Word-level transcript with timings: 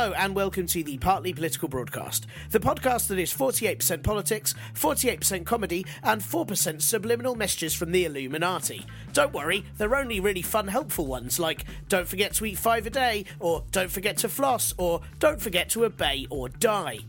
Hello 0.00 0.14
and 0.14 0.34
welcome 0.34 0.66
to 0.68 0.82
the 0.82 0.96
Partly 0.96 1.34
Political 1.34 1.68
Broadcast, 1.68 2.26
the 2.52 2.58
podcast 2.58 3.08
that 3.08 3.18
is 3.18 3.34
48% 3.34 4.02
politics, 4.02 4.54
48% 4.72 5.44
comedy, 5.44 5.84
and 6.02 6.22
4% 6.22 6.80
subliminal 6.80 7.34
messages 7.34 7.74
from 7.74 7.92
the 7.92 8.06
Illuminati. 8.06 8.86
Don't 9.12 9.34
worry, 9.34 9.66
they're 9.76 9.94
only 9.94 10.18
really 10.18 10.40
fun, 10.40 10.68
helpful 10.68 11.04
ones 11.04 11.38
like 11.38 11.66
don't 11.90 12.08
forget 12.08 12.32
to 12.32 12.46
eat 12.46 12.56
five 12.56 12.86
a 12.86 12.90
day, 12.90 13.26
or 13.40 13.62
don't 13.72 13.90
forget 13.90 14.16
to 14.16 14.30
floss, 14.30 14.72
or 14.78 15.02
don't 15.18 15.42
forget 15.42 15.68
to 15.68 15.84
obey 15.84 16.26
or 16.30 16.48
die. 16.48 17.00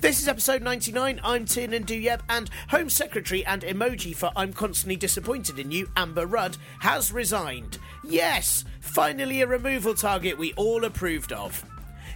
This 0.00 0.20
is 0.20 0.28
episode 0.28 0.60
99. 0.60 1.18
I'm 1.24 1.46
Tiernan 1.46 1.84
Douieb, 1.84 2.20
and 2.28 2.50
Home 2.68 2.90
Secretary 2.90 3.46
and 3.46 3.62
emoji 3.62 4.14
for 4.14 4.30
I'm 4.36 4.52
constantly 4.52 4.96
disappointed 4.96 5.58
in 5.58 5.70
you, 5.70 5.88
Amber 5.96 6.26
Rudd, 6.26 6.58
has 6.80 7.12
resigned. 7.12 7.78
Yes, 8.04 8.66
finally 8.80 9.40
a 9.40 9.46
removal 9.46 9.94
target 9.94 10.36
we 10.36 10.52
all 10.52 10.84
approved 10.84 11.32
of. 11.32 11.64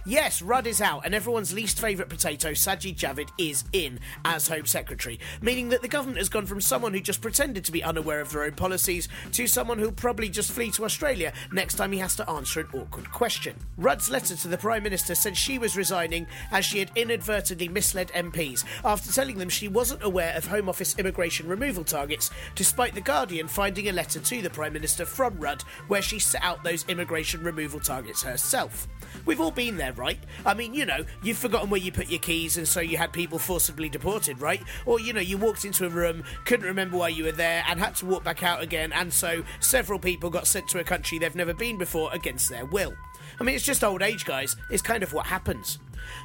Yes, 0.03 0.41
Rudd 0.41 0.65
is 0.65 0.81
out, 0.81 1.05
and 1.05 1.13
everyone's 1.13 1.53
least 1.53 1.79
favourite 1.79 2.09
potato, 2.09 2.51
Sajid 2.51 2.95
Javid, 2.95 3.29
is 3.37 3.63
in 3.71 3.99
as 4.25 4.47
Home 4.47 4.65
Secretary, 4.65 5.19
meaning 5.41 5.69
that 5.69 5.83
the 5.83 5.87
government 5.87 6.17
has 6.17 6.27
gone 6.27 6.47
from 6.47 6.59
someone 6.59 6.91
who 6.91 6.99
just 6.99 7.21
pretended 7.21 7.63
to 7.65 7.71
be 7.71 7.83
unaware 7.83 8.19
of 8.19 8.31
their 8.31 8.43
own 8.43 8.53
policies 8.53 9.07
to 9.33 9.45
someone 9.45 9.77
who'll 9.77 9.91
probably 9.91 10.27
just 10.27 10.51
flee 10.51 10.71
to 10.71 10.85
Australia 10.85 11.31
next 11.51 11.75
time 11.75 11.91
he 11.91 11.99
has 11.99 12.15
to 12.15 12.27
answer 12.27 12.61
an 12.61 12.67
awkward 12.73 13.11
question. 13.11 13.55
Rudd's 13.77 14.09
letter 14.09 14.35
to 14.35 14.47
the 14.47 14.57
Prime 14.57 14.81
Minister 14.81 15.13
said 15.13 15.37
she 15.37 15.59
was 15.59 15.77
resigning 15.77 16.25
as 16.51 16.65
she 16.65 16.79
had 16.79 16.89
inadvertently 16.95 17.67
misled 17.67 18.07
MPs 18.09 18.63
after 18.83 19.13
telling 19.13 19.37
them 19.37 19.49
she 19.49 19.67
wasn't 19.67 20.01
aware 20.03 20.35
of 20.35 20.47
Home 20.47 20.67
Office 20.67 20.97
immigration 20.97 21.47
removal 21.47 21.83
targets, 21.83 22.31
despite 22.55 22.95
The 22.95 23.01
Guardian 23.01 23.47
finding 23.47 23.87
a 23.87 23.91
letter 23.91 24.19
to 24.19 24.41
the 24.41 24.49
Prime 24.49 24.73
Minister 24.73 25.05
from 25.05 25.39
Rudd 25.39 25.61
where 25.89 26.01
she 26.01 26.17
set 26.17 26.43
out 26.43 26.63
those 26.63 26.85
immigration 26.87 27.43
removal 27.43 27.79
targets 27.79 28.23
herself. 28.23 28.87
We've 29.25 29.41
all 29.41 29.51
been 29.51 29.77
there, 29.77 29.90
right? 29.97 30.19
I 30.45 30.53
mean, 30.53 30.73
you 30.73 30.85
know, 30.85 31.05
you've 31.23 31.37
forgotten 31.37 31.69
where 31.69 31.79
you 31.79 31.91
put 31.91 32.09
your 32.09 32.19
keys 32.19 32.57
and 32.57 32.67
so 32.67 32.79
you 32.79 32.97
had 32.97 33.13
people 33.13 33.39
forcibly 33.39 33.89
deported, 33.89 34.41
right? 34.41 34.61
Or, 34.85 34.99
you 34.99 35.13
know, 35.13 35.21
you 35.21 35.37
walked 35.37 35.65
into 35.65 35.85
a 35.85 35.89
room, 35.89 36.23
couldn't 36.45 36.65
remember 36.65 36.97
why 36.97 37.09
you 37.09 37.23
were 37.23 37.31
there, 37.31 37.63
and 37.67 37.79
had 37.79 37.95
to 37.97 38.05
walk 38.05 38.23
back 38.23 38.43
out 38.43 38.61
again, 38.61 38.91
and 38.93 39.13
so 39.13 39.43
several 39.59 39.99
people 39.99 40.29
got 40.29 40.47
sent 40.47 40.67
to 40.69 40.79
a 40.79 40.83
country 40.83 41.17
they've 41.19 41.35
never 41.35 41.53
been 41.53 41.77
before 41.77 42.11
against 42.13 42.49
their 42.49 42.65
will. 42.65 42.93
I 43.39 43.43
mean, 43.43 43.55
it's 43.55 43.65
just 43.65 43.83
old 43.83 44.01
age, 44.01 44.25
guys. 44.25 44.55
It's 44.69 44.81
kind 44.81 45.03
of 45.03 45.13
what 45.13 45.25
happens. 45.25 45.79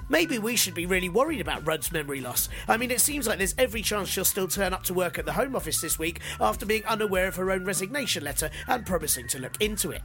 Maybe 0.09 0.38
we 0.38 0.56
should 0.56 0.75
be 0.75 0.87
really 0.87 1.09
worried 1.09 1.41
about 1.41 1.66
Rudd's 1.66 1.92
memory 1.92 2.20
loss. 2.20 2.48
I 2.69 2.76
mean, 2.76 2.91
it 2.91 3.00
seems 3.00 3.26
like 3.26 3.38
there's 3.38 3.54
every 3.59 3.82
chance 3.82 4.09
she'll 4.09 4.25
still 4.25 4.48
turn 4.48 4.72
up 4.72 4.84
to 4.84 4.94
work 4.94 5.19
at 5.19 5.26
the 5.26 5.32
Home 5.32 5.56
Office 5.56 5.81
this 5.81 5.98
week 5.98 6.20
after 6.41 6.66
being 6.66 6.84
unaware 6.84 7.28
of 7.28 7.37
her 7.37 7.50
own 7.50 7.64
resignation 7.64 8.25
letter 8.25 8.50
and 8.69 8.87
promising 8.87 9.26
to 9.28 9.38
look 9.38 9.60
into 9.60 9.91
it. 9.91 10.03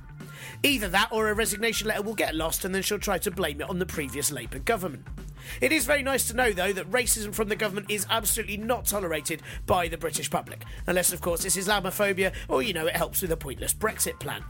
Either 0.64 0.88
that 0.88 1.10
or 1.12 1.30
a 1.30 1.34
resignation 1.34 1.88
letter 1.88 2.02
will 2.02 2.16
get 2.16 2.36
lost 2.36 2.66
and 2.66 2.74
then 2.74 2.82
she'll 2.82 3.00
try 3.00 3.18
to 3.18 3.32
blame 3.32 3.62
it 3.62 3.70
on 3.70 3.80
the 3.80 3.86
previous 3.86 4.32
Labour 4.32 4.60
government. 4.60 5.06
It 5.60 5.72
is 5.72 5.86
very 5.86 6.04
nice 6.04 6.28
to 6.28 6.36
know, 6.36 6.52
though, 6.52 6.74
that 6.74 6.90
racism 6.92 7.34
from 7.34 7.50
the 7.50 7.56
government 7.56 7.90
is 7.90 8.06
absolutely 8.10 8.58
not 8.58 8.86
tolerated 8.86 9.42
by 9.66 9.88
the 9.88 9.98
British 9.98 10.30
public. 10.30 10.64
Unless, 10.88 11.14
of 11.14 11.22
course, 11.22 11.46
it's 11.46 11.58
Islamophobia 11.58 12.34
or, 12.48 12.62
you 12.62 12.74
know, 12.74 12.88
it 12.88 12.96
helps 12.96 13.22
with 13.22 13.32
a 13.32 13.38
pointless 13.38 13.74
Brexit 13.74 14.20
plan. 14.20 14.44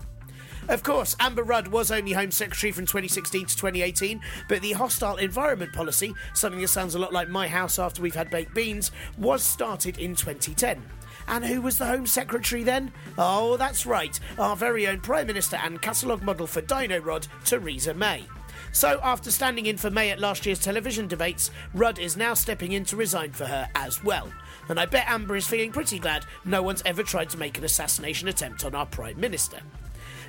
Of 0.70 0.84
course, 0.84 1.16
Amber 1.20 1.44
Rudd 1.44 1.68
was 1.68 1.92
only 1.92 2.14
Home 2.14 2.32
Secretary 2.32 2.72
from 2.72 2.86
2016 2.86 3.48
to 3.48 3.58
2018, 3.58 4.22
but 4.48 4.62
the 4.62 4.74
hostile 4.74 5.18
environment 5.18 5.74
policy, 5.74 6.14
something 6.34 6.62
that 6.62 6.68
sounds 6.68 6.96
a 6.96 7.00
lot 7.00 7.12
like 7.12 7.30
my 7.30 7.48
house 7.48 7.80
after 7.80 8.02
we've 8.02 8.16
had 8.16 8.30
baked 8.30 8.54
beans, 8.54 8.92
was 9.18 9.44
started 9.44 9.98
in 9.98 10.16
2010. 10.16 10.82
And 11.28 11.46
who 11.46 11.62
was 11.62 11.78
the 11.78 11.88
Home 11.88 12.06
Secretary 12.08 12.64
then? 12.64 12.92
Oh, 13.18 13.58
that's 13.58 13.86
right, 13.86 14.18
our 14.38 14.56
very 14.56 14.88
own 14.88 15.02
Prime 15.02 15.28
Minister 15.28 15.58
and 15.58 15.82
catalogue 15.82 16.24
model 16.24 16.48
for 16.48 16.62
Dyno-Rod, 16.62 17.28
Theresa 17.44 17.94
May. 17.94 18.26
So, 18.72 19.00
after 19.04 19.32
standing 19.32 19.66
in 19.66 19.78
for 19.78 19.92
May 19.92 20.12
at 20.12 20.20
last 20.20 20.46
year's 20.46 20.60
television 20.60 21.08
debates, 21.08 21.52
Rudd 21.74 22.00
is 22.00 22.16
now 22.16 22.34
stepping 22.34 22.72
in 22.72 22.86
to 22.86 22.96
resign 22.96 23.32
for 23.32 23.46
her 23.46 23.68
as 23.76 24.04
well. 24.04 24.32
And 24.70 24.80
I 24.80 24.86
bet 24.86 25.10
Amber 25.10 25.36
is 25.36 25.48
feeling 25.48 25.72
pretty 25.72 26.00
glad 26.00 26.26
no 26.46 26.62
one's 26.62 26.84
ever 26.86 27.04
tried 27.04 27.30
to 27.32 27.38
make 27.38 27.58
an 27.58 27.66
assassination 27.66 28.30
attempt 28.30 28.64
on 28.64 28.76
our 28.76 28.86
Prime 28.86 29.20
Minister. 29.20 29.60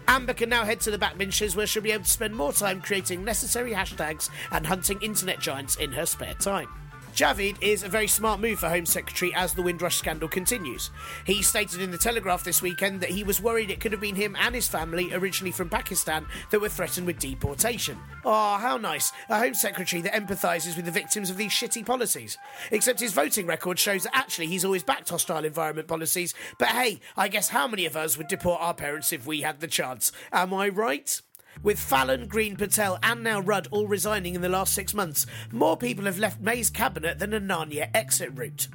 Amber 0.08 0.34
can 0.34 0.48
now 0.48 0.64
head 0.64 0.80
to 0.80 0.90
the 0.90 0.98
backbenches 0.98 1.56
where 1.56 1.66
she'll 1.66 1.82
be 1.82 1.92
able 1.92 2.04
to 2.04 2.10
spend 2.10 2.34
more 2.34 2.52
time 2.52 2.80
creating 2.80 3.24
necessary 3.24 3.72
hashtags 3.72 4.30
and 4.50 4.66
hunting 4.66 5.00
internet 5.00 5.40
giants 5.40 5.76
in 5.76 5.92
her 5.92 6.06
spare 6.06 6.34
time. 6.34 6.68
Javid 7.14 7.56
is 7.60 7.82
a 7.82 7.88
very 7.88 8.06
smart 8.06 8.40
move 8.40 8.60
for 8.60 8.70
Home 8.70 8.86
Secretary 8.86 9.34
as 9.34 9.52
the 9.52 9.60
Windrush 9.60 9.96
scandal 9.96 10.28
continues. 10.28 10.90
He 11.26 11.42
stated 11.42 11.82
in 11.82 11.90
the 11.90 11.98
Telegraph 11.98 12.42
this 12.42 12.62
weekend 12.62 13.02
that 13.02 13.10
he 13.10 13.22
was 13.22 13.40
worried 13.40 13.70
it 13.70 13.80
could 13.80 13.92
have 13.92 14.00
been 14.00 14.14
him 14.14 14.34
and 14.40 14.54
his 14.54 14.66
family, 14.66 15.12
originally 15.12 15.52
from 15.52 15.68
Pakistan, 15.68 16.24
that 16.50 16.60
were 16.60 16.70
threatened 16.70 17.06
with 17.06 17.18
deportation. 17.18 17.98
Oh, 18.24 18.56
how 18.56 18.78
nice. 18.78 19.12
A 19.28 19.38
Home 19.38 19.52
Secretary 19.52 20.00
that 20.00 20.14
empathises 20.14 20.74
with 20.74 20.86
the 20.86 20.90
victims 20.90 21.28
of 21.28 21.36
these 21.36 21.52
shitty 21.52 21.84
policies. 21.84 22.38
Except 22.70 23.00
his 23.00 23.12
voting 23.12 23.46
record 23.46 23.78
shows 23.78 24.04
that 24.04 24.16
actually 24.16 24.46
he's 24.46 24.64
always 24.64 24.82
backed 24.82 25.10
hostile 25.10 25.44
environment 25.44 25.88
policies, 25.88 26.32
but 26.58 26.68
hey, 26.68 27.00
I 27.14 27.28
guess 27.28 27.50
how 27.50 27.68
many 27.68 27.84
of 27.84 27.94
us 27.94 28.16
would 28.16 28.28
deport 28.28 28.62
our 28.62 28.74
parents 28.74 29.12
if 29.12 29.26
we 29.26 29.42
had 29.42 29.60
the 29.60 29.66
chance? 29.66 30.12
Am 30.32 30.54
I 30.54 30.70
right? 30.70 31.20
With 31.62 31.78
Fallon, 31.78 32.26
Green, 32.26 32.56
Patel, 32.56 32.98
and 33.02 33.22
now 33.22 33.40
Rudd 33.40 33.68
all 33.70 33.86
resigning 33.86 34.34
in 34.34 34.40
the 34.40 34.48
last 34.48 34.74
six 34.74 34.94
months, 34.94 35.26
more 35.50 35.76
people 35.76 36.06
have 36.06 36.18
left 36.18 36.40
May's 36.40 36.70
cabinet 36.70 37.18
than 37.18 37.34
a 37.34 37.40
Narnia 37.40 37.90
exit 37.94 38.30
route. 38.34 38.68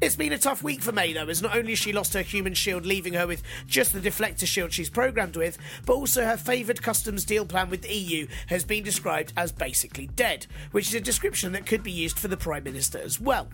It's 0.00 0.16
been 0.16 0.32
a 0.32 0.38
tough 0.38 0.62
week 0.62 0.82
for 0.82 0.92
May, 0.92 1.12
though, 1.12 1.28
as 1.28 1.42
not 1.42 1.56
only 1.56 1.72
has 1.72 1.78
she 1.78 1.92
lost 1.92 2.14
her 2.14 2.22
human 2.22 2.54
shield, 2.54 2.86
leaving 2.86 3.14
her 3.14 3.26
with 3.26 3.42
just 3.66 3.92
the 3.92 4.00
deflector 4.00 4.46
shield 4.46 4.72
she's 4.72 4.90
programmed 4.90 5.36
with, 5.36 5.58
but 5.86 5.94
also 5.94 6.24
her 6.24 6.36
favoured 6.36 6.82
customs 6.82 7.24
deal 7.24 7.46
plan 7.46 7.70
with 7.70 7.82
the 7.82 7.94
EU 7.94 8.26
has 8.46 8.64
been 8.64 8.84
described 8.84 9.32
as 9.36 9.52
basically 9.52 10.06
dead, 10.08 10.46
which 10.70 10.88
is 10.88 10.94
a 10.94 11.00
description 11.00 11.52
that 11.52 11.66
could 11.66 11.82
be 11.82 11.92
used 11.92 12.18
for 12.18 12.28
the 12.28 12.36
Prime 12.36 12.64
Minister 12.64 12.98
as 12.98 13.20
well. 13.20 13.48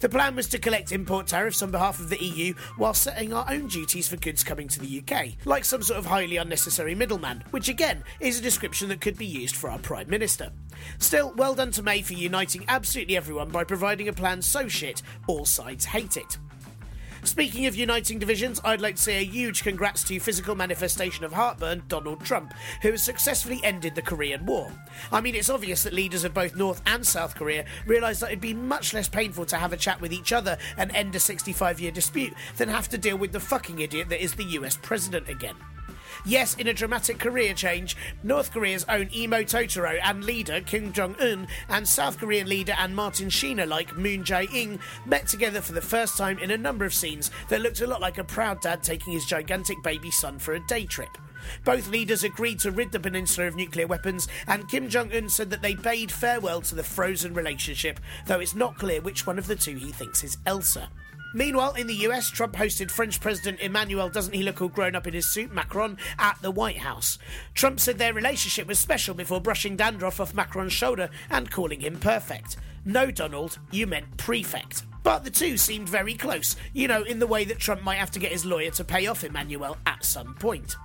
The 0.00 0.08
plan 0.08 0.36
was 0.36 0.48
to 0.48 0.58
collect 0.58 0.92
import 0.92 1.26
tariffs 1.26 1.62
on 1.62 1.70
behalf 1.70 2.00
of 2.00 2.08
the 2.08 2.22
EU 2.22 2.54
while 2.76 2.94
setting 2.94 3.32
our 3.32 3.46
own 3.48 3.68
duties 3.68 4.08
for 4.08 4.16
goods 4.16 4.44
coming 4.44 4.68
to 4.68 4.80
the 4.80 5.02
UK, 5.02 5.44
like 5.44 5.64
some 5.64 5.82
sort 5.82 5.98
of 5.98 6.06
highly 6.06 6.36
unnecessary 6.36 6.94
middleman, 6.94 7.44
which 7.50 7.68
again 7.68 8.02
is 8.20 8.38
a 8.38 8.42
description 8.42 8.88
that 8.88 9.00
could 9.00 9.18
be 9.18 9.26
used 9.26 9.56
for 9.56 9.70
our 9.70 9.78
Prime 9.78 10.08
Minister. 10.08 10.50
Still, 10.98 11.32
well 11.36 11.54
done 11.54 11.70
to 11.72 11.82
May 11.82 12.02
for 12.02 12.14
uniting 12.14 12.64
absolutely 12.68 13.16
everyone 13.16 13.50
by 13.50 13.64
providing 13.64 14.08
a 14.08 14.12
plan 14.12 14.42
so 14.42 14.68
shit 14.68 15.02
all 15.26 15.44
sides 15.44 15.84
hate 15.84 16.16
it. 16.16 16.38
Speaking 17.24 17.66
of 17.66 17.76
uniting 17.76 18.18
divisions, 18.18 18.60
I'd 18.64 18.80
like 18.80 18.96
to 18.96 19.02
say 19.02 19.18
a 19.18 19.24
huge 19.24 19.62
congrats 19.62 20.02
to 20.04 20.18
physical 20.18 20.56
manifestation 20.56 21.24
of 21.24 21.32
heartburn, 21.32 21.84
Donald 21.86 22.24
Trump, 22.24 22.52
who 22.82 22.90
has 22.90 23.02
successfully 23.04 23.60
ended 23.62 23.94
the 23.94 24.02
Korean 24.02 24.44
War. 24.44 24.72
I 25.12 25.20
mean, 25.20 25.36
it's 25.36 25.48
obvious 25.48 25.84
that 25.84 25.92
leaders 25.92 26.24
of 26.24 26.34
both 26.34 26.56
North 26.56 26.82
and 26.84 27.06
South 27.06 27.36
Korea 27.36 27.64
realised 27.86 28.22
that 28.22 28.30
it'd 28.30 28.40
be 28.40 28.54
much 28.54 28.92
less 28.92 29.08
painful 29.08 29.46
to 29.46 29.56
have 29.56 29.72
a 29.72 29.76
chat 29.76 30.00
with 30.00 30.12
each 30.12 30.32
other 30.32 30.58
and 30.76 30.90
end 30.96 31.14
a 31.14 31.20
65 31.20 31.78
year 31.78 31.92
dispute 31.92 32.34
than 32.56 32.68
have 32.68 32.88
to 32.88 32.98
deal 32.98 33.16
with 33.16 33.30
the 33.30 33.40
fucking 33.40 33.78
idiot 33.78 34.08
that 34.08 34.22
is 34.22 34.34
the 34.34 34.44
US 34.44 34.76
president 34.76 35.28
again. 35.28 35.54
Yes, 36.24 36.54
in 36.54 36.68
a 36.68 36.72
dramatic 36.72 37.18
career 37.18 37.52
change, 37.52 37.96
North 38.22 38.52
Korea's 38.52 38.84
own 38.88 39.08
Imo 39.12 39.42
Totoro 39.42 39.98
and 40.04 40.24
leader 40.24 40.60
Kim 40.60 40.92
Jong 40.92 41.16
un 41.20 41.48
and 41.68 41.86
South 41.86 42.18
Korean 42.18 42.48
leader 42.48 42.74
and 42.78 42.94
Martin 42.94 43.28
Sheena 43.28 43.66
like 43.66 43.96
Moon 43.96 44.22
Jae 44.22 44.48
in 44.54 44.78
met 45.04 45.26
together 45.26 45.60
for 45.60 45.72
the 45.72 45.80
first 45.80 46.16
time 46.16 46.38
in 46.38 46.52
a 46.52 46.56
number 46.56 46.84
of 46.84 46.94
scenes 46.94 47.32
that 47.48 47.60
looked 47.60 47.80
a 47.80 47.88
lot 47.88 48.00
like 48.00 48.18
a 48.18 48.24
proud 48.24 48.60
dad 48.60 48.84
taking 48.84 49.12
his 49.12 49.26
gigantic 49.26 49.82
baby 49.82 50.12
son 50.12 50.38
for 50.38 50.54
a 50.54 50.66
day 50.68 50.86
trip. 50.86 51.10
Both 51.64 51.88
leaders 51.88 52.22
agreed 52.22 52.60
to 52.60 52.70
rid 52.70 52.92
the 52.92 53.00
peninsula 53.00 53.48
of 53.48 53.56
nuclear 53.56 53.88
weapons, 53.88 54.28
and 54.46 54.68
Kim 54.68 54.88
Jong 54.88 55.12
un 55.12 55.28
said 55.28 55.50
that 55.50 55.60
they 55.60 55.74
bade 55.74 56.12
farewell 56.12 56.60
to 56.62 56.76
the 56.76 56.84
frozen 56.84 57.34
relationship, 57.34 57.98
though 58.26 58.38
it's 58.38 58.54
not 58.54 58.78
clear 58.78 59.00
which 59.00 59.26
one 59.26 59.40
of 59.40 59.48
the 59.48 59.56
two 59.56 59.74
he 59.74 59.90
thinks 59.90 60.22
is 60.22 60.38
Elsa. 60.46 60.88
Meanwhile, 61.34 61.74
in 61.74 61.86
the 61.86 62.06
US, 62.06 62.30
Trump 62.30 62.54
hosted 62.54 62.90
French 62.90 63.20
President 63.20 63.60
Emmanuel 63.60 64.08
Doesn't 64.08 64.34
He 64.34 64.42
Look 64.42 64.60
All 64.60 64.68
Grown 64.68 64.94
Up 64.94 65.06
in 65.06 65.14
His 65.14 65.30
Suit 65.30 65.52
Macron 65.52 65.98
at 66.18 66.40
the 66.42 66.50
White 66.50 66.78
House. 66.78 67.18
Trump 67.54 67.80
said 67.80 67.98
their 67.98 68.14
relationship 68.14 68.66
was 68.66 68.78
special 68.78 69.14
before 69.14 69.40
brushing 69.40 69.76
dandruff 69.76 70.20
off 70.20 70.34
Macron's 70.34 70.72
shoulder 70.72 71.08
and 71.30 71.50
calling 71.50 71.80
him 71.80 71.98
perfect. 71.98 72.56
No, 72.84 73.10
Donald, 73.10 73.58
you 73.70 73.86
meant 73.86 74.16
prefect. 74.16 74.84
But 75.02 75.24
the 75.24 75.30
two 75.30 75.56
seemed 75.56 75.88
very 75.88 76.14
close, 76.14 76.56
you 76.72 76.86
know, 76.86 77.02
in 77.02 77.18
the 77.18 77.26
way 77.26 77.44
that 77.44 77.58
Trump 77.58 77.82
might 77.82 77.96
have 77.96 78.10
to 78.12 78.20
get 78.20 78.32
his 78.32 78.44
lawyer 78.44 78.70
to 78.72 78.84
pay 78.84 79.06
off 79.06 79.24
Emmanuel 79.24 79.76
at 79.86 80.04
some 80.04 80.34
point. 80.34 80.76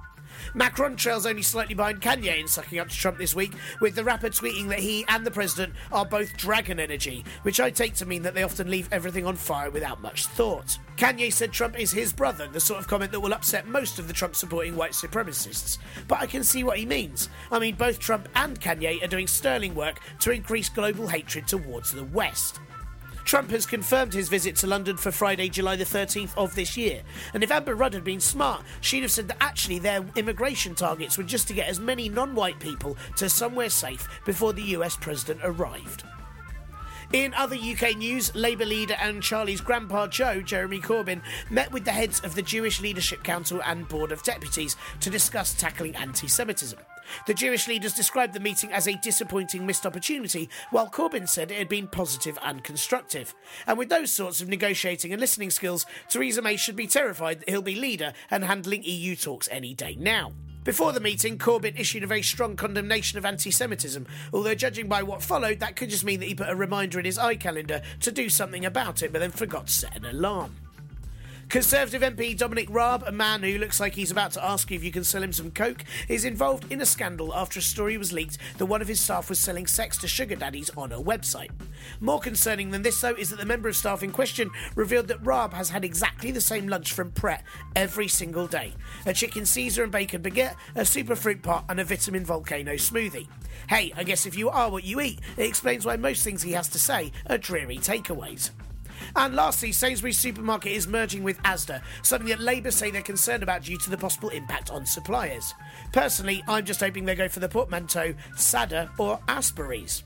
Macron 0.54 0.96
trails 0.96 1.26
only 1.26 1.42
slightly 1.42 1.76
behind 1.76 2.02
Kanye 2.02 2.40
in 2.40 2.48
sucking 2.48 2.80
up 2.80 2.90
to 2.90 2.96
Trump 2.96 3.18
this 3.18 3.36
week, 3.36 3.54
with 3.82 3.96
the 3.96 4.04
rapper 4.04 4.30
tweeting 4.30 4.70
that 4.70 4.80
he 4.80 5.06
and 5.08 5.26
the 5.26 5.32
president 5.32 5.74
are 5.92 6.06
both 6.06 6.38
dragon 6.38 6.80
energy, 6.80 7.24
which 7.44 7.60
I 7.60 7.70
take 7.70 7.96
to 7.96 8.06
mean 8.06 8.24
that 8.24 8.34
they 8.34 8.44
often 8.44 8.70
leave 8.70 8.90
everything 8.92 9.26
on 9.26 9.36
fire 9.36 9.70
without 9.70 10.02
much 10.02 10.26
thought. 10.28 10.78
Kanye 10.98 11.32
said 11.32 11.52
Trump 11.52 11.80
is 11.80 11.92
his 11.92 12.12
brother, 12.12 12.48
the 12.48 12.60
sort 12.60 12.80
of 12.80 12.88
comment 12.88 13.12
that 13.12 13.20
will 13.20 13.34
upset 13.34 13.68
most 13.68 14.00
of 14.00 14.08
the 14.08 14.14
Trump 14.14 14.36
supporting 14.36 14.76
white 14.76 14.94
supremacists. 14.94 15.78
But 16.08 16.20
I 16.20 16.26
can 16.26 16.44
see 16.44 16.64
what 16.64 16.78
he 16.78 16.86
means. 16.86 17.30
I 17.52 17.60
mean, 17.60 17.76
both 17.76 18.00
Trump 18.00 18.28
and 18.36 18.60
Kanye 18.60 19.04
are 19.04 19.08
doing 19.08 19.28
sterling 19.28 19.76
work 19.76 20.00
to 20.22 20.32
increase 20.32 20.70
global 20.70 21.08
hatred 21.08 21.48
towards 21.48 21.92
the 21.92 22.06
West. 22.06 22.60
Trump 23.28 23.52
has 23.52 23.66
confirmed 23.66 24.14
his 24.14 24.30
visit 24.30 24.56
to 24.56 24.68
London 24.68 24.96
for 24.96 25.12
Friday, 25.12 25.50
July 25.50 25.76
the 25.76 25.84
13th 25.84 26.32
of 26.38 26.56
this 26.56 26.78
year. 26.78 27.02
And 27.34 27.44
if 27.44 27.52
Amber 27.52 27.76
Rudd 27.76 27.94
had 27.94 28.06
been 28.06 28.22
smart, 28.22 28.64
she'd 28.80 29.02
have 29.02 29.12
said 29.12 29.28
that 29.28 29.36
actually 29.42 29.80
their 29.80 30.06
immigration 30.16 30.76
targets 30.76 31.18
were 31.18 31.26
just 31.26 31.46
to 31.50 31.54
get 31.54 31.68
as 31.68 31.78
many 31.78 32.08
non 32.08 32.36
white 32.36 32.58
people 32.62 32.96
to 33.18 33.28
somewhere 33.28 33.70
safe 33.70 34.08
before 34.24 34.54
the 34.54 34.64
US 34.78 34.96
president 34.96 35.42
arrived. 35.44 36.06
In 37.12 37.34
other 37.34 37.58
UK 37.58 37.98
news, 37.98 38.34
Labour 38.34 38.66
leader 38.66 38.96
and 39.02 39.22
Charlie's 39.22 39.60
grandpa 39.60 40.08
Joe, 40.08 40.42
Jeremy 40.42 40.80
Corbyn, 40.80 41.22
met 41.50 41.74
with 41.74 41.84
the 41.84 41.92
heads 41.92 42.22
of 42.22 42.34
the 42.34 42.42
Jewish 42.42 42.80
Leadership 42.80 43.24
Council 43.24 43.62
and 43.66 43.90
Board 43.90 44.14
of 44.14 44.24
Deputies 44.24 44.78
to 45.02 45.10
discuss 45.10 45.54
tackling 45.54 45.98
anti 45.98 46.30
Semitism. 46.30 46.80
The 47.26 47.34
Jewish 47.34 47.68
leaders 47.68 47.94
described 47.94 48.34
the 48.34 48.40
meeting 48.40 48.72
as 48.72 48.88
a 48.88 48.98
disappointing 48.98 49.66
missed 49.66 49.86
opportunity, 49.86 50.50
while 50.72 50.90
Corbyn 50.90 51.28
said 51.28 51.52
it 51.52 51.58
had 51.58 51.70
been 51.70 51.88
positive 51.88 52.38
and 52.44 52.64
constructive. 52.64 53.36
And 53.66 53.78
with 53.78 53.90
those 53.90 54.12
sorts 54.12 54.42
of 54.42 54.50
negotiating 54.50 55.12
and 55.12 55.20
listening 55.20 55.50
skills, 55.50 55.86
Theresa 56.10 56.42
May 56.42 56.58
should 56.58 56.76
be 56.76 56.88
terrified 56.88 57.40
that 57.40 57.50
he'll 57.50 57.62
be 57.62 57.76
leader 57.76 58.14
and 58.30 58.44
handling 58.44 58.84
EU 58.84 59.16
talks 59.16 59.48
any 59.52 59.74
day 59.74 59.96
now. 60.00 60.34
Before 60.68 60.92
the 60.92 61.00
meeting, 61.00 61.38
Corbyn 61.38 61.80
issued 61.80 62.04
a 62.04 62.08
very 62.08 62.22
strong 62.22 62.58
condemnation 62.58 63.18
of 63.18 63.26
anti 63.26 63.52
Semitism, 63.52 64.06
although 64.34 64.54
judging 64.54 64.90
by 64.90 65.02
what 65.02 65.24
followed, 65.24 65.62
that 65.62 65.78
could 65.78 65.90
just 65.90 66.04
mean 66.04 66.20
that 66.20 66.26
he 66.26 66.36
put 66.36 66.50
a 66.50 66.56
reminder 66.56 67.00
in 67.00 67.06
his 67.06 67.18
eye 67.18 67.36
calendar 67.36 67.82
to 68.02 68.12
do 68.12 68.28
something 68.28 68.66
about 68.66 69.02
it, 69.02 69.14
but 69.14 69.20
then 69.20 69.32
forgot 69.32 69.68
to 69.68 69.74
set 69.74 69.96
an 69.96 70.04
alarm. 70.04 70.54
Conservative 71.50 72.02
MP 72.02 72.38
Dominic 72.38 72.68
Raab, 72.70 73.04
a 73.08 73.12
man 73.12 73.42
who 73.42 73.58
looks 73.58 73.80
like 73.80 73.96
he's 73.96 74.12
about 74.12 74.32
to 74.32 74.44
ask 74.44 74.70
you 74.70 74.76
if 74.76 74.84
you 74.84 74.92
can 74.92 75.06
sell 75.06 75.24
him 75.24 75.32
some 75.32 75.50
coke, 75.50 75.86
is 76.10 76.26
involved 76.26 76.70
in 76.70 76.82
a 76.82 76.86
scandal 76.86 77.34
after 77.34 77.60
a 77.60 77.62
story 77.62 77.98
was 77.98 78.12
leaked 78.12 78.38
that 78.58 78.66
one 78.66 78.82
of 78.82 78.88
his 78.90 79.00
staff 79.00 79.30
was 79.30 79.40
selling 79.40 79.66
sex 79.66 79.98
to 79.98 80.10
sugar 80.10 80.36
daddies 80.36 80.70
on 80.76 80.92
a 80.92 81.02
website. 81.02 81.52
More 82.02 82.20
concerning 82.20 82.72
than 82.72 82.82
this, 82.82 83.00
though, 83.00 83.16
is 83.16 83.30
that 83.30 83.40
the 83.40 83.46
member 83.46 83.70
of 83.70 83.78
staff 83.78 84.04
in 84.04 84.12
question 84.12 84.52
revealed 84.76 85.08
that 85.08 85.26
Raab 85.26 85.54
has 85.54 85.70
had 85.70 85.86
exactly 85.86 86.32
the 86.32 86.42
same 86.42 86.68
lunch 86.68 86.92
from 86.92 87.12
Pret 87.12 87.46
every 87.78 88.10
single 88.10 88.48
day 88.48 88.74
a 89.06 89.14
chicken 89.14 89.46
Caesar 89.46 89.84
and 89.84 89.92
bacon 89.92 90.22
baguette, 90.22 90.56
a 90.76 90.84
super 90.84 91.16
fruit 91.16 91.42
pot, 91.42 91.64
and 91.70 91.80
a 91.80 91.86
vitamin 91.86 92.26
volcano 92.26 92.74
smoothie. 92.74 93.28
Hey, 93.70 93.94
I 93.96 94.04
guess 94.04 94.26
if 94.26 94.38
you 94.38 94.50
are 94.50 94.70
what 94.70 94.84
you 94.84 95.00
eat, 95.00 95.22
it 95.38 95.48
explains 95.48 95.86
why 95.86 95.96
most 95.96 96.26
things 96.26 96.42
he 96.42 96.52
has 96.52 96.68
to 96.70 96.80
say 96.80 97.14
are 97.30 97.38
dreary 97.38 97.78
takeaways. 97.78 98.52
And 99.16 99.36
lastly, 99.36 99.72
Sainsbury's 99.72 100.18
supermarket 100.18 100.72
is 100.72 100.88
merging 100.88 101.24
with 101.24 101.42
Asda, 101.44 101.82
something 102.04 102.30
that 102.30 102.40
Labour 102.40 102.72
say 102.72 102.92
they're 102.92 103.02
concerned 103.02 103.44
about 103.44 103.64
due 103.64 103.78
to 103.78 103.90
the 103.90 103.98
possible 103.98 104.30
impact 104.30 104.70
on 104.70 104.86
suppliers. 104.86 105.54
Personally, 105.94 106.44
I'm 106.48 106.66
just 106.66 106.80
hoping 106.80 107.06
they 107.06 107.16
go 107.16 107.28
for 107.28 107.40
the 107.40 107.50
portmanteau 107.50 108.14
Sadder 108.36 108.90
or 108.98 109.20
Asbury's. 109.28 110.04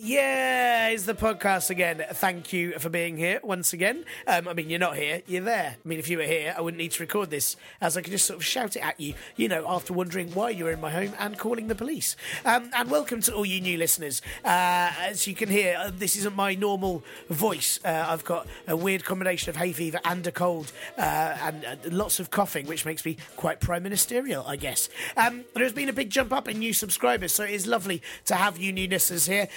Yeah, 0.00 0.90
it's 0.90 1.06
the 1.06 1.14
podcast 1.14 1.70
again. 1.70 2.04
Thank 2.12 2.52
you 2.52 2.78
for 2.78 2.88
being 2.88 3.16
here 3.16 3.40
once 3.42 3.72
again. 3.72 4.04
Um, 4.28 4.46
I 4.46 4.52
mean, 4.52 4.70
you're 4.70 4.78
not 4.78 4.96
here, 4.96 5.22
you're 5.26 5.42
there. 5.42 5.74
I 5.84 5.88
mean, 5.88 5.98
if 5.98 6.08
you 6.08 6.18
were 6.18 6.24
here, 6.24 6.54
I 6.56 6.60
wouldn't 6.60 6.78
need 6.78 6.92
to 6.92 7.02
record 7.02 7.30
this, 7.30 7.56
as 7.80 7.96
I 7.96 8.02
could 8.02 8.12
just 8.12 8.24
sort 8.24 8.36
of 8.36 8.44
shout 8.44 8.76
it 8.76 8.86
at 8.86 9.00
you, 9.00 9.14
you 9.34 9.48
know, 9.48 9.64
after 9.68 9.92
wondering 9.92 10.32
why 10.34 10.50
you 10.50 10.66
were 10.66 10.70
in 10.70 10.80
my 10.80 10.92
home 10.92 11.14
and 11.18 11.36
calling 11.36 11.66
the 11.66 11.74
police. 11.74 12.14
Um, 12.44 12.70
and 12.76 12.88
welcome 12.92 13.20
to 13.22 13.34
all 13.34 13.44
you 13.44 13.60
new 13.60 13.76
listeners. 13.76 14.22
Uh, 14.44 14.92
as 15.00 15.26
you 15.26 15.34
can 15.34 15.48
hear, 15.48 15.76
uh, 15.76 15.90
this 15.92 16.14
isn't 16.14 16.36
my 16.36 16.54
normal 16.54 17.02
voice. 17.28 17.80
Uh, 17.84 18.06
I've 18.08 18.24
got 18.24 18.46
a 18.68 18.76
weird 18.76 19.04
combination 19.04 19.50
of 19.50 19.56
hay 19.56 19.72
fever 19.72 19.98
and 20.04 20.24
a 20.28 20.32
cold, 20.32 20.70
uh, 20.96 21.00
and 21.42 21.64
uh, 21.64 21.74
lots 21.90 22.20
of 22.20 22.30
coughing, 22.30 22.68
which 22.68 22.84
makes 22.84 23.04
me 23.04 23.16
quite 23.34 23.58
prime 23.58 23.82
ministerial, 23.82 24.44
I 24.46 24.54
guess. 24.54 24.88
Um, 25.16 25.44
there's 25.56 25.72
been 25.72 25.88
a 25.88 25.92
big 25.92 26.10
jump 26.10 26.32
up 26.32 26.46
in 26.46 26.60
new 26.60 26.72
subscribers, 26.72 27.34
so 27.34 27.42
it 27.42 27.50
is 27.50 27.66
lovely 27.66 28.00
to 28.26 28.36
have 28.36 28.58
you 28.58 28.72
new 28.72 28.86
listeners 28.86 29.26
here. 29.26 29.48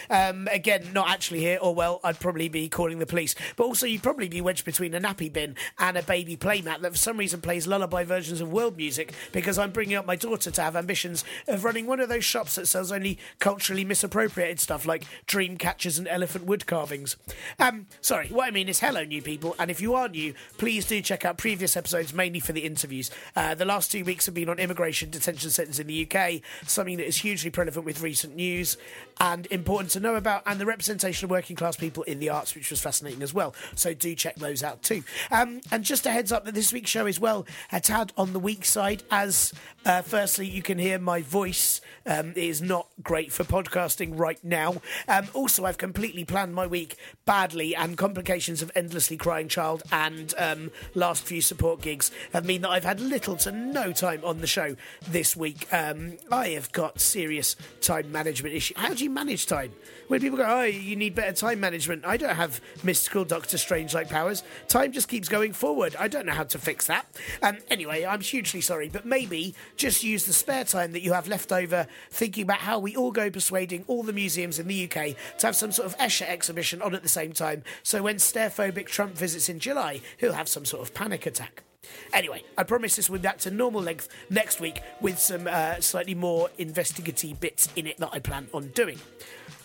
Again, 0.51 0.89
not 0.93 1.09
actually 1.09 1.39
here, 1.39 1.59
or 1.61 1.73
well, 1.73 1.99
I'd 2.03 2.19
probably 2.19 2.49
be 2.49 2.69
calling 2.69 2.99
the 2.99 3.05
police. 3.05 3.35
But 3.55 3.65
also, 3.65 3.85
you'd 3.85 4.03
probably 4.03 4.29
be 4.29 4.41
wedged 4.41 4.65
between 4.65 4.93
a 4.93 4.99
nappy 4.99 5.31
bin 5.31 5.55
and 5.79 5.97
a 5.97 6.03
baby 6.03 6.37
playmat 6.37 6.81
that 6.81 6.91
for 6.91 6.97
some 6.97 7.17
reason 7.17 7.41
plays 7.41 7.67
lullaby 7.67 8.03
versions 8.03 8.41
of 8.41 8.51
world 8.51 8.77
music 8.77 9.13
because 9.31 9.57
I'm 9.57 9.71
bringing 9.71 9.95
up 9.95 10.05
my 10.05 10.15
daughter 10.15 10.51
to 10.51 10.61
have 10.61 10.75
ambitions 10.75 11.23
of 11.47 11.63
running 11.63 11.87
one 11.87 11.99
of 11.99 12.09
those 12.09 12.25
shops 12.25 12.55
that 12.55 12.67
sells 12.67 12.91
only 12.91 13.17
culturally 13.39 13.85
misappropriated 13.85 14.59
stuff 14.59 14.85
like 14.85 15.03
dream 15.25 15.57
catchers 15.57 15.97
and 15.97 16.07
elephant 16.07 16.45
wood 16.45 16.65
carvings. 16.65 17.17
Um, 17.59 17.87
sorry, 18.01 18.27
what 18.27 18.47
I 18.47 18.51
mean 18.51 18.69
is 18.69 18.79
hello, 18.79 19.03
new 19.03 19.21
people, 19.21 19.55
and 19.59 19.71
if 19.71 19.81
you 19.81 19.93
are 19.95 20.09
new, 20.09 20.33
please 20.57 20.85
do 20.85 21.01
check 21.01 21.25
out 21.25 21.38
previous 21.38 21.77
episodes, 21.77 22.13
mainly 22.13 22.39
for 22.39 22.53
the 22.53 22.61
interviews. 22.61 23.11
Uh, 23.35 23.55
the 23.55 23.65
last 23.65 23.91
two 23.91 24.03
weeks 24.03 24.25
have 24.25 24.35
been 24.35 24.50
on 24.50 24.59
immigration 24.59 25.09
detention 25.09 25.50
centres 25.50 25.79
in 25.79 25.88
the 25.88 26.07
UK, 26.09 26.41
something 26.67 26.97
that 26.97 27.07
is 27.07 27.17
hugely 27.17 27.51
relevant 27.55 27.85
with 27.85 28.01
recent 28.01 28.35
news 28.35 28.77
and 29.19 29.47
important 29.51 29.91
to 29.91 30.00
know 30.00 30.15
about, 30.21 30.43
and 30.45 30.59
the 30.59 30.65
representation 30.65 31.25
of 31.25 31.31
working 31.31 31.55
class 31.55 31.75
people 31.75 32.03
in 32.03 32.19
the 32.19 32.29
arts, 32.29 32.55
which 32.55 32.69
was 32.69 32.79
fascinating 32.79 33.21
as 33.21 33.33
well. 33.33 33.53
So 33.75 33.93
do 33.93 34.15
check 34.15 34.35
those 34.35 34.63
out 34.63 34.81
too. 34.83 35.03
Um, 35.31 35.61
and 35.71 35.83
just 35.83 36.05
a 36.05 36.11
heads 36.11 36.31
up 36.31 36.45
that 36.45 36.53
this 36.53 36.71
week's 36.71 36.89
show 36.89 37.05
is 37.05 37.19
well 37.19 37.45
a 37.71 37.79
tad 37.81 38.13
on 38.17 38.33
the 38.33 38.39
weak 38.39 38.63
side, 38.63 39.03
as 39.11 39.53
uh, 39.85 40.01
firstly 40.01 40.47
you 40.47 40.61
can 40.61 40.77
hear 40.77 40.99
my 40.99 41.21
voice 41.21 41.81
um, 42.05 42.33
is 42.35 42.61
not 42.61 42.87
great 43.03 43.31
for 43.31 43.43
podcasting 43.43 44.17
right 44.17 44.41
now. 44.43 44.81
Um, 45.07 45.27
also, 45.33 45.65
I've 45.65 45.77
completely 45.77 46.23
planned 46.23 46.53
my 46.53 46.67
week 46.67 46.95
badly, 47.25 47.75
and 47.75 47.97
complications 47.97 48.61
of 48.61 48.71
endlessly 48.75 49.17
crying 49.17 49.47
child 49.47 49.83
and 49.91 50.33
um, 50.37 50.71
last 50.95 51.23
few 51.23 51.41
support 51.41 51.81
gigs 51.81 52.11
have 52.33 52.45
mean 52.45 52.61
that 52.61 52.69
I've 52.69 52.83
had 52.83 52.99
little 52.99 53.35
to 53.37 53.51
no 53.51 53.91
time 53.91 54.21
on 54.23 54.41
the 54.41 54.47
show 54.47 54.75
this 55.07 55.35
week. 55.35 55.67
Um, 55.71 56.17
I 56.31 56.49
have 56.49 56.71
got 56.71 56.99
serious 56.99 57.55
time 57.81 58.11
management 58.11 58.55
issues. 58.55 58.77
How 58.77 58.93
do 58.93 59.03
you 59.03 59.09
manage 59.09 59.45
time? 59.45 59.71
When 60.12 60.20
people 60.20 60.38
go, 60.38 60.46
oh, 60.46 60.63
you 60.63 60.98
need 60.98 61.15
better 61.15 61.32
time 61.32 61.62
management. 61.62 62.03
I 62.06 62.18
don't 62.18 62.36
have 62.36 62.60
mystical 62.84 63.24
Doctor 63.24 63.58
Strange 63.58 63.94
like 63.94 64.10
powers. 64.10 64.44
Time 64.68 64.91
just 64.91 65.08
keeps 65.08 65.30
going 65.30 65.53
forward. 65.53 65.96
I 65.98 66.10
don't 66.10 66.25
know 66.25 66.34
how 66.34 66.44
to 66.44 66.60
fix 66.60 66.88
that. 66.88 67.06
Um, 67.41 67.60
anyway, 67.70 68.03
I'm 68.03 68.20
hugely 68.20 68.60
sorry, 68.60 68.89
but 68.89 69.06
maybe 69.06 69.56
just 69.77 70.03
use 70.03 70.25
the 70.25 70.34
spare 70.34 70.65
time 70.65 70.91
that 70.91 71.01
you 71.01 71.13
have 71.13 71.30
left 71.30 71.53
over 71.53 71.88
thinking 72.10 72.44
about 72.44 72.58
how 72.58 72.77
we 72.77 72.94
all 72.94 73.13
go 73.13 73.30
persuading 73.30 73.86
all 73.88 74.03
the 74.03 74.12
museums 74.12 74.60
in 74.60 74.68
the 74.68 74.84
UK 74.84 75.15
to 75.38 75.48
have 75.48 75.56
some 75.56 75.72
sort 75.72 75.86
of 75.86 75.98
Escher 75.98 76.27
exhibition 76.27 76.82
on 76.82 76.94
at 76.94 77.03
the 77.03 77.08
same 77.08 77.32
time. 77.32 77.63
So 77.82 78.03
when 78.03 78.18
starophobic 78.18 78.88
Trump 78.88 79.15
visits 79.15 79.48
in 79.48 79.60
July, 79.60 80.01
he'll 80.18 80.34
have 80.34 80.50
some 80.50 80.65
sort 80.65 80.86
of 80.86 80.94
panic 80.94 81.25
attack. 81.25 81.63
Anyway, 82.12 82.44
I 82.58 82.63
promise 82.63 82.98
this 82.98 83.10
will 83.10 83.20
be 83.20 83.24
back 83.24 83.38
to 83.39 83.51
normal 83.51 83.82
length 83.82 84.10
next 84.30 84.60
week 84.60 84.82
with 85.00 85.20
some 85.20 85.48
uh, 85.48 85.80
slightly 85.80 86.15
more 86.15 86.50
investigative 86.58 87.39
bits 87.39 87.70
in 87.77 87.88
it 87.88 87.98
that 88.00 88.10
I 88.12 88.20
plan 88.20 88.50
on 88.53 88.68
doing. 88.75 89.00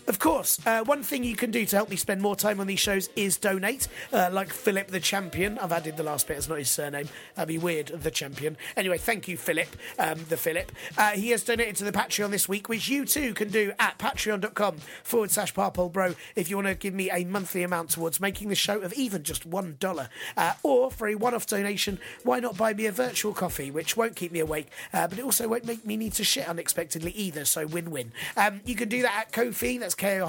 Of 0.08 0.20
course, 0.20 0.64
uh, 0.64 0.84
one 0.84 1.02
thing 1.02 1.25
you 1.25 1.34
can 1.34 1.50
do 1.50 1.66
to 1.66 1.76
help 1.76 1.90
me 1.90 1.96
spend 1.96 2.22
more 2.22 2.36
time 2.36 2.60
on 2.60 2.68
these 2.68 2.78
shows 2.78 3.08
is 3.16 3.36
donate, 3.36 3.88
uh, 4.12 4.30
like 4.32 4.52
Philip 4.52 4.86
the 4.86 5.00
Champion. 5.00 5.58
I've 5.58 5.72
added 5.72 5.96
the 5.96 6.04
last 6.04 6.28
bit, 6.28 6.36
it's 6.36 6.48
not 6.48 6.58
his 6.58 6.70
surname. 6.70 7.08
That'd 7.34 7.48
be 7.48 7.58
weird, 7.58 7.88
the 7.88 8.12
Champion. 8.12 8.56
Anyway, 8.76 8.98
thank 8.98 9.26
you, 9.26 9.36
Philip, 9.36 9.66
um, 9.98 10.20
the 10.28 10.36
Philip. 10.36 10.70
Uh, 10.96 11.10
he 11.10 11.30
has 11.30 11.42
donated 11.42 11.75
to 11.76 11.84
the 11.84 11.90
Patreon 11.90 12.30
this 12.30 12.48
week, 12.48 12.68
which 12.68 12.88
you 12.88 13.04
too 13.04 13.34
can 13.34 13.50
do 13.50 13.72
at 13.80 13.98
patreon.com 13.98 14.76
forward 15.02 15.32
slash 15.32 15.52
bro 15.52 16.14
if 16.36 16.48
you 16.48 16.56
want 16.56 16.68
to 16.68 16.76
give 16.76 16.94
me 16.94 17.10
a 17.10 17.25
monthly 17.25 17.64
amount 17.64 17.90
towards 17.90 18.20
making 18.20 18.48
the 18.48 18.54
show 18.54 18.78
of 18.82 18.92
even 18.92 19.25
just 19.25 19.50
$1. 19.50 20.08
Uh, 20.36 20.52
or 20.62 20.92
for 20.92 21.08
a 21.08 21.16
one 21.16 21.34
off 21.34 21.48
donation, 21.48 21.98
why 22.22 22.38
not 22.38 22.56
buy 22.56 22.72
me 22.72 22.86
a 22.86 22.92
virtual 22.92 23.34
coffee, 23.34 23.72
which 23.72 23.96
won't 23.96 24.14
keep 24.14 24.30
me 24.30 24.38
awake, 24.38 24.68
uh, 24.92 25.08
but 25.08 25.18
it 25.18 25.25
also 25.25 25.48
won't 25.48 25.64
make 25.64 25.84
me 25.84 25.96
need 25.96 26.12
to 26.12 26.22
shit 26.22 26.48
unexpectedly 26.48 27.10
either, 27.12 27.44
so 27.44 27.66
win 27.66 27.90
win. 27.90 28.12
Um, 28.36 28.60
you 28.64 28.76
can 28.76 28.88
do 28.88 29.02
that 29.02 29.16
at 29.18 29.32
Ko-fi, 29.32 29.78
that's 29.78 29.96
ko 29.97 30.26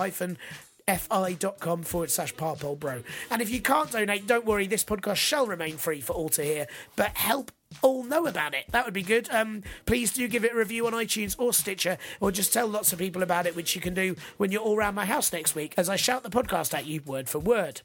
fi.com 0.88 1.84
forward 1.84 2.10
slash 2.10 2.34
parpol 2.36 2.80
bro. 2.80 3.04
And 3.30 3.42
if 3.42 3.50
you 3.50 3.62
can't 3.62 3.92
donate, 3.92 4.26
don't 4.26 4.46
worry, 4.46 4.68
this 4.68 4.86
podcast 4.86 5.18
shall 5.18 5.46
remain 5.46 5.78
free 5.78 6.02
for 6.02 6.14
all 6.14 6.30
to 6.30 6.44
hear, 6.44 6.68
but 6.96 7.18
help 7.18 7.52
all 7.82 8.04
know 8.04 8.26
about 8.26 8.54
it. 8.54 8.66
That 8.72 8.86
would 8.86 8.94
be 8.94 9.04
good. 9.04 9.30
Um, 9.30 9.64
please 9.86 10.14
do 10.14 10.28
give 10.28 10.46
it 10.46 10.54
a 10.54 10.56
review 10.56 10.88
on 10.88 10.94
iTunes 10.94 11.36
or 11.38 11.54
Stitcher, 11.54 11.98
or 12.22 12.32
just 12.32 12.54
tell 12.54 12.68
lots 12.68 12.94
of 12.94 13.00
people 13.00 13.22
about 13.22 13.46
it, 13.46 13.56
which 13.56 13.76
you 13.76 13.82
can 13.82 13.94
do 13.94 14.16
when 14.38 14.52
you're 14.52 14.62
all 14.62 14.78
around 14.78 14.96
my 14.96 15.06
house 15.06 15.34
next 15.34 15.56
week 15.56 15.74
as 15.78 15.90
I 15.90 15.98
shout 15.98 16.24
the 16.24 16.30
podcast 16.30 16.74
at 16.74 16.86
you 16.86 17.02
word 17.06 17.28
for 17.28 17.40
word. 17.40 17.82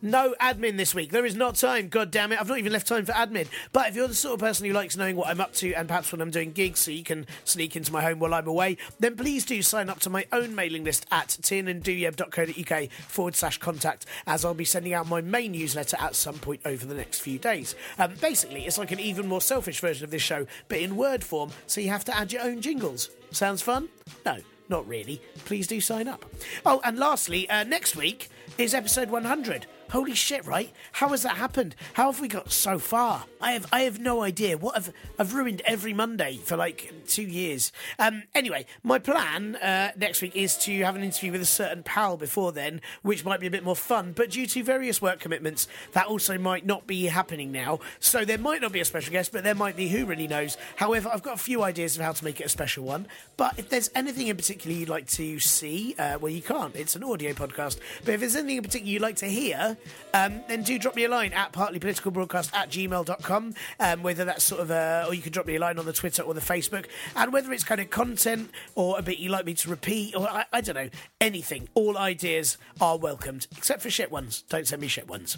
No 0.00 0.36
admin 0.40 0.76
this 0.76 0.94
week. 0.94 1.10
There 1.10 1.26
is 1.26 1.34
not 1.34 1.56
time. 1.56 1.88
God 1.88 2.12
damn 2.12 2.30
it. 2.30 2.40
I've 2.40 2.48
not 2.48 2.58
even 2.58 2.72
left 2.72 2.86
time 2.86 3.04
for 3.04 3.12
admin. 3.12 3.48
But 3.72 3.88
if 3.88 3.96
you're 3.96 4.06
the 4.06 4.14
sort 4.14 4.34
of 4.34 4.40
person 4.40 4.64
who 4.64 4.72
likes 4.72 4.96
knowing 4.96 5.16
what 5.16 5.26
I'm 5.26 5.40
up 5.40 5.54
to 5.54 5.74
and 5.74 5.88
perhaps 5.88 6.12
when 6.12 6.20
I'm 6.20 6.30
doing 6.30 6.52
gigs 6.52 6.78
so 6.78 6.92
you 6.92 7.02
can 7.02 7.26
sneak 7.42 7.74
into 7.74 7.92
my 7.92 8.00
home 8.00 8.20
while 8.20 8.32
I'm 8.32 8.46
away, 8.46 8.76
then 9.00 9.16
please 9.16 9.44
do 9.44 9.60
sign 9.60 9.88
up 9.88 9.98
to 10.00 10.10
my 10.10 10.24
own 10.30 10.54
mailing 10.54 10.84
list 10.84 11.04
at 11.10 11.28
tiernandouieb.co.uk 11.42 12.90
forward 12.92 13.34
slash 13.34 13.58
contact 13.58 14.06
as 14.24 14.44
I'll 14.44 14.54
be 14.54 14.64
sending 14.64 14.94
out 14.94 15.08
my 15.08 15.20
main 15.20 15.50
newsletter 15.50 15.96
at 15.98 16.14
some 16.14 16.38
point 16.38 16.60
over 16.64 16.86
the 16.86 16.94
next 16.94 17.18
few 17.18 17.40
days. 17.40 17.74
Um, 17.98 18.14
basically, 18.20 18.66
it's 18.66 18.78
like 18.78 18.92
an 18.92 19.00
even 19.00 19.26
more 19.26 19.40
selfish 19.40 19.80
version 19.80 20.04
of 20.04 20.12
this 20.12 20.22
show, 20.22 20.46
but 20.68 20.78
in 20.78 20.96
word 20.96 21.24
form, 21.24 21.50
so 21.66 21.80
you 21.80 21.88
have 21.88 22.04
to 22.04 22.16
add 22.16 22.32
your 22.32 22.42
own 22.42 22.60
jingles. 22.60 23.10
Sounds 23.32 23.62
fun? 23.62 23.88
No. 24.24 24.38
Not 24.70 24.86
really. 24.86 25.22
Please 25.46 25.66
do 25.66 25.80
sign 25.80 26.08
up. 26.08 26.26
Oh, 26.66 26.82
and 26.84 26.98
lastly, 26.98 27.48
uh, 27.48 27.64
next 27.64 27.96
week 27.96 28.28
is 28.58 28.74
episode 28.74 29.08
100. 29.08 29.66
Holy 29.90 30.14
shit, 30.14 30.44
right? 30.44 30.70
How 30.92 31.08
has 31.08 31.22
that 31.22 31.38
happened? 31.38 31.74
How 31.94 32.12
have 32.12 32.20
we 32.20 32.28
got 32.28 32.52
so 32.52 32.78
far? 32.78 33.24
I 33.40 33.52
have 33.52 33.66
I 33.72 33.80
have 33.80 33.98
no 33.98 34.22
idea. 34.22 34.58
What 34.58 34.74
have 34.74 34.92
I've 35.18 35.32
ruined 35.32 35.62
every 35.64 35.94
Monday 35.94 36.38
for 36.44 36.58
like 36.58 36.92
two 37.06 37.22
years. 37.22 37.72
Um 37.98 38.24
anyway, 38.34 38.66
my 38.82 38.98
plan 38.98 39.56
uh, 39.56 39.92
next 39.96 40.20
week 40.20 40.36
is 40.36 40.58
to 40.58 40.78
have 40.82 40.94
an 40.94 41.02
interview 41.02 41.32
with 41.32 41.40
a 41.40 41.46
certain 41.46 41.82
pal 41.82 42.18
before 42.18 42.52
then, 42.52 42.82
which 43.00 43.24
might 43.24 43.40
be 43.40 43.46
a 43.46 43.50
bit 43.50 43.64
more 43.64 43.76
fun, 43.76 44.12
but 44.12 44.30
due 44.30 44.46
to 44.46 44.62
various 44.62 45.00
work 45.00 45.20
commitments, 45.20 45.68
that 45.92 46.06
also 46.06 46.36
might 46.36 46.66
not 46.66 46.86
be 46.86 47.06
happening 47.06 47.50
now. 47.50 47.80
So 47.98 48.26
there 48.26 48.36
might 48.36 48.60
not 48.60 48.72
be 48.72 48.80
a 48.80 48.84
special 48.84 49.12
guest, 49.12 49.32
but 49.32 49.42
there 49.42 49.54
might 49.54 49.76
be 49.76 49.88
who 49.88 50.04
really 50.04 50.28
knows. 50.28 50.58
However, 50.76 51.08
I've 51.10 51.22
got 51.22 51.34
a 51.34 51.42
few 51.42 51.62
ideas 51.62 51.96
of 51.96 52.02
how 52.02 52.12
to 52.12 52.24
make 52.24 52.40
it 52.40 52.44
a 52.44 52.50
special 52.50 52.84
one. 52.84 53.06
But 53.38 53.58
if 53.58 53.70
there's 53.70 53.90
anything 53.94 54.26
in 54.26 54.36
particular 54.36 54.76
you'd 54.76 54.90
like 54.90 55.06
to 55.08 55.40
see, 55.40 55.94
uh, 55.98 56.18
well 56.18 56.30
you 56.30 56.42
can't. 56.42 56.76
It's 56.76 56.94
an 56.94 57.04
audio 57.04 57.32
podcast. 57.32 57.78
But 58.04 58.14
if 58.14 58.20
there's 58.20 58.36
anything 58.36 58.58
in 58.58 58.64
particular 58.64 58.92
you'd 58.92 59.02
like 59.02 59.16
to 59.16 59.26
hear, 59.26 59.77
um, 60.14 60.40
then 60.48 60.62
do 60.62 60.78
drop 60.78 60.96
me 60.96 61.04
a 61.04 61.08
line 61.08 61.32
at 61.32 61.52
partlypoliticalbroadcast 61.52 62.54
at 62.54 62.70
gmail.com, 62.70 63.54
um, 63.80 64.02
whether 64.02 64.24
that's 64.24 64.44
sort 64.44 64.60
of, 64.60 64.70
a, 64.70 65.04
or 65.06 65.14
you 65.14 65.22
can 65.22 65.32
drop 65.32 65.46
me 65.46 65.56
a 65.56 65.60
line 65.60 65.78
on 65.78 65.84
the 65.84 65.92
Twitter 65.92 66.22
or 66.22 66.34
the 66.34 66.40
Facebook, 66.40 66.86
and 67.16 67.32
whether 67.32 67.52
it's 67.52 67.64
kind 67.64 67.80
of 67.80 67.90
content 67.90 68.50
or 68.74 68.98
a 68.98 69.02
bit 69.02 69.18
you 69.18 69.28
like 69.28 69.44
me 69.44 69.54
to 69.54 69.70
repeat, 69.70 70.14
or 70.14 70.28
I, 70.28 70.44
I 70.52 70.60
don't 70.60 70.74
know, 70.74 70.88
anything. 71.20 71.68
All 71.74 71.98
ideas 71.98 72.56
are 72.80 72.96
welcomed, 72.96 73.46
except 73.56 73.82
for 73.82 73.90
shit 73.90 74.10
ones. 74.10 74.42
Don't 74.48 74.66
send 74.66 74.82
me 74.82 74.88
shit 74.88 75.08
ones. 75.08 75.36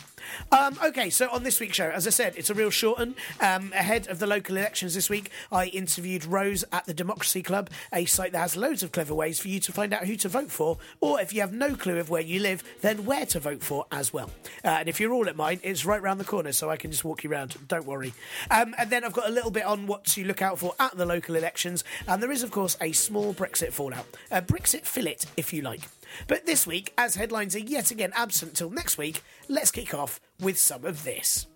Um, 0.52 0.78
okay, 0.84 1.10
so 1.10 1.28
on 1.30 1.42
this 1.42 1.60
week's 1.60 1.76
show, 1.76 1.90
as 1.90 2.06
I 2.06 2.10
said, 2.10 2.34
it's 2.36 2.50
a 2.50 2.54
real 2.54 2.70
short 2.70 2.98
one. 2.98 3.14
Um, 3.40 3.72
ahead 3.74 4.08
of 4.08 4.18
the 4.18 4.26
local 4.26 4.56
elections 4.56 4.94
this 4.94 5.10
week, 5.10 5.30
I 5.50 5.66
interviewed 5.66 6.24
Rose 6.24 6.64
at 6.72 6.86
the 6.86 6.94
Democracy 6.94 7.42
Club, 7.42 7.70
a 7.92 8.04
site 8.04 8.32
that 8.32 8.38
has 8.38 8.56
loads 8.56 8.82
of 8.82 8.92
clever 8.92 9.14
ways 9.14 9.40
for 9.40 9.48
you 9.48 9.60
to 9.60 9.72
find 9.72 9.92
out 9.92 10.06
who 10.06 10.16
to 10.16 10.28
vote 10.28 10.50
for, 10.50 10.78
or 11.00 11.20
if 11.20 11.32
you 11.32 11.40
have 11.40 11.52
no 11.52 11.74
clue 11.74 11.98
of 11.98 12.10
where 12.10 12.22
you 12.22 12.40
live, 12.40 12.62
then 12.80 13.04
where 13.04 13.26
to 13.26 13.40
vote 13.40 13.62
for 13.62 13.86
as 13.90 14.12
well. 14.12 14.29
Uh, 14.64 14.68
and 14.68 14.88
if 14.88 15.00
you're 15.00 15.12
all 15.12 15.28
at 15.28 15.36
mine, 15.36 15.60
it's 15.62 15.84
right 15.84 16.02
round 16.02 16.20
the 16.20 16.24
corner, 16.24 16.52
so 16.52 16.70
I 16.70 16.76
can 16.76 16.90
just 16.90 17.04
walk 17.04 17.24
you 17.24 17.30
around. 17.30 17.56
Don't 17.68 17.86
worry. 17.86 18.12
Um, 18.50 18.74
and 18.78 18.90
then 18.90 19.04
I've 19.04 19.12
got 19.12 19.28
a 19.28 19.32
little 19.32 19.50
bit 19.50 19.64
on 19.64 19.86
what 19.86 20.04
to 20.06 20.24
look 20.24 20.42
out 20.42 20.58
for 20.58 20.74
at 20.78 20.96
the 20.96 21.06
local 21.06 21.36
elections. 21.36 21.84
And 22.06 22.22
there 22.22 22.30
is, 22.30 22.42
of 22.42 22.50
course, 22.50 22.76
a 22.80 22.92
small 22.92 23.32
Brexit 23.32 23.72
fallout. 23.72 24.06
A 24.30 24.42
Brexit 24.42 24.82
fillet, 24.82 25.18
if 25.36 25.52
you 25.52 25.62
like. 25.62 25.82
But 26.26 26.46
this 26.46 26.66
week, 26.66 26.92
as 26.98 27.14
headlines 27.14 27.54
are 27.54 27.60
yet 27.60 27.90
again 27.90 28.12
absent 28.14 28.56
till 28.56 28.70
next 28.70 28.98
week, 28.98 29.22
let's 29.48 29.70
kick 29.70 29.94
off 29.94 30.20
with 30.40 30.58
some 30.58 30.84
of 30.84 31.04
this. 31.04 31.46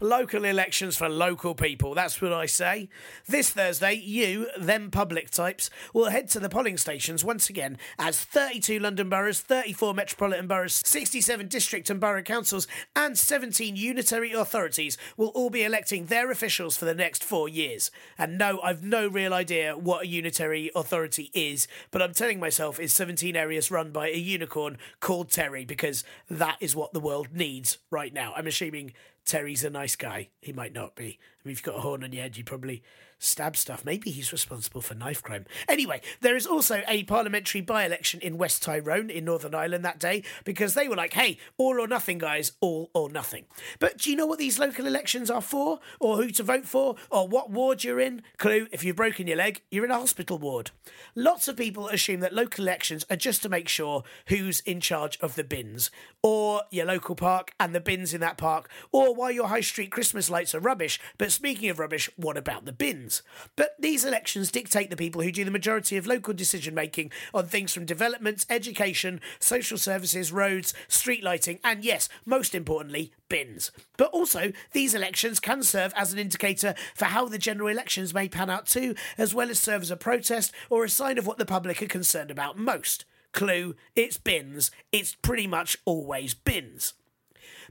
Local 0.00 0.44
elections 0.44 0.96
for 0.96 1.08
local 1.08 1.56
people, 1.56 1.92
that's 1.92 2.22
what 2.22 2.32
I 2.32 2.46
say. 2.46 2.88
This 3.26 3.50
Thursday, 3.50 3.94
you, 3.94 4.46
them 4.56 4.92
public 4.92 5.28
types, 5.28 5.70
will 5.92 6.10
head 6.10 6.28
to 6.28 6.38
the 6.38 6.48
polling 6.48 6.76
stations 6.76 7.24
once 7.24 7.50
again 7.50 7.78
as 7.98 8.20
32 8.20 8.78
London 8.78 9.08
boroughs, 9.08 9.40
34 9.40 9.94
metropolitan 9.94 10.46
boroughs, 10.46 10.80
67 10.86 11.48
district 11.48 11.90
and 11.90 11.98
borough 11.98 12.22
councils, 12.22 12.68
and 12.94 13.18
17 13.18 13.74
unitary 13.74 14.30
authorities 14.32 14.96
will 15.16 15.28
all 15.28 15.50
be 15.50 15.64
electing 15.64 16.06
their 16.06 16.30
officials 16.30 16.76
for 16.76 16.84
the 16.84 16.94
next 16.94 17.24
four 17.24 17.48
years. 17.48 17.90
And 18.16 18.38
no, 18.38 18.60
I've 18.60 18.84
no 18.84 19.08
real 19.08 19.34
idea 19.34 19.76
what 19.76 20.04
a 20.04 20.06
unitary 20.06 20.70
authority 20.76 21.32
is, 21.34 21.66
but 21.90 22.02
I'm 22.02 22.14
telling 22.14 22.38
myself 22.38 22.78
it's 22.78 22.92
17 22.92 23.34
areas 23.34 23.68
run 23.68 23.90
by 23.90 24.10
a 24.10 24.16
unicorn 24.16 24.78
called 25.00 25.32
Terry 25.32 25.64
because 25.64 26.04
that 26.30 26.58
is 26.60 26.76
what 26.76 26.92
the 26.92 27.00
world 27.00 27.30
needs 27.32 27.78
right 27.90 28.14
now. 28.14 28.32
I'm 28.36 28.46
assuming 28.46 28.92
Terry's 29.28 29.62
a 29.62 29.70
nice 29.70 29.94
guy. 29.94 30.30
He 30.40 30.52
might 30.52 30.72
not 30.72 30.96
be. 30.96 31.04
I 31.04 31.44
mean, 31.44 31.52
if 31.52 31.58
you've 31.58 31.62
got 31.62 31.76
a 31.76 31.80
horn 31.80 32.02
on 32.02 32.12
your 32.12 32.22
head, 32.22 32.38
you 32.38 32.44
probably 32.44 32.82
stab 33.18 33.56
stuff. 33.56 33.84
Maybe 33.84 34.10
he's 34.10 34.32
responsible 34.32 34.80
for 34.80 34.94
knife 34.94 35.22
crime. 35.22 35.44
Anyway, 35.68 36.00
there 36.20 36.36
is 36.36 36.46
also 36.46 36.82
a 36.86 37.04
parliamentary 37.04 37.60
by 37.60 37.84
election 37.84 38.20
in 38.20 38.38
West 38.38 38.62
Tyrone 38.62 39.10
in 39.10 39.24
Northern 39.24 39.54
Ireland 39.54 39.84
that 39.84 39.98
day 39.98 40.22
because 40.44 40.74
they 40.74 40.88
were 40.88 40.96
like, 40.96 41.14
hey, 41.14 41.38
all 41.56 41.80
or 41.80 41.88
nothing, 41.88 42.18
guys, 42.18 42.52
all 42.60 42.90
or 42.94 43.10
nothing. 43.10 43.44
But 43.78 43.98
do 43.98 44.10
you 44.10 44.16
know 44.16 44.26
what 44.26 44.38
these 44.38 44.58
local 44.58 44.86
elections 44.86 45.30
are 45.30 45.40
for, 45.40 45.80
or 46.00 46.16
who 46.16 46.30
to 46.30 46.42
vote 46.42 46.64
for, 46.64 46.96
or 47.10 47.26
what 47.26 47.50
ward 47.50 47.84
you're 47.84 48.00
in? 48.00 48.22
Clue 48.36 48.68
if 48.72 48.84
you've 48.84 48.96
broken 48.96 49.26
your 49.26 49.36
leg, 49.36 49.62
you're 49.70 49.84
in 49.84 49.90
a 49.90 49.98
hospital 49.98 50.38
ward. 50.38 50.70
Lots 51.14 51.48
of 51.48 51.56
people 51.56 51.88
assume 51.88 52.20
that 52.20 52.34
local 52.34 52.64
elections 52.64 53.04
are 53.10 53.16
just 53.16 53.42
to 53.42 53.48
make 53.48 53.68
sure 53.68 54.04
who's 54.28 54.60
in 54.60 54.80
charge 54.80 55.18
of 55.20 55.34
the 55.34 55.44
bins, 55.44 55.90
or 56.22 56.62
your 56.70 56.86
local 56.86 57.14
park 57.14 57.52
and 57.58 57.74
the 57.74 57.80
bins 57.80 58.14
in 58.14 58.20
that 58.20 58.38
park, 58.38 58.68
or 58.92 59.14
why 59.14 59.30
your 59.30 59.48
high 59.48 59.60
street 59.60 59.90
Christmas 59.90 60.30
lights 60.30 60.54
are 60.54 60.60
rubbish. 60.60 61.00
But 61.16 61.32
speaking 61.32 61.68
of 61.68 61.78
rubbish, 61.78 62.08
what 62.16 62.36
about 62.36 62.64
the 62.64 62.72
bins? 62.72 63.07
But 63.56 63.74
these 63.78 64.04
elections 64.04 64.50
dictate 64.50 64.90
the 64.90 64.96
people 64.96 65.22
who 65.22 65.32
do 65.32 65.44
the 65.44 65.50
majority 65.50 65.96
of 65.96 66.06
local 66.06 66.34
decision 66.34 66.74
making 66.74 67.10
on 67.32 67.46
things 67.46 67.72
from 67.72 67.86
development, 67.86 68.46
education, 68.50 69.20
social 69.40 69.78
services, 69.78 70.32
roads, 70.32 70.74
street 70.88 71.22
lighting, 71.22 71.58
and 71.64 71.84
yes, 71.84 72.08
most 72.24 72.54
importantly, 72.54 73.12
bins. 73.28 73.70
But 73.96 74.10
also, 74.10 74.52
these 74.72 74.94
elections 74.94 75.40
can 75.40 75.62
serve 75.62 75.92
as 75.96 76.12
an 76.12 76.18
indicator 76.18 76.74
for 76.94 77.06
how 77.06 77.26
the 77.28 77.38
general 77.38 77.68
elections 77.68 78.14
may 78.14 78.28
pan 78.28 78.50
out 78.50 78.66
too, 78.66 78.94
as 79.16 79.34
well 79.34 79.50
as 79.50 79.58
serve 79.58 79.82
as 79.82 79.90
a 79.90 79.96
protest 79.96 80.52
or 80.70 80.84
a 80.84 80.90
sign 80.90 81.18
of 81.18 81.26
what 81.26 81.38
the 81.38 81.46
public 81.46 81.82
are 81.82 81.86
concerned 81.86 82.30
about 82.30 82.58
most. 82.58 83.04
Clue, 83.32 83.76
it's 83.94 84.16
bins. 84.16 84.70
It's 84.90 85.14
pretty 85.14 85.46
much 85.46 85.76
always 85.84 86.34
bins. 86.34 86.94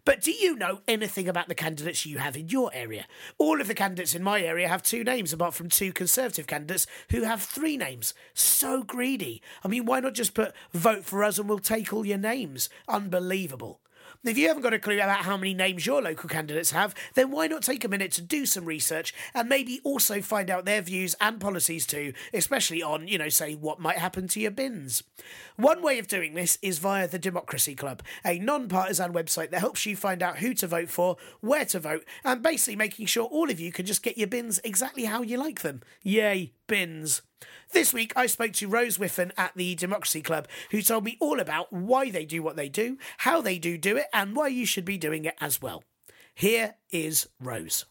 But 0.08 0.22
do 0.22 0.32
you 0.32 0.56
know 0.56 0.80
anything 0.88 1.28
about 1.28 1.50
the 1.50 1.54
candidates 1.54 2.06
you 2.06 2.20
have 2.20 2.38
in 2.38 2.48
your 2.48 2.72
area? 2.74 3.08
All 3.38 3.60
of 3.60 3.68
the 3.68 3.74
candidates 3.74 4.16
in 4.16 4.24
my 4.24 4.40
area 4.40 4.70
have 4.70 4.82
two 4.82 5.04
names, 5.04 5.34
apart 5.34 5.54
from 5.54 5.68
two 5.68 5.92
Conservative 5.92 6.48
candidates 6.48 6.88
who 7.12 7.24
have 7.24 7.44
three 7.44 7.76
names. 7.76 8.14
So 8.34 8.84
greedy. 8.84 9.42
I 9.66 9.68
mean, 9.68 9.84
why 9.84 10.00
not 10.00 10.14
just 10.14 10.34
put 10.34 10.54
vote 10.72 11.04
for 11.04 11.26
us 11.26 11.38
and 11.38 11.50
we'll 11.50 11.60
take 11.60 11.92
all 11.92 12.06
your 12.06 12.18
names? 12.18 12.70
Unbelievable. 12.88 13.82
If 14.24 14.38
you 14.38 14.48
haven't 14.48 14.64
got 14.64 14.74
a 14.74 14.80
clue 14.80 14.96
about 14.96 15.26
how 15.26 15.38
many 15.38 15.54
names 15.54 15.86
your 15.86 16.02
local 16.02 16.28
candidates 16.28 16.72
have, 16.72 16.96
then 17.14 17.32
why 17.32 17.48
not 17.48 17.62
take 17.62 17.86
a 17.86 17.88
minute 17.88 18.12
to 18.14 18.22
do 18.22 18.46
some 18.46 18.66
research 18.66 19.14
and 19.34 19.48
maybe 19.48 19.80
also 19.84 20.22
find 20.22 20.50
out 20.50 20.66
their 20.66 20.82
views 20.82 21.16
and 21.22 21.40
policies 21.40 21.86
too, 21.86 22.14
especially 22.34 22.82
on, 22.82 23.08
you 23.08 23.18
know, 23.18 23.30
say 23.30 23.54
what 23.54 23.80
might 23.80 23.98
happen 24.00 24.28
to 24.30 24.40
your 24.40 24.52
bins. 24.52 25.04
One 25.56 25.82
way 25.82 26.00
of 26.00 26.08
doing 26.08 26.34
this 26.34 26.58
is 26.62 26.80
via 26.80 27.08
the 27.08 27.20
Democracy 27.20 27.76
Club, 27.76 28.02
a 28.26 28.40
non 28.40 28.68
partisan 28.68 29.14
website 29.14 29.52
that 29.52 29.60
helps 29.60 29.86
you 29.86 29.96
find 29.96 30.24
out 30.24 30.40
who 30.40 30.54
to 30.56 30.68
vote 30.68 30.90
for, 30.90 31.18
where 31.42 31.66
to 31.66 31.80
vote, 31.80 32.04
and 32.26 32.42
basically 32.42 32.76
making 32.76 33.06
sure 33.06 33.26
all 33.26 33.50
of 33.50 33.60
you 33.60 33.72
can 33.72 33.86
just 33.86 34.04
get 34.04 34.18
your 34.18 34.28
bins 34.28 34.60
exactly 34.64 35.06
how 35.06 35.22
you 35.22 35.38
like 35.38 35.62
them. 35.62 35.82
Yay, 36.04 36.54
bins. 36.68 37.22
This 37.74 37.94
week, 37.94 38.14
I 38.16 38.28
spoke 38.28 38.54
to 38.54 38.68
Rose 38.68 38.98
Whiffen 38.98 39.32
at 39.38 39.52
the 39.56 39.76
Democracy 39.76 40.22
Club, 40.22 40.48
who 40.72 40.82
told 40.82 41.04
me 41.04 41.18
all 41.20 41.40
about 41.40 41.72
why 41.74 42.12
they 42.12 42.26
do 42.26 42.44
what 42.44 42.56
they 42.56 42.70
do, 42.70 42.98
how 43.20 43.42
they 43.42 43.58
do 43.58 43.78
do 43.78 43.98
it, 43.98 44.08
and 44.14 44.36
why 44.36 44.48
you 44.48 44.66
should 44.66 44.86
be 44.86 44.98
doing 44.98 45.26
it 45.26 45.36
as 45.42 45.62
well. 45.62 45.84
Here 46.34 46.76
is 46.92 47.28
Rose. 47.40 47.86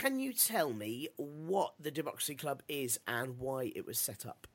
can 0.00 0.18
you 0.18 0.32
tell 0.32 0.72
me 0.72 1.08
what 1.16 1.74
the 1.78 1.90
Democracy 1.90 2.34
Club 2.34 2.62
is 2.68 2.98
and 3.06 3.38
why 3.38 3.70
it 3.76 3.86
was 3.86 3.98
set 3.98 4.24
up? 4.24 4.46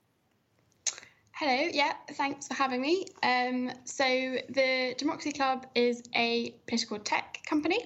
Hello, 1.34 1.70
yeah, 1.72 1.94
thanks 2.14 2.48
for 2.48 2.56
having 2.56 2.82
me. 2.82 3.06
Um, 3.22 3.72
so, 3.84 4.06
the 4.06 4.96
Democracy 4.98 5.34
Club 5.34 5.68
is 5.76 6.02
a 6.16 6.56
political 6.66 6.98
tech 6.98 7.42
company 7.46 7.86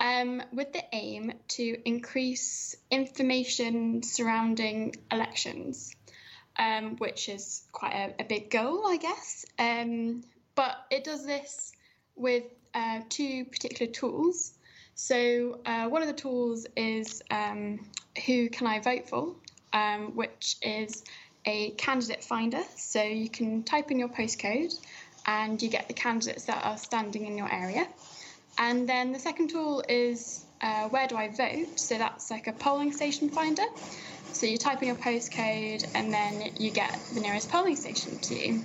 um, 0.00 0.42
with 0.52 0.72
the 0.72 0.82
aim 0.92 1.32
to 1.48 1.76
increase 1.84 2.76
information 2.90 4.02
surrounding 4.02 4.94
elections, 5.10 5.94
um, 6.58 6.96
which 6.96 7.28
is 7.28 7.62
quite 7.72 7.94
a, 7.94 8.22
a, 8.22 8.24
big 8.24 8.50
goal, 8.50 8.86
I 8.86 8.96
guess. 8.96 9.44
Um, 9.58 10.22
but 10.54 10.76
it 10.90 11.04
does 11.04 11.24
this 11.24 11.72
with 12.16 12.44
uh, 12.74 13.00
two 13.08 13.44
particular 13.46 13.90
tools. 13.90 14.52
So, 14.94 15.60
uh, 15.64 15.88
one 15.88 16.02
of 16.02 16.08
the 16.08 16.14
tools 16.14 16.66
is 16.76 17.22
um, 17.30 17.80
Who 18.26 18.48
Can 18.48 18.66
I 18.66 18.80
Vote 18.80 19.08
For, 19.08 19.34
um, 19.72 20.16
which 20.16 20.56
is 20.62 21.04
a 21.44 21.70
candidate 21.70 22.24
finder. 22.24 22.62
So, 22.76 23.02
you 23.02 23.28
can 23.28 23.62
type 23.62 23.90
in 23.90 23.98
your 23.98 24.08
postcode 24.08 24.74
and 25.26 25.60
you 25.62 25.68
get 25.68 25.86
the 25.86 25.94
candidates 25.94 26.44
that 26.46 26.64
are 26.64 26.78
standing 26.78 27.26
in 27.26 27.38
your 27.38 27.52
area. 27.52 27.86
And 28.58 28.88
then 28.88 29.12
the 29.12 29.18
second 29.18 29.50
tool 29.50 29.84
is 29.88 30.44
uh, 30.60 30.88
Where 30.88 31.06
Do 31.06 31.16
I 31.16 31.28
Vote? 31.28 31.78
So, 31.78 31.96
that's 31.96 32.30
like 32.30 32.46
a 32.46 32.52
polling 32.52 32.92
station 32.92 33.28
finder. 33.28 33.64
So, 34.32 34.46
you 34.46 34.58
type 34.58 34.82
in 34.82 34.88
your 34.88 34.96
postcode 34.96 35.88
and 35.94 36.12
then 36.12 36.52
you 36.58 36.70
get 36.70 36.98
the 37.14 37.20
nearest 37.20 37.50
polling 37.50 37.76
station 37.76 38.18
to 38.18 38.34
you. 38.34 38.64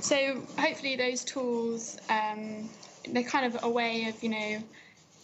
So, 0.00 0.42
hopefully, 0.58 0.96
those 0.96 1.24
tools. 1.24 1.98
Um, 2.08 2.68
they're 3.08 3.22
kind 3.22 3.46
of 3.46 3.62
a 3.62 3.68
way 3.68 4.06
of, 4.08 4.22
you 4.22 4.28
know, 4.28 4.62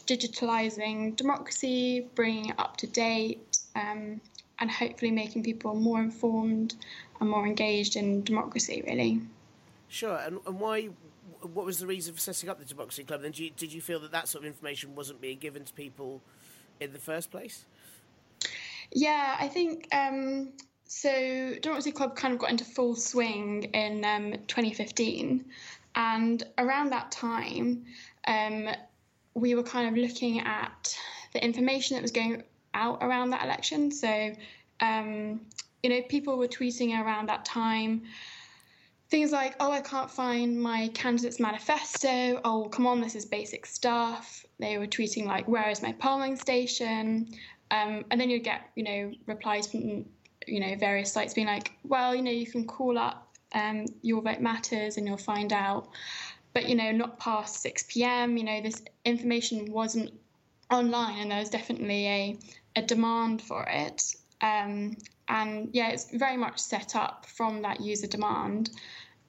digitalizing 0.07 1.17
democracy, 1.17 2.07
bringing 2.15 2.51
it 2.51 2.59
up 2.59 2.77
to 2.79 2.87
date, 2.87 3.59
um, 3.75 4.21
and 4.59 4.71
hopefully 4.71 5.11
making 5.11 5.43
people 5.43 5.75
more 5.75 6.01
informed 6.01 6.75
and 7.21 7.29
more 7.29 7.47
engaged 7.47 7.97
in 7.97 8.23
democracy, 8.23 8.83
really. 8.87 9.21
Sure. 9.89 10.17
And, 10.17 10.39
and 10.47 10.61
why? 10.61 10.89
What 11.47 11.67
was 11.67 11.79
the 11.79 11.87
reason 11.87 12.15
for 12.15 12.21
setting 12.21 12.49
up 12.49 12.59
the 12.59 12.65
Democracy 12.65 13.05
Club? 13.05 13.23
Then, 13.23 13.33
you, 13.35 13.51
did 13.57 13.73
you 13.73 13.81
feel 13.81 14.01
that 14.01 14.13
that 14.13 14.29
sort 14.29 14.45
of 14.45 14.49
information 14.49 14.95
wasn't 14.95 15.21
being 15.21 15.39
given 15.39 15.65
to 15.65 15.73
people 15.73 16.21
in 16.81 16.93
the 16.93 16.99
first 16.99 17.31
place? 17.31 17.65
Yeah, 18.93 19.37
I 19.39 19.49
think 19.49 19.89
um, 19.93 20.51
so. 20.87 21.55
Democracy 21.61 21.93
Club 21.93 22.17
kind 22.17 22.33
of 22.33 22.41
got 22.41 22.51
into 22.51 22.65
full 22.65 22.95
swing 22.95 23.65
in 23.65 24.05
um, 24.05 24.33
2015, 24.47 25.45
and 25.95 26.43
around 26.59 26.91
that 26.91 27.11
time, 27.11 27.85
um, 28.27 28.69
we 29.35 29.55
were 29.55 29.63
kind 29.63 29.89
of 29.89 30.03
looking 30.03 30.41
at 30.41 30.97
the 31.33 31.45
information 31.45 31.97
that 31.97 32.03
was 32.03 32.13
going 32.13 32.43
out 32.75 32.99
around 33.03 33.31
that 33.31 33.45
election. 33.45 33.91
So, 33.91 34.33
um, 34.81 35.41
you 35.83 35.91
know, 35.91 36.03
people 36.03 36.39
were 36.39 36.49
tweeting 36.49 36.99
around 36.99 37.29
that 37.29 37.45
time 37.45 38.03
things 39.09 39.33
like, 39.33 39.55
oh, 39.61 39.71
I 39.71 39.81
can't 39.81 40.11
find 40.11 40.61
my 40.61 40.89
candidate's 40.95 41.41
manifesto. 41.41 42.41
Oh, 42.45 42.69
come 42.69 42.87
on, 42.87 43.01
this 43.01 43.15
is 43.15 43.25
basic 43.25 43.67
stuff. 43.67 44.45
They 44.59 44.79
were 44.79 44.87
tweeting, 44.87 45.27
like, 45.27 45.47
where 45.49 45.69
is 45.69 45.83
my 45.83 45.93
polling 45.93 46.37
station? 46.37 47.29
Um, 47.71 48.05
and 48.11 48.21
then 48.21 48.31
you'd 48.31 48.45
get, 48.45 48.71
you 48.75 48.85
know, 48.85 49.13
replies 49.27 49.71
from, 49.71 50.07
you 50.47 50.61
know, 50.61 50.77
various 50.77 51.13
sites 51.13 51.35
being 51.35 51.47
like, 51.47 51.73
well, 51.85 52.15
you 52.15 52.23
know, 52.23 52.31
you 52.31 52.47
can 52.47 52.67
call 52.67 52.99
up 52.99 53.27
um, 53.55 53.87
Your 54.03 54.23
Vote 54.23 54.41
Matters 54.41 54.97
and 54.97 55.07
you'll 55.07 55.17
find 55.17 55.53
out 55.53 55.89
but 56.57 56.71
you 56.71 56.75
know 56.75 56.91
not 56.91 57.19
past 57.19 57.61
6 57.61 57.85
p.m 57.91 58.39
you 58.39 58.45
know 58.45 58.63
this 58.63 58.83
information 59.05 59.71
wasn't 59.71 60.11
online 60.71 61.19
and 61.19 61.31
there 61.31 61.39
was 61.39 61.51
definitely 61.51 62.07
a, 62.07 62.39
a 62.77 62.83
demand 62.83 63.43
for 63.43 63.67
it 63.69 64.03
um, 64.41 64.97
and 65.29 65.71
yeah 65.73 65.91
it's 65.91 66.11
very 66.13 66.37
much 66.37 66.59
set 66.59 66.95
up 66.97 67.27
from 67.27 67.63
that 67.63 67.81
user 67.81 68.07
demand. 68.07 68.71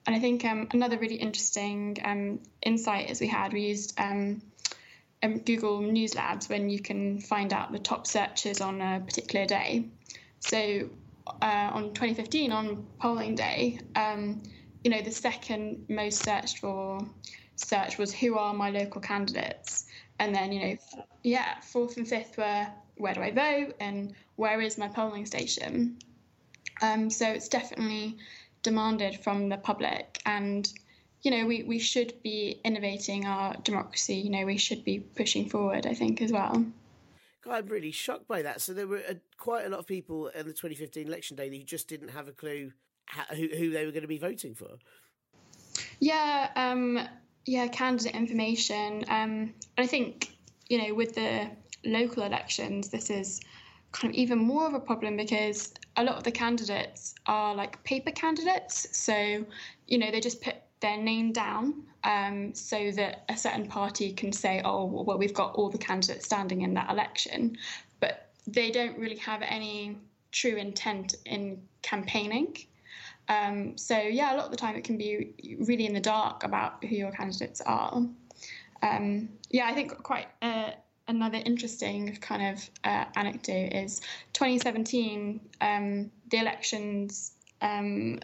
And 0.06 0.16
i 0.16 0.18
think 0.18 0.44
um, 0.44 0.68
another 0.72 0.98
really 0.98 1.16
interesting 1.16 1.98
um, 2.04 2.40
insight 2.62 3.10
is 3.10 3.20
we 3.20 3.26
had 3.26 3.52
we 3.52 3.62
used 3.62 3.98
um, 3.98 4.42
um, 5.22 5.38
google 5.38 5.80
news 5.80 6.14
labs 6.14 6.48
when 6.48 6.70
you 6.70 6.80
can 6.80 7.20
find 7.20 7.52
out 7.52 7.72
the 7.72 7.78
top 7.78 8.06
searches 8.06 8.60
on 8.60 8.80
a 8.80 9.00
particular 9.00 9.46
day. 9.46 9.88
So 10.40 10.88
uh, 11.42 11.70
on 11.72 11.92
2015 11.92 12.52
on 12.52 12.86
polling 12.98 13.34
day 13.34 13.80
um, 13.96 14.42
you 14.84 14.90
know, 14.90 15.02
the 15.02 15.10
second 15.10 15.84
most 15.88 16.24
searched 16.24 16.58
for 16.58 17.00
search 17.56 17.98
was 17.98 18.12
who 18.12 18.38
are 18.38 18.54
my 18.54 18.70
local 18.70 19.00
candidates, 19.00 19.86
and 20.18 20.34
then 20.34 20.52
you 20.52 20.60
know, 20.60 20.76
yeah, 21.22 21.60
fourth 21.60 21.96
and 21.96 22.06
fifth 22.06 22.38
were 22.38 22.66
where 22.96 23.14
do 23.14 23.22
I 23.22 23.30
vote? 23.30 23.74
And 23.80 24.14
where 24.38 24.60
is 24.60 24.78
my 24.78 24.86
polling 24.86 25.26
station. 25.26 25.98
Um, 26.80 27.10
so 27.10 27.28
it's 27.28 27.48
definitely 27.48 28.16
demanded 28.62 29.18
from 29.24 29.48
the 29.48 29.56
public, 29.56 30.20
and 30.24 30.72
you 31.22 31.32
know, 31.32 31.44
we 31.44 31.64
we 31.64 31.80
should 31.80 32.14
be 32.22 32.60
innovating 32.64 33.26
our 33.26 33.56
democracy. 33.64 34.14
You 34.14 34.30
know, 34.30 34.46
we 34.46 34.56
should 34.56 34.84
be 34.84 35.00
pushing 35.00 35.48
forward. 35.48 35.86
I 35.86 35.94
think 35.94 36.22
as 36.22 36.30
well. 36.30 36.64
God, 37.42 37.52
I'm 37.52 37.66
really 37.66 37.90
shocked 37.90 38.28
by 38.28 38.42
that. 38.42 38.60
So 38.60 38.72
there 38.72 38.86
were 38.86 39.02
uh, 39.08 39.14
quite 39.36 39.66
a 39.66 39.68
lot 39.68 39.80
of 39.80 39.86
people 39.88 40.28
in 40.28 40.46
the 40.46 40.52
2015 40.52 41.06
election 41.06 41.36
day 41.36 41.48
who 41.48 41.64
just 41.64 41.88
didn't 41.88 42.10
have 42.10 42.28
a 42.28 42.32
clue 42.32 42.72
who, 43.30 43.48
who 43.48 43.70
they 43.70 43.86
were 43.86 43.92
going 43.92 44.02
to 44.02 44.08
be 44.08 44.18
voting 44.18 44.54
for. 44.54 44.78
Yeah, 45.98 46.50
um, 46.54 47.00
yeah, 47.44 47.66
candidate 47.66 48.14
information. 48.14 49.04
Um, 49.08 49.54
I 49.76 49.86
think 49.88 50.30
you 50.68 50.86
know 50.86 50.94
with 50.94 51.16
the 51.16 51.50
local 51.84 52.22
elections, 52.22 52.88
this 52.90 53.10
is 53.10 53.40
kind 53.92 54.12
of 54.12 54.18
even 54.18 54.38
more 54.38 54.66
of 54.66 54.74
a 54.74 54.80
problem 54.80 55.16
because 55.16 55.72
a 55.96 56.04
lot 56.04 56.16
of 56.16 56.24
the 56.24 56.30
candidates 56.30 57.14
are 57.26 57.54
like 57.54 57.82
paper 57.84 58.10
candidates. 58.10 58.96
So 58.96 59.44
you 59.86 59.98
know 59.98 60.10
they 60.10 60.20
just 60.20 60.42
put 60.42 60.56
their 60.80 60.96
name 60.96 61.32
down 61.32 61.82
um, 62.04 62.54
so 62.54 62.90
that 62.92 63.24
a 63.28 63.36
certain 63.36 63.66
party 63.66 64.12
can 64.12 64.32
say, 64.32 64.62
oh, 64.64 64.84
well, 64.84 65.18
we've 65.18 65.34
got 65.34 65.54
all 65.54 65.68
the 65.68 65.78
candidates 65.78 66.24
standing 66.24 66.62
in 66.62 66.74
that 66.74 66.90
election, 66.90 67.56
but 68.00 68.30
they 68.46 68.70
don't 68.70 68.96
really 68.98 69.16
have 69.16 69.42
any 69.42 69.98
true 70.30 70.56
intent 70.56 71.16
in 71.26 71.60
campaigning. 71.82 72.56
Um, 73.28 73.76
so 73.76 73.98
yeah, 73.98 74.34
a 74.34 74.36
lot 74.36 74.46
of 74.46 74.50
the 74.50 74.56
time 74.56 74.76
it 74.76 74.84
can 74.84 74.96
be 74.96 75.34
really 75.60 75.86
in 75.86 75.92
the 75.92 76.00
dark 76.00 76.44
about 76.44 76.82
who 76.84 76.94
your 76.94 77.10
candidates 77.10 77.60
are. 77.60 78.02
Um, 78.82 79.28
yeah, 79.50 79.66
I 79.66 79.74
think 79.74 80.02
quite 80.02 80.28
uh, 80.40 80.70
another 81.08 81.40
interesting 81.44 82.16
kind 82.20 82.54
of 82.54 82.70
uh, 82.84 83.04
anecdote 83.16 83.72
is 83.72 84.00
2017, 84.34 85.40
um, 85.60 86.10
the 86.30 86.36
elections 86.36 87.32
um, 87.60 88.20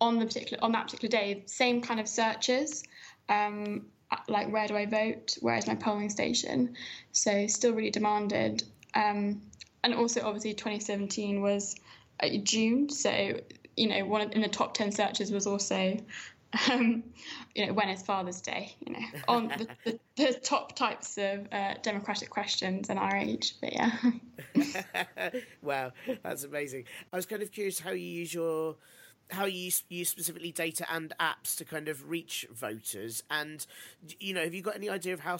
on 0.00 0.18
the 0.18 0.26
particular 0.26 0.62
on 0.64 0.72
that 0.72 0.84
particular 0.84 1.10
day, 1.10 1.42
same 1.46 1.82
kind 1.82 2.00
of 2.00 2.08
searches. 2.08 2.84
Um, 3.28 3.86
like 4.28 4.52
where 4.52 4.66
do 4.68 4.76
I 4.76 4.86
vote? 4.86 5.36
Where 5.40 5.56
is 5.56 5.66
my 5.66 5.74
polling 5.74 6.10
station? 6.10 6.76
So 7.12 7.46
still 7.46 7.72
really 7.72 7.90
demanded. 7.90 8.62
Um, 8.94 9.42
and 9.84 9.94
also 9.94 10.20
obviously 10.24 10.54
2017 10.54 11.40
was 11.40 11.76
uh, 12.22 12.28
June, 12.42 12.88
so 12.88 13.40
you 13.76 13.88
know, 13.88 14.04
one 14.04 14.20
of, 14.20 14.32
in 14.32 14.42
the 14.42 14.48
top 14.48 14.74
10 14.74 14.92
searches 14.92 15.32
was 15.32 15.46
also, 15.46 15.96
um, 16.70 17.02
you 17.54 17.66
know, 17.66 17.72
when 17.72 17.88
is 17.88 18.02
Father's 18.02 18.40
Day? 18.40 18.74
You 18.86 18.94
know, 18.94 19.06
on 19.28 19.48
the, 19.48 19.68
the, 19.84 19.98
the 20.16 20.34
top 20.34 20.74
types 20.74 21.16
of 21.18 21.46
uh, 21.52 21.74
democratic 21.82 22.30
questions 22.30 22.90
in 22.90 22.98
our 22.98 23.16
age. 23.16 23.54
But 23.60 23.72
yeah. 23.72 23.92
wow, 25.62 25.92
that's 26.22 26.44
amazing. 26.44 26.84
I 27.12 27.16
was 27.16 27.26
kind 27.26 27.42
of 27.42 27.52
curious 27.52 27.80
how 27.80 27.90
you 27.90 28.06
use 28.06 28.34
your 28.34 28.76
how 29.30 29.46
you 29.46 29.70
use 29.88 30.08
specifically 30.08 30.52
data 30.52 30.86
and 30.92 31.14
apps 31.18 31.56
to 31.56 31.64
kind 31.64 31.88
of 31.88 32.10
reach 32.10 32.46
voters, 32.52 33.22
and 33.30 33.66
you 34.20 34.34
know, 34.34 34.42
have 34.42 34.54
you 34.54 34.62
got 34.62 34.76
any 34.76 34.88
idea 34.88 35.14
of 35.14 35.20
how 35.20 35.38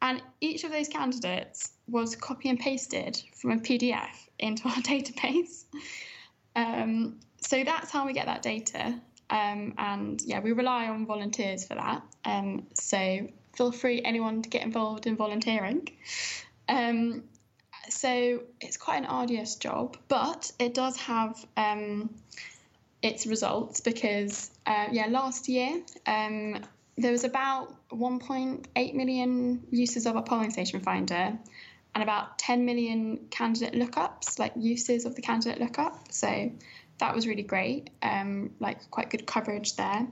And 0.00 0.22
each 0.40 0.64
of 0.64 0.70
those 0.72 0.88
candidates 0.88 1.72
was 1.86 2.16
copy 2.16 2.48
and 2.48 2.58
pasted 2.58 3.22
from 3.34 3.50
a 3.52 3.58
PDF 3.58 4.08
into 4.38 4.66
our 4.68 4.74
database. 4.76 5.64
Um, 6.56 7.20
so 7.40 7.62
that's 7.64 7.90
how 7.90 8.06
we 8.06 8.12
get 8.12 8.26
that 8.26 8.42
data. 8.42 9.00
Um, 9.32 9.72
and 9.78 10.20
yeah, 10.20 10.40
we 10.40 10.52
rely 10.52 10.88
on 10.88 11.06
volunteers 11.06 11.64
for 11.64 11.74
that. 11.74 12.02
Um, 12.26 12.66
so 12.74 13.26
feel 13.54 13.72
free, 13.72 14.02
anyone, 14.04 14.42
to 14.42 14.48
get 14.50 14.62
involved 14.62 15.06
in 15.06 15.16
volunteering. 15.16 15.88
Um, 16.68 17.24
so 17.88 18.42
it's 18.60 18.76
quite 18.76 18.98
an 18.98 19.06
arduous 19.06 19.56
job, 19.56 19.96
but 20.08 20.52
it 20.58 20.74
does 20.74 20.98
have 20.98 21.42
um, 21.56 22.14
its 23.00 23.26
results 23.26 23.80
because, 23.80 24.50
uh, 24.66 24.88
yeah, 24.92 25.06
last 25.06 25.48
year 25.48 25.82
um, 26.06 26.60
there 26.98 27.12
was 27.12 27.24
about 27.24 27.74
1.8 27.90 28.94
million 28.94 29.66
uses 29.70 30.04
of 30.04 30.14
our 30.14 30.22
polling 30.22 30.50
station 30.50 30.80
finder 30.80 31.38
and 31.94 32.02
about 32.02 32.38
10 32.38 32.66
million 32.66 33.28
candidate 33.30 33.72
lookups, 33.74 34.38
like 34.38 34.52
uses 34.56 35.06
of 35.06 35.14
the 35.14 35.22
candidate 35.22 35.58
lookup. 35.58 36.12
So 36.12 36.52
that 37.02 37.16
was 37.16 37.26
really 37.26 37.42
great, 37.42 37.90
um, 38.00 38.50
like 38.60 38.88
quite 38.92 39.10
good 39.10 39.26
coverage 39.26 39.74
there. 39.74 40.06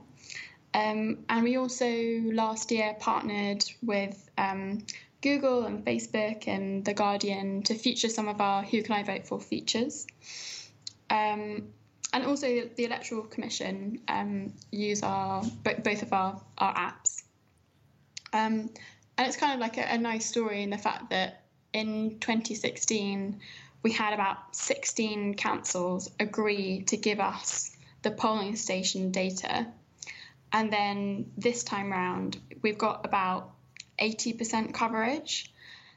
Um, 0.73 1.19
and 1.29 1.41
we 1.41 1.55
also 1.55 1.87
last 2.33 2.69
year 2.69 2.97
partnered 2.99 3.63
with 3.81 4.29
um, 4.37 4.85
Google 5.21 5.63
and 5.63 5.85
Facebook 5.85 6.49
and 6.49 6.83
The 6.83 6.93
Guardian 6.93 7.63
to 7.63 7.75
feature 7.75 8.09
some 8.09 8.27
of 8.27 8.41
our 8.41 8.61
Who 8.63 8.83
Can 8.83 8.93
I 8.93 9.03
Vote 9.03 9.25
For 9.25 9.39
features. 9.39 10.05
Um, 11.09 11.69
and 12.11 12.25
also 12.25 12.47
the 12.75 12.83
Electoral 12.83 13.23
Commission 13.23 14.01
um, 14.09 14.51
use 14.69 15.01
our 15.01 15.43
both 15.63 16.01
of 16.01 16.11
our, 16.11 16.41
our 16.57 16.73
apps. 16.75 17.23
Um, 18.33 18.69
and 19.17 19.27
it's 19.27 19.37
kind 19.37 19.53
of 19.53 19.61
like 19.61 19.77
a, 19.77 19.93
a 19.93 19.97
nice 19.97 20.25
story 20.25 20.61
in 20.61 20.71
the 20.71 20.77
fact 20.77 21.09
that 21.11 21.45
in 21.71 22.17
2016, 22.19 23.39
we 23.83 23.91
had 23.91 24.13
about 24.13 24.55
16 24.55 25.35
councils 25.35 26.09
agree 26.19 26.83
to 26.83 26.97
give 26.97 27.19
us 27.19 27.75
the 28.03 28.11
polling 28.11 28.55
station 28.55 29.11
data. 29.11 29.67
And 30.53 30.71
then 30.71 31.31
this 31.37 31.63
time 31.63 31.91
round, 31.91 32.37
we've 32.61 32.77
got 32.77 33.05
about 33.05 33.51
80% 33.99 34.73
coverage. 34.73 35.51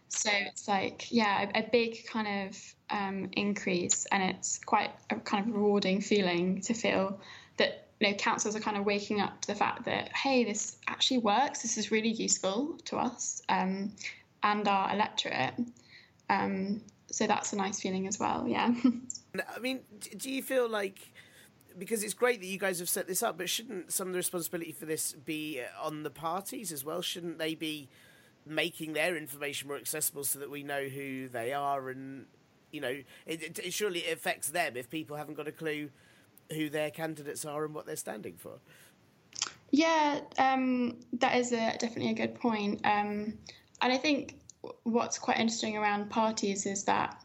So 0.09 0.31
it's 0.33 0.69
like, 0.69 1.11
yeah, 1.11 1.51
a, 1.55 1.61
a 1.61 1.69
big 1.71 2.07
kind 2.07 2.49
of 2.49 2.75
um, 2.91 3.31
increase. 3.33 4.07
And 4.07 4.23
it's 4.23 4.59
quite 4.65 4.91
a 5.11 5.17
kind 5.17 5.49
of 5.49 5.55
rewarding 5.55 6.01
feeling 6.01 6.61
to 6.63 6.75
feel 6.75 7.21
that 7.57 7.89
you 8.01 8.11
know, 8.11 8.17
councils 8.17 8.55
are 8.55 8.61
kind 8.61 8.77
of 8.77 8.85
waking 8.85 9.21
up 9.21 9.41
to 9.43 9.49
the 9.49 9.55
fact 9.55 9.85
that, 9.87 10.15
hey, 10.15 10.45
this 10.45 10.77
actually 10.87 11.19
works. 11.19 11.63
This 11.63 11.79
is 11.79 11.91
really 11.91 12.11
useful 12.11 12.79
to 12.87 12.97
us 12.97 13.43
um, 13.49 13.93
and 14.43 14.67
our 14.69 14.93
electorate. 14.93 15.55
Um, 16.29 16.81
so 17.15 17.29
that's 17.29 17.53
a 17.53 17.57
nice 17.57 17.81
feeling 17.81 18.09
as 18.09 18.19
well. 18.19 18.45
Yeah. 18.49 18.75
I 19.57 19.61
mean, 19.61 19.83
do 20.17 20.29
you 20.29 20.43
feel 20.43 20.69
like 20.69 20.99
because 21.79 22.03
it's 22.03 22.13
great 22.13 22.41
that 22.41 22.47
you 22.47 22.59
guys 22.59 22.81
have 22.81 22.89
set 22.89 23.07
this 23.07 23.23
up, 23.23 23.39
but 23.39 23.49
shouldn't 23.49 23.93
some 23.93 24.09
of 24.09 24.13
the 24.13 24.17
responsibility 24.17 24.73
for 24.73 24.85
this 24.85 25.13
be 25.13 25.61
on 25.81 26.03
the 26.03 26.11
parties 26.11 26.73
as 26.73 26.85
well? 26.85 27.03
Shouldn't 27.03 27.39
they 27.39 27.55
be 27.55 27.89
making 28.45 28.95
their 28.95 29.17
information 29.17 29.69
more 29.69 29.77
accessible 29.77 30.25
so 30.25 30.41
that 30.41 30.51
we 30.51 30.65
know 30.65 30.89
who 30.89 31.29
they 31.29 31.53
are 31.53 31.89
and 31.89 32.27
you 32.73 32.81
know 32.81 32.89
it, 33.27 33.43
it, 33.43 33.59
it 33.59 33.73
surely 33.73 34.01
it 34.01 34.13
affects 34.13 34.49
them 34.51 34.77
if 34.77 34.91
people 34.91 35.17
haven't 35.17 35.35
got 35.35 35.49
a 35.49 35.53
clue 35.53 35.89
who 36.51 36.69
their 36.69 36.91
candidates 36.91 37.45
are 37.45 37.65
and 37.65 37.75
what 37.75 37.87
they're 37.87 37.95
standing 37.95 38.35
for. 38.37 38.59
Yeah, 39.71 40.21
um, 40.37 40.97
that 41.15 41.37
is 41.37 41.53
a, 41.53 41.77
definitely 41.79 42.11
a 42.11 42.15
good 42.15 42.35
point. 42.35 42.81
Um, 42.85 43.39
and 43.81 43.93
I 43.93 43.99
think 43.99 44.37
what's 44.83 45.19
quite 45.19 45.39
interesting 45.39 45.77
around 45.77 46.11
parties 46.11 46.67
is 46.67 46.85
that 46.85 47.23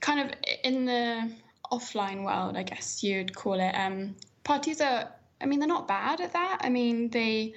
kind 0.00 0.20
of 0.20 0.36
in 0.62 0.84
the 0.84 1.32
offline 1.72 2.24
world, 2.24 2.56
I 2.56 2.62
guess 2.62 3.02
you'd 3.02 3.34
call 3.34 3.54
it, 3.54 3.72
um, 3.72 4.16
parties 4.44 4.80
are, 4.80 5.10
I 5.40 5.46
mean, 5.46 5.58
they're 5.58 5.68
not 5.68 5.88
bad 5.88 6.20
at 6.20 6.32
that. 6.34 6.58
I 6.60 6.68
mean, 6.68 7.10
they 7.10 7.54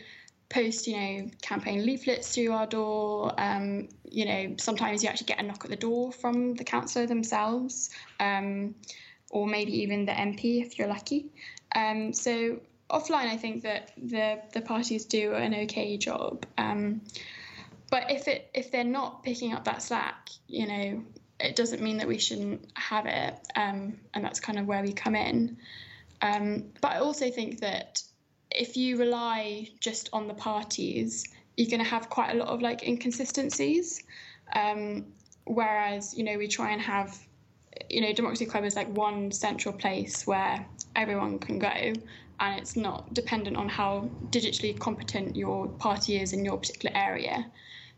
post, 0.49 0.87
you 0.87 0.97
know, 0.97 1.29
campaign 1.41 1.85
leaflets 1.85 2.33
through 2.33 2.51
our 2.51 2.67
door. 2.67 3.33
Um, 3.37 3.89
you 4.09 4.25
know, 4.25 4.55
sometimes 4.57 5.03
you 5.03 5.09
actually 5.09 5.27
get 5.27 5.39
a 5.39 5.43
knock 5.43 5.65
at 5.65 5.69
the 5.69 5.75
door 5.75 6.11
from 6.11 6.55
the 6.55 6.63
councillor 6.63 7.05
themselves, 7.05 7.89
um, 8.19 8.75
or 9.29 9.45
maybe 9.45 9.81
even 9.81 10.05
the 10.05 10.13
MP 10.13 10.65
if 10.65 10.79
you're 10.79 10.87
lucky. 10.87 11.27
Um, 11.75 12.13
so 12.13 12.61
offline, 12.89 13.27
I 13.27 13.37
think 13.37 13.63
that 13.63 13.91
the 13.97 14.39
the 14.53 14.61
parties 14.61 15.05
do 15.05 15.33
an 15.33 15.53
okay 15.53 15.97
job. 15.97 16.45
Um, 16.57 17.01
but 17.89 18.11
if 18.11 18.27
it 18.27 18.49
if 18.53 18.71
they're 18.71 18.83
not 18.83 19.23
picking 19.23 19.53
up 19.53 19.63
that 19.65 19.81
slack, 19.81 20.29
you 20.47 20.67
know, 20.67 21.03
it 21.39 21.55
doesn't 21.55 21.81
mean 21.81 21.97
that 21.97 22.07
we 22.07 22.17
shouldn't 22.17 22.67
have 22.75 23.05
it, 23.05 23.35
um, 23.55 23.97
and 24.13 24.23
that's 24.23 24.39
kind 24.39 24.59
of 24.59 24.65
where 24.65 24.81
we 24.81 24.93
come 24.93 25.15
in. 25.15 25.57
Um, 26.21 26.65
but 26.81 26.93
I 26.93 26.99
also 26.99 27.29
think 27.29 27.59
that 27.59 28.01
if 28.51 28.75
you 28.75 28.97
rely 28.97 29.69
just 29.79 30.09
on 30.13 30.27
the 30.27 30.33
parties, 30.33 31.25
you're 31.55 31.69
going 31.69 31.83
to 31.83 31.89
have 31.89 32.09
quite 32.09 32.31
a 32.31 32.37
lot 32.37 32.47
of 32.47 32.61
like 32.61 32.83
inconsistencies. 32.83 34.03
Um, 34.53 35.05
whereas 35.47 36.13
you 36.17 36.23
know 36.23 36.37
we 36.37 36.47
try 36.47 36.71
and 36.71 36.81
have 36.81 37.17
you 37.89 38.01
know 38.01 38.11
democracy 38.13 38.45
club 38.45 38.65
is 38.65 38.75
like 38.75 38.89
one 38.95 39.31
central 39.31 39.73
place 39.73 40.27
where 40.27 40.65
everyone 40.95 41.39
can 41.39 41.59
go 41.59 41.93
and 42.39 42.59
it's 42.59 42.75
not 42.75 43.13
dependent 43.13 43.55
on 43.55 43.69
how 43.69 44.09
digitally 44.29 44.77
competent 44.77 45.35
your 45.35 45.67
party 45.67 46.17
is 46.17 46.33
in 46.33 46.43
your 46.43 46.57
particular 46.57 46.95
area 46.95 47.45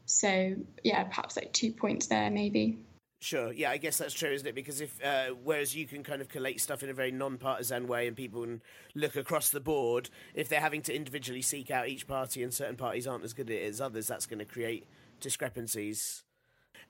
so 0.09 0.55
yeah, 0.83 1.03
perhaps 1.03 1.35
like 1.35 1.53
two 1.53 1.71
points 1.71 2.07
there, 2.07 2.31
maybe. 2.31 2.79
Sure. 3.21 3.51
Yeah, 3.51 3.69
I 3.69 3.77
guess 3.77 3.97
that's 3.97 4.13
true, 4.13 4.31
isn't 4.31 4.47
it? 4.47 4.55
Because 4.55 4.81
if 4.81 5.03
uh, 5.03 5.35
whereas 5.43 5.75
you 5.75 5.85
can 5.85 6.03
kind 6.03 6.21
of 6.21 6.29
collate 6.29 6.61
stuff 6.61 6.83
in 6.83 6.89
a 6.89 6.93
very 6.93 7.11
non-partisan 7.11 7.85
way, 7.87 8.07
and 8.07 8.15
people 8.15 8.41
can 8.41 8.61
look 8.95 9.15
across 9.15 9.49
the 9.49 9.59
board, 9.59 10.09
if 10.33 10.49
they're 10.49 10.61
having 10.61 10.81
to 10.83 10.95
individually 10.95 11.41
seek 11.41 11.69
out 11.69 11.89
each 11.89 12.07
party, 12.07 12.41
and 12.41 12.53
certain 12.53 12.77
parties 12.77 13.05
aren't 13.05 13.23
as 13.23 13.33
good 13.33 13.49
at 13.49 13.57
it 13.57 13.67
as 13.67 13.81
others, 13.81 14.07
that's 14.07 14.25
going 14.25 14.39
to 14.39 14.45
create 14.45 14.87
discrepancies. 15.19 16.23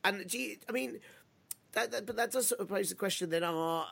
And 0.04 0.28
do 0.28 0.38
you, 0.38 0.58
I 0.70 0.72
mean, 0.72 1.00
that, 1.74 1.92
that, 1.92 2.06
but 2.06 2.16
that 2.16 2.32
does 2.32 2.48
sort 2.48 2.62
of 2.62 2.70
pose 2.70 2.90
the 2.90 2.96
question: 2.96 3.32
then 3.32 3.44
are 3.44 3.88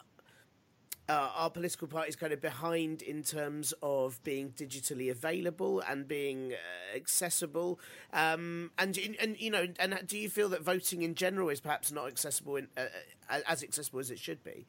uh, 1.10 1.30
our 1.36 1.50
political 1.50 1.88
parties 1.88 2.15
kind 2.15 2.34
of 2.34 2.41
behind 2.41 3.02
in 3.02 3.24
terms 3.24 3.74
of 3.82 4.22
being 4.24 4.52
digitally 4.52 5.10
available 5.10 5.82
and 5.88 6.08
being 6.08 6.54
uh, 6.54 6.96
accessible. 6.96 7.80
Um, 8.13 8.72
and 8.78 8.98
and 9.20 9.39
you 9.39 9.52
know 9.52 9.67
and 9.80 10.00
do 10.06 10.17
you 10.17 10.30
feel 10.30 10.50
that 10.50 10.62
voting 10.62 11.04
in 11.04 11.15
general 11.15 11.50
is 11.50 11.60
perhaps 11.60 11.91
not 11.91 12.08
accessible 12.08 12.58
in, 12.58 12.67
uh, 12.78 12.86
uh 13.30 13.39
as 13.48 13.63
accessible 13.63 14.00
as 14.00 14.12
it 14.12 14.20
should 14.20 14.43
be? 14.43 14.65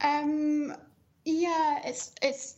Um, 0.00 0.74
yeah 1.24 1.80
it's 1.84 2.12
it's 2.20 2.56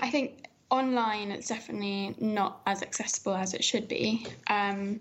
i 0.00 0.08
think 0.10 0.46
online 0.70 1.32
it's 1.32 1.48
definitely 1.48 2.14
not 2.20 2.60
as 2.66 2.82
accessible 2.82 3.34
as 3.34 3.54
it 3.54 3.64
should 3.64 3.88
be. 3.88 4.26
Um, 4.48 5.00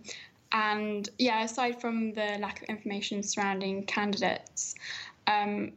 and 0.51 1.07
yeah 1.19 1.43
aside 1.43 1.79
from 1.79 2.13
the 2.13 2.37
lack 2.39 2.63
of 2.63 2.69
information 2.69 3.21
surrounding 3.21 3.85
candidates 3.85 4.73
um, 5.27 5.73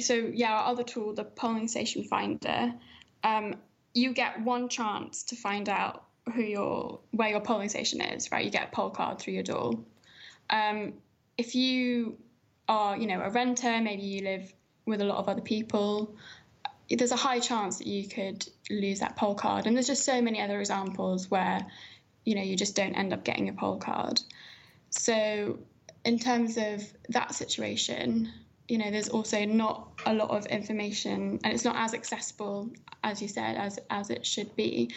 so 0.00 0.14
yeah, 0.14 0.52
our 0.52 0.72
other 0.72 0.82
tool, 0.82 1.14
the 1.14 1.24
polling 1.24 1.68
station 1.68 2.04
finder, 2.04 2.74
um, 3.22 3.56
you 3.92 4.12
get 4.12 4.40
one 4.42 4.68
chance 4.68 5.22
to 5.24 5.36
find 5.36 5.68
out 5.68 6.04
who 6.34 6.42
your 6.42 7.00
where 7.12 7.28
your 7.28 7.40
polling 7.40 7.68
station 7.68 8.00
is. 8.00 8.32
Right, 8.32 8.44
you 8.44 8.50
get 8.50 8.68
a 8.68 8.70
poll 8.74 8.90
card 8.90 9.18
through 9.18 9.34
your 9.34 9.42
door. 9.42 9.78
Um, 10.50 10.94
if 11.38 11.54
you 11.54 12.16
are, 12.68 12.96
you 12.96 13.06
know, 13.06 13.20
a 13.20 13.30
renter, 13.30 13.80
maybe 13.80 14.02
you 14.02 14.22
live 14.22 14.52
with 14.86 15.00
a 15.00 15.04
lot 15.04 15.18
of 15.18 15.28
other 15.28 15.40
people. 15.40 16.16
There's 16.90 17.12
a 17.12 17.16
high 17.16 17.40
chance 17.40 17.78
that 17.78 17.86
you 17.86 18.08
could 18.08 18.46
lose 18.70 19.00
that 19.00 19.16
poll 19.16 19.34
card, 19.34 19.66
and 19.66 19.76
there's 19.76 19.86
just 19.86 20.04
so 20.04 20.20
many 20.20 20.40
other 20.40 20.60
examples 20.60 21.30
where, 21.30 21.64
you 22.24 22.34
know, 22.34 22.42
you 22.42 22.56
just 22.56 22.76
don't 22.76 22.94
end 22.94 23.12
up 23.12 23.24
getting 23.24 23.48
a 23.48 23.52
poll 23.52 23.78
card. 23.78 24.20
So, 24.90 25.58
in 26.04 26.18
terms 26.18 26.56
of 26.58 26.82
that 27.08 27.34
situation, 27.34 28.30
you 28.68 28.78
know 28.78 28.90
there's 28.90 29.08
also 29.08 29.44
not 29.44 29.88
a 30.06 30.14
lot 30.14 30.30
of 30.30 30.46
information 30.46 31.40
and 31.44 31.52
it's 31.52 31.64
not 31.64 31.76
as 31.76 31.94
accessible 31.94 32.70
as 33.02 33.20
you 33.20 33.28
said 33.28 33.56
as 33.56 33.78
as 33.90 34.10
it 34.10 34.26
should 34.26 34.54
be. 34.56 34.90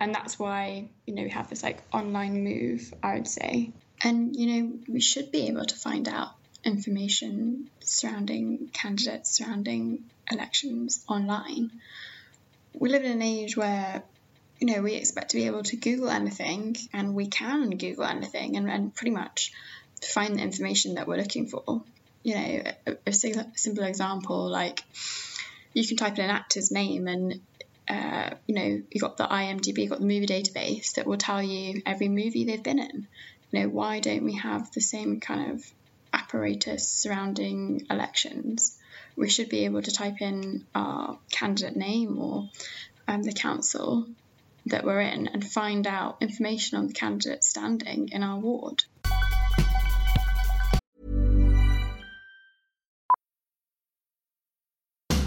And 0.00 0.12
that's 0.12 0.38
why 0.38 0.88
you 1.06 1.14
know 1.14 1.22
we 1.22 1.30
have 1.30 1.48
this 1.48 1.62
like 1.62 1.82
online 1.92 2.42
move 2.42 2.92
i 3.02 3.14
would 3.14 3.28
say. 3.28 3.72
And 4.02 4.34
you 4.34 4.46
know 4.46 4.72
we 4.88 5.00
should 5.00 5.30
be 5.30 5.46
able 5.48 5.64
to 5.64 5.76
find 5.76 6.08
out 6.08 6.30
information 6.64 7.70
surrounding 7.80 8.68
candidates 8.72 9.36
surrounding 9.38 10.04
elections 10.30 11.04
online. 11.08 11.70
We 12.74 12.88
live 12.88 13.04
in 13.04 13.12
an 13.12 13.22
age 13.22 13.56
where 13.56 14.02
you 14.58 14.66
know 14.66 14.82
we 14.82 14.94
expect 14.94 15.30
to 15.30 15.36
be 15.36 15.46
able 15.46 15.62
to 15.64 15.76
google 15.76 16.08
anything 16.08 16.76
and 16.92 17.14
we 17.14 17.26
can 17.26 17.70
google 17.70 18.04
anything 18.04 18.56
and, 18.56 18.68
and 18.68 18.94
pretty 18.94 19.10
much 19.12 19.52
find 20.02 20.36
the 20.36 20.42
information 20.42 20.94
that 20.94 21.06
we're 21.06 21.16
looking 21.16 21.46
for 21.46 21.84
you 22.22 22.34
know, 22.34 22.62
a, 22.86 22.96
a 23.06 23.12
simple 23.12 23.84
example 23.84 24.48
like 24.48 24.82
you 25.74 25.86
can 25.86 25.96
type 25.96 26.18
in 26.18 26.24
an 26.24 26.30
actor's 26.30 26.70
name 26.70 27.08
and 27.08 27.40
uh, 27.88 28.30
you 28.46 28.54
know, 28.54 28.82
you 28.90 29.00
got 29.00 29.16
the 29.16 29.24
IMDb, 29.24 29.78
you've 29.78 29.90
got 29.90 29.98
the 29.98 30.06
movie 30.06 30.26
database 30.26 30.94
that 30.94 31.06
will 31.06 31.18
tell 31.18 31.42
you 31.42 31.82
every 31.84 32.08
movie 32.08 32.44
they've 32.44 32.62
been 32.62 32.78
in. 32.78 33.06
You 33.50 33.60
know, 33.60 33.68
why 33.68 34.00
don't 34.00 34.24
we 34.24 34.36
have 34.36 34.70
the 34.72 34.80
same 34.80 35.20
kind 35.20 35.52
of 35.52 35.64
apparatus 36.12 36.88
surrounding 36.88 37.86
elections? 37.90 38.78
We 39.16 39.28
should 39.28 39.48
be 39.48 39.64
able 39.64 39.82
to 39.82 39.90
type 39.90 40.22
in 40.22 40.64
our 40.74 41.18
candidate 41.30 41.76
name 41.76 42.18
or 42.18 42.48
um, 43.08 43.22
the 43.22 43.32
council 43.32 44.06
that 44.66 44.84
we're 44.84 45.00
in 45.00 45.26
and 45.26 45.44
find 45.44 45.86
out 45.86 46.18
information 46.20 46.78
on 46.78 46.86
the 46.86 46.94
candidate 46.94 47.44
standing 47.44 48.10
in 48.10 48.22
our 48.22 48.38
ward. 48.38 48.84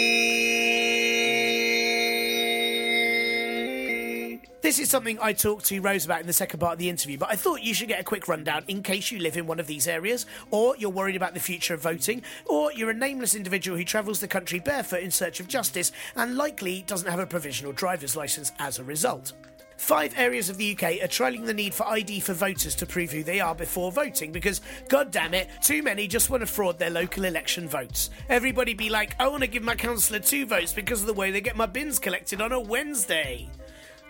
This 4.72 4.80
is 4.80 4.90
something 4.90 5.20
I 5.22 5.34
talked 5.34 5.66
to 5.66 5.82
Rose 5.82 6.06
about 6.06 6.22
in 6.22 6.28
the 6.28 6.32
second 6.32 6.62
part 6.62 6.72
of 6.72 6.80
the 6.80 6.88
interview, 6.88 7.18
but 7.18 7.28
I 7.30 7.36
thought 7.36 7.62
you 7.62 7.74
should 7.74 7.90
get 7.90 8.00
a 8.00 8.06
quick 8.06 8.30
rundown 8.30 8.64
in 8.70 8.82
case 8.82 9.12
you 9.12 9.20
live 9.20 9.36
in 9.36 9.46
one 9.46 9.60
of 9.60 9.68
these 9.68 9.86
areas, 9.86 10.26
or 10.50 10.78
you're 10.78 10.90
worried 10.90 11.18
about 11.18 11.34
the 11.34 11.42
future 11.42 11.74
of 11.74 11.82
voting, 11.82 12.24
or 12.46 12.72
you're 12.72 12.92
a 12.92 12.94
nameless 12.94 13.36
individual 13.36 13.78
who 13.78 13.84
travels 13.84 14.22
the 14.22 14.30
country 14.30 14.62
barefoot 14.62 15.04
in 15.04 15.12
search 15.12 15.42
of 15.42 15.50
justice 15.50 15.92
and 16.16 16.38
likely 16.38 16.84
doesn't 16.84 17.10
have 17.10 17.20
a 17.20 17.26
provisional 17.26 17.74
driver's 17.74 18.16
licence 18.16 18.54
as 18.60 18.80
a 18.80 18.84
result. 18.86 19.34
Five 19.76 20.14
areas 20.16 20.50
of 20.50 20.58
the 20.58 20.72
UK 20.72 21.04
are 21.04 21.10
trialling 21.10 21.46
the 21.46 21.54
need 21.54 21.74
for 21.74 21.86
ID 21.90 22.22
for 22.22 22.32
voters 22.32 22.74
to 22.76 22.86
prove 22.86 23.12
who 23.12 23.24
they 23.24 23.42
are 23.42 23.54
before 23.54 23.92
voting 23.92 24.32
because, 24.32 24.62
god 24.88 25.12
damn 25.12 25.34
it, 25.34 25.50
too 25.62 25.84
many 25.84 26.08
just 26.08 26.30
want 26.30 26.40
to 26.42 26.48
fraud 26.48 26.80
their 26.80 26.90
local 26.90 27.26
election 27.26 27.68
votes. 27.68 28.10
Everybody 28.30 28.74
be 28.74 28.90
like, 28.90 29.20
I 29.20 29.28
want 29.28 29.42
to 29.42 29.48
give 29.48 29.64
my 29.64 29.76
councillor 29.76 30.20
two 30.20 30.46
votes 30.46 30.72
because 30.72 31.02
of 31.02 31.08
the 31.08 31.14
way 31.14 31.30
they 31.30 31.42
get 31.42 31.58
my 31.58 31.66
bins 31.66 32.00
collected 32.00 32.40
on 32.40 32.54
a 32.54 32.60
Wednesday. 32.60 33.50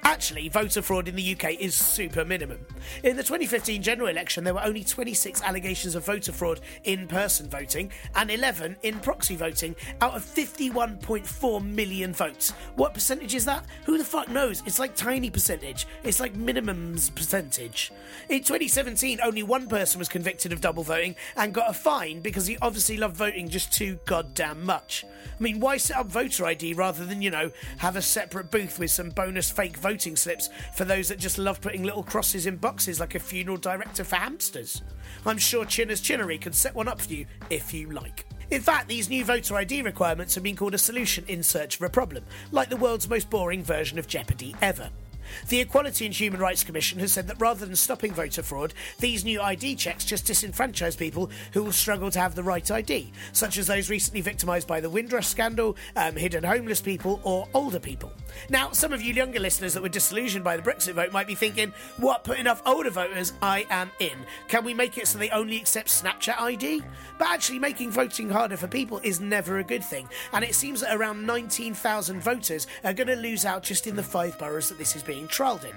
Actually, 0.03 0.49
voter 0.49 0.81
fraud 0.81 1.07
in 1.07 1.15
the 1.15 1.35
UK 1.35 1.59
is 1.59 1.75
super 1.75 2.25
minimum. 2.25 2.65
In 3.03 3.15
the 3.15 3.23
2015 3.23 3.83
general 3.83 4.07
election, 4.07 4.43
there 4.43 4.53
were 4.53 4.63
only 4.63 4.83
26 4.83 5.43
allegations 5.43 5.93
of 5.93 6.05
voter 6.05 6.31
fraud 6.31 6.59
in 6.85 7.07
person 7.07 7.47
voting 7.47 7.91
and 8.15 8.31
11 8.31 8.77
in 8.81 8.99
proxy 8.99 9.35
voting 9.35 9.75
out 10.01 10.15
of 10.15 10.25
51.4 10.25 11.63
million 11.63 12.13
votes. 12.13 12.51
What 12.75 12.95
percentage 12.95 13.35
is 13.35 13.45
that? 13.45 13.65
Who 13.85 13.99
the 13.99 14.03
fuck 14.03 14.27
knows? 14.27 14.63
It's 14.65 14.79
like 14.79 14.95
tiny 14.95 15.29
percentage. 15.29 15.87
It's 16.03 16.19
like 16.19 16.35
minimum's 16.35 17.11
percentage. 17.11 17.91
In 18.29 18.39
2017, 18.39 19.19
only 19.23 19.43
one 19.43 19.67
person 19.67 19.99
was 19.99 20.09
convicted 20.09 20.51
of 20.51 20.61
double 20.61 20.83
voting 20.83 21.15
and 21.35 21.53
got 21.53 21.69
a 21.69 21.73
fine 21.73 22.21
because 22.21 22.47
he 22.47 22.57
obviously 22.61 22.97
loved 22.97 23.17
voting 23.17 23.49
just 23.49 23.71
too 23.71 23.99
goddamn 24.05 24.65
much. 24.65 25.05
I 25.39 25.43
mean, 25.43 25.59
why 25.59 25.77
set 25.77 25.97
up 25.97 26.07
voter 26.07 26.45
ID 26.45 26.73
rather 26.73 27.05
than, 27.05 27.21
you 27.21 27.29
know, 27.29 27.51
have 27.77 27.95
a 27.95 28.01
separate 28.01 28.49
booth 28.49 28.79
with 28.79 28.89
some 28.89 29.09
bonus 29.09 29.51
fake 29.51 29.77
voting? 29.77 29.90
Voting 29.91 30.15
slips 30.15 30.49
for 30.73 30.85
those 30.85 31.09
that 31.09 31.19
just 31.19 31.37
love 31.37 31.59
putting 31.59 31.83
little 31.83 32.03
crosses 32.03 32.45
in 32.45 32.55
boxes 32.55 33.01
like 33.01 33.13
a 33.13 33.19
funeral 33.19 33.57
director 33.57 34.05
for 34.05 34.15
hamsters. 34.15 34.83
I'm 35.25 35.37
sure 35.37 35.65
Chinner's 35.65 35.99
Chinnery 35.99 36.37
can 36.37 36.53
set 36.53 36.73
one 36.73 36.87
up 36.87 37.01
for 37.01 37.11
you 37.11 37.25
if 37.49 37.73
you 37.73 37.91
like. 37.91 38.25
In 38.51 38.61
fact, 38.61 38.87
these 38.87 39.09
new 39.09 39.25
voter 39.25 39.57
ID 39.57 39.81
requirements 39.81 40.33
have 40.35 40.45
been 40.45 40.55
called 40.55 40.75
a 40.75 40.77
solution 40.77 41.25
in 41.27 41.43
search 41.43 41.75
of 41.75 41.81
a 41.81 41.89
problem, 41.89 42.23
like 42.53 42.69
the 42.69 42.77
world's 42.77 43.09
most 43.09 43.29
boring 43.29 43.65
version 43.65 43.99
of 43.99 44.07
Jeopardy 44.07 44.55
ever. 44.61 44.89
The 45.49 45.59
Equality 45.59 46.05
and 46.05 46.15
Human 46.15 46.39
Rights 46.39 46.63
Commission 46.63 46.99
has 46.99 47.11
said 47.11 47.27
that 47.27 47.39
rather 47.39 47.65
than 47.65 47.75
stopping 47.75 48.13
voter 48.13 48.43
fraud, 48.43 48.73
these 48.99 49.25
new 49.25 49.41
ID 49.41 49.75
checks 49.75 50.05
just 50.05 50.25
disenfranchise 50.25 50.97
people 50.97 51.29
who 51.53 51.63
will 51.63 51.71
struggle 51.71 52.11
to 52.11 52.19
have 52.19 52.35
the 52.35 52.43
right 52.43 52.69
ID, 52.69 53.11
such 53.33 53.57
as 53.57 53.67
those 53.67 53.89
recently 53.89 54.21
victimised 54.21 54.67
by 54.67 54.79
the 54.79 54.89
Windrush 54.89 55.27
scandal, 55.27 55.75
um, 55.95 56.15
hidden 56.15 56.43
homeless 56.43 56.81
people, 56.81 57.19
or 57.23 57.47
older 57.53 57.79
people. 57.79 58.11
Now, 58.49 58.71
some 58.71 58.93
of 58.93 59.01
you 59.01 59.13
younger 59.13 59.39
listeners 59.39 59.73
that 59.73 59.83
were 59.83 59.89
disillusioned 59.89 60.43
by 60.43 60.57
the 60.57 60.63
Brexit 60.63 60.93
vote 60.93 61.11
might 61.11 61.27
be 61.27 61.35
thinking, 61.35 61.73
what, 61.97 62.23
put 62.23 62.39
enough 62.39 62.61
older 62.65 62.89
voters? 62.89 63.33
I 63.41 63.65
am 63.69 63.91
in. 63.99 64.17
Can 64.47 64.63
we 64.65 64.73
make 64.73 64.97
it 64.97 65.07
so 65.07 65.17
they 65.17 65.29
only 65.29 65.57
accept 65.57 65.89
Snapchat 65.89 66.39
ID? 66.39 66.83
But 67.17 67.29
actually, 67.29 67.59
making 67.59 67.91
voting 67.91 68.29
harder 68.29 68.57
for 68.57 68.67
people 68.67 68.99
is 69.03 69.19
never 69.19 69.59
a 69.59 69.63
good 69.63 69.83
thing, 69.83 70.09
and 70.33 70.43
it 70.43 70.55
seems 70.55 70.81
that 70.81 70.95
around 70.95 71.25
19,000 71.25 72.21
voters 72.21 72.67
are 72.83 72.93
going 72.93 73.07
to 73.07 73.15
lose 73.15 73.45
out 73.45 73.63
just 73.63 73.87
in 73.87 73.95
the 73.95 74.03
five 74.03 74.37
boroughs 74.37 74.69
that 74.69 74.77
this 74.77 74.95
is 74.95 75.03
being 75.03 75.27
trialled 75.27 75.65
in. 75.65 75.75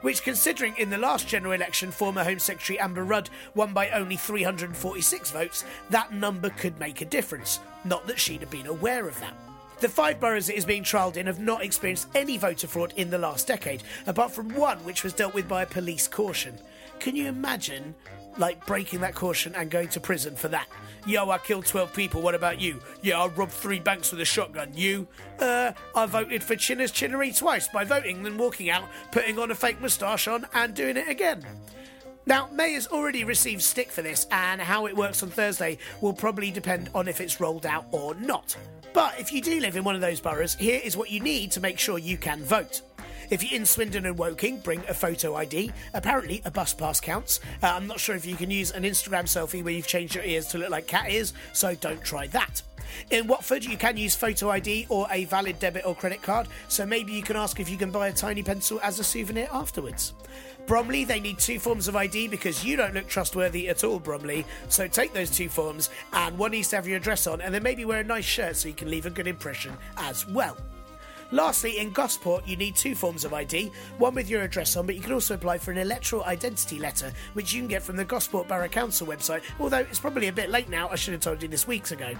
Which, 0.00 0.22
considering 0.22 0.76
in 0.76 0.90
the 0.90 0.98
last 0.98 1.26
general 1.26 1.52
election 1.52 1.90
former 1.90 2.22
Home 2.22 2.38
Secretary 2.38 2.78
Amber 2.78 3.04
Rudd 3.04 3.30
won 3.54 3.72
by 3.72 3.90
only 3.90 4.16
346 4.16 5.30
votes, 5.32 5.64
that 5.90 6.12
number 6.12 6.50
could 6.50 6.78
make 6.78 7.00
a 7.00 7.04
difference. 7.04 7.58
Not 7.84 8.06
that 8.06 8.20
she'd 8.20 8.40
have 8.40 8.50
been 8.50 8.66
aware 8.66 9.08
of 9.08 9.18
that. 9.20 9.47
The 9.80 9.88
five 9.88 10.18
boroughs 10.18 10.48
it 10.48 10.56
is 10.56 10.64
being 10.64 10.82
trialled 10.82 11.16
in 11.16 11.26
have 11.26 11.38
not 11.38 11.62
experienced 11.62 12.08
any 12.12 12.36
voter 12.36 12.66
fraud 12.66 12.92
in 12.96 13.10
the 13.10 13.18
last 13.18 13.46
decade, 13.46 13.84
apart 14.08 14.32
from 14.32 14.54
one 14.54 14.78
which 14.78 15.04
was 15.04 15.12
dealt 15.12 15.34
with 15.34 15.46
by 15.46 15.62
a 15.62 15.66
police 15.66 16.08
caution. 16.08 16.58
Can 16.98 17.14
you 17.14 17.28
imagine, 17.28 17.94
like, 18.38 18.66
breaking 18.66 19.00
that 19.00 19.14
caution 19.14 19.54
and 19.54 19.70
going 19.70 19.86
to 19.90 20.00
prison 20.00 20.34
for 20.34 20.48
that? 20.48 20.66
Yo, 21.06 21.30
I 21.30 21.38
killed 21.38 21.64
12 21.64 21.94
people, 21.94 22.20
what 22.20 22.34
about 22.34 22.60
you? 22.60 22.80
Yeah, 23.02 23.22
I 23.22 23.28
robbed 23.28 23.52
three 23.52 23.78
banks 23.78 24.10
with 24.10 24.20
a 24.20 24.24
shotgun. 24.24 24.72
You? 24.74 25.06
Uh, 25.38 25.70
I 25.94 26.06
voted 26.06 26.42
for 26.42 26.56
Chinner's 26.56 26.90
Chinnery 26.90 27.30
twice 27.30 27.68
by 27.68 27.84
voting, 27.84 28.24
then 28.24 28.36
walking 28.36 28.70
out, 28.70 28.82
putting 29.12 29.38
on 29.38 29.52
a 29.52 29.54
fake 29.54 29.80
moustache 29.80 30.26
on, 30.26 30.48
and 30.54 30.74
doing 30.74 30.96
it 30.96 31.08
again. 31.08 31.46
Now, 32.26 32.48
May 32.52 32.74
has 32.74 32.88
already 32.88 33.22
received 33.22 33.62
stick 33.62 33.92
for 33.92 34.02
this, 34.02 34.26
and 34.32 34.60
how 34.60 34.86
it 34.86 34.96
works 34.96 35.22
on 35.22 35.30
Thursday 35.30 35.78
will 36.00 36.12
probably 36.12 36.50
depend 36.50 36.90
on 36.96 37.06
if 37.06 37.20
it's 37.20 37.40
rolled 37.40 37.64
out 37.64 37.86
or 37.92 38.16
not. 38.16 38.56
But 38.92 39.18
if 39.18 39.32
you 39.32 39.40
do 39.40 39.60
live 39.60 39.76
in 39.76 39.84
one 39.84 39.94
of 39.94 40.00
those 40.00 40.20
boroughs, 40.20 40.54
here 40.54 40.80
is 40.82 40.96
what 40.96 41.10
you 41.10 41.20
need 41.20 41.52
to 41.52 41.60
make 41.60 41.78
sure 41.78 41.98
you 41.98 42.16
can 42.16 42.42
vote. 42.42 42.82
If 43.30 43.42
you're 43.42 43.60
in 43.60 43.66
Swindon 43.66 44.06
and 44.06 44.16
Woking, 44.16 44.58
bring 44.60 44.82
a 44.88 44.94
photo 44.94 45.34
ID. 45.34 45.70
Apparently, 45.92 46.40
a 46.46 46.50
bus 46.50 46.72
pass 46.72 46.98
counts. 46.98 47.40
Uh, 47.62 47.66
I'm 47.66 47.86
not 47.86 48.00
sure 48.00 48.16
if 48.16 48.24
you 48.24 48.36
can 48.36 48.50
use 48.50 48.70
an 48.70 48.84
Instagram 48.84 49.24
selfie 49.24 49.62
where 49.62 49.74
you've 49.74 49.86
changed 49.86 50.14
your 50.14 50.24
ears 50.24 50.46
to 50.48 50.58
look 50.58 50.70
like 50.70 50.86
cat 50.86 51.10
ears, 51.10 51.34
so 51.52 51.74
don't 51.74 52.02
try 52.02 52.26
that. 52.28 52.62
In 53.10 53.26
Watford, 53.26 53.66
you 53.66 53.76
can 53.76 53.98
use 53.98 54.14
photo 54.14 54.48
ID 54.48 54.86
or 54.88 55.06
a 55.10 55.26
valid 55.26 55.58
debit 55.58 55.84
or 55.84 55.94
credit 55.94 56.22
card, 56.22 56.48
so 56.68 56.86
maybe 56.86 57.12
you 57.12 57.22
can 57.22 57.36
ask 57.36 57.60
if 57.60 57.68
you 57.68 57.76
can 57.76 57.90
buy 57.90 58.08
a 58.08 58.12
tiny 58.12 58.42
pencil 58.42 58.80
as 58.82 58.98
a 58.98 59.04
souvenir 59.04 59.48
afterwards. 59.52 60.14
Bromley, 60.68 61.04
they 61.04 61.18
need 61.18 61.38
two 61.38 61.58
forms 61.58 61.88
of 61.88 61.96
ID 61.96 62.28
because 62.28 62.62
you 62.62 62.76
don't 62.76 62.92
look 62.92 63.08
trustworthy 63.08 63.70
at 63.70 63.84
all, 63.84 63.98
Bromley. 63.98 64.44
So 64.68 64.86
take 64.86 65.14
those 65.14 65.30
two 65.30 65.48
forms, 65.48 65.88
and 66.12 66.36
one 66.36 66.50
needs 66.50 66.68
to 66.68 66.76
have 66.76 66.86
your 66.86 66.98
address 66.98 67.26
on, 67.26 67.40
and 67.40 67.54
then 67.54 67.62
maybe 67.62 67.86
wear 67.86 68.00
a 68.00 68.04
nice 68.04 68.26
shirt 68.26 68.54
so 68.54 68.68
you 68.68 68.74
can 68.74 68.90
leave 68.90 69.06
a 69.06 69.10
good 69.10 69.26
impression 69.26 69.72
as 69.96 70.28
well. 70.28 70.58
Lastly, 71.30 71.78
in 71.78 71.90
Gosport, 71.90 72.48
you 72.48 72.56
need 72.56 72.74
two 72.74 72.94
forms 72.94 73.24
of 73.24 73.34
ID 73.34 73.70
one 73.98 74.14
with 74.14 74.30
your 74.30 74.42
address 74.42 74.76
on, 74.76 74.86
but 74.86 74.94
you 74.94 75.02
can 75.02 75.12
also 75.12 75.34
apply 75.34 75.58
for 75.58 75.70
an 75.70 75.78
electoral 75.78 76.24
identity 76.24 76.78
letter, 76.78 77.12
which 77.34 77.52
you 77.52 77.60
can 77.60 77.68
get 77.68 77.82
from 77.82 77.96
the 77.96 78.04
Gosport 78.04 78.48
Borough 78.48 78.68
Council 78.68 79.06
website, 79.06 79.42
although 79.60 79.78
it's 79.78 79.98
probably 79.98 80.28
a 80.28 80.32
bit 80.32 80.48
late 80.48 80.70
now. 80.70 80.88
I 80.88 80.96
should 80.96 81.12
have 81.12 81.20
told 81.20 81.42
you 81.42 81.48
this 81.48 81.66
weeks 81.66 81.92
ago. 81.92 82.14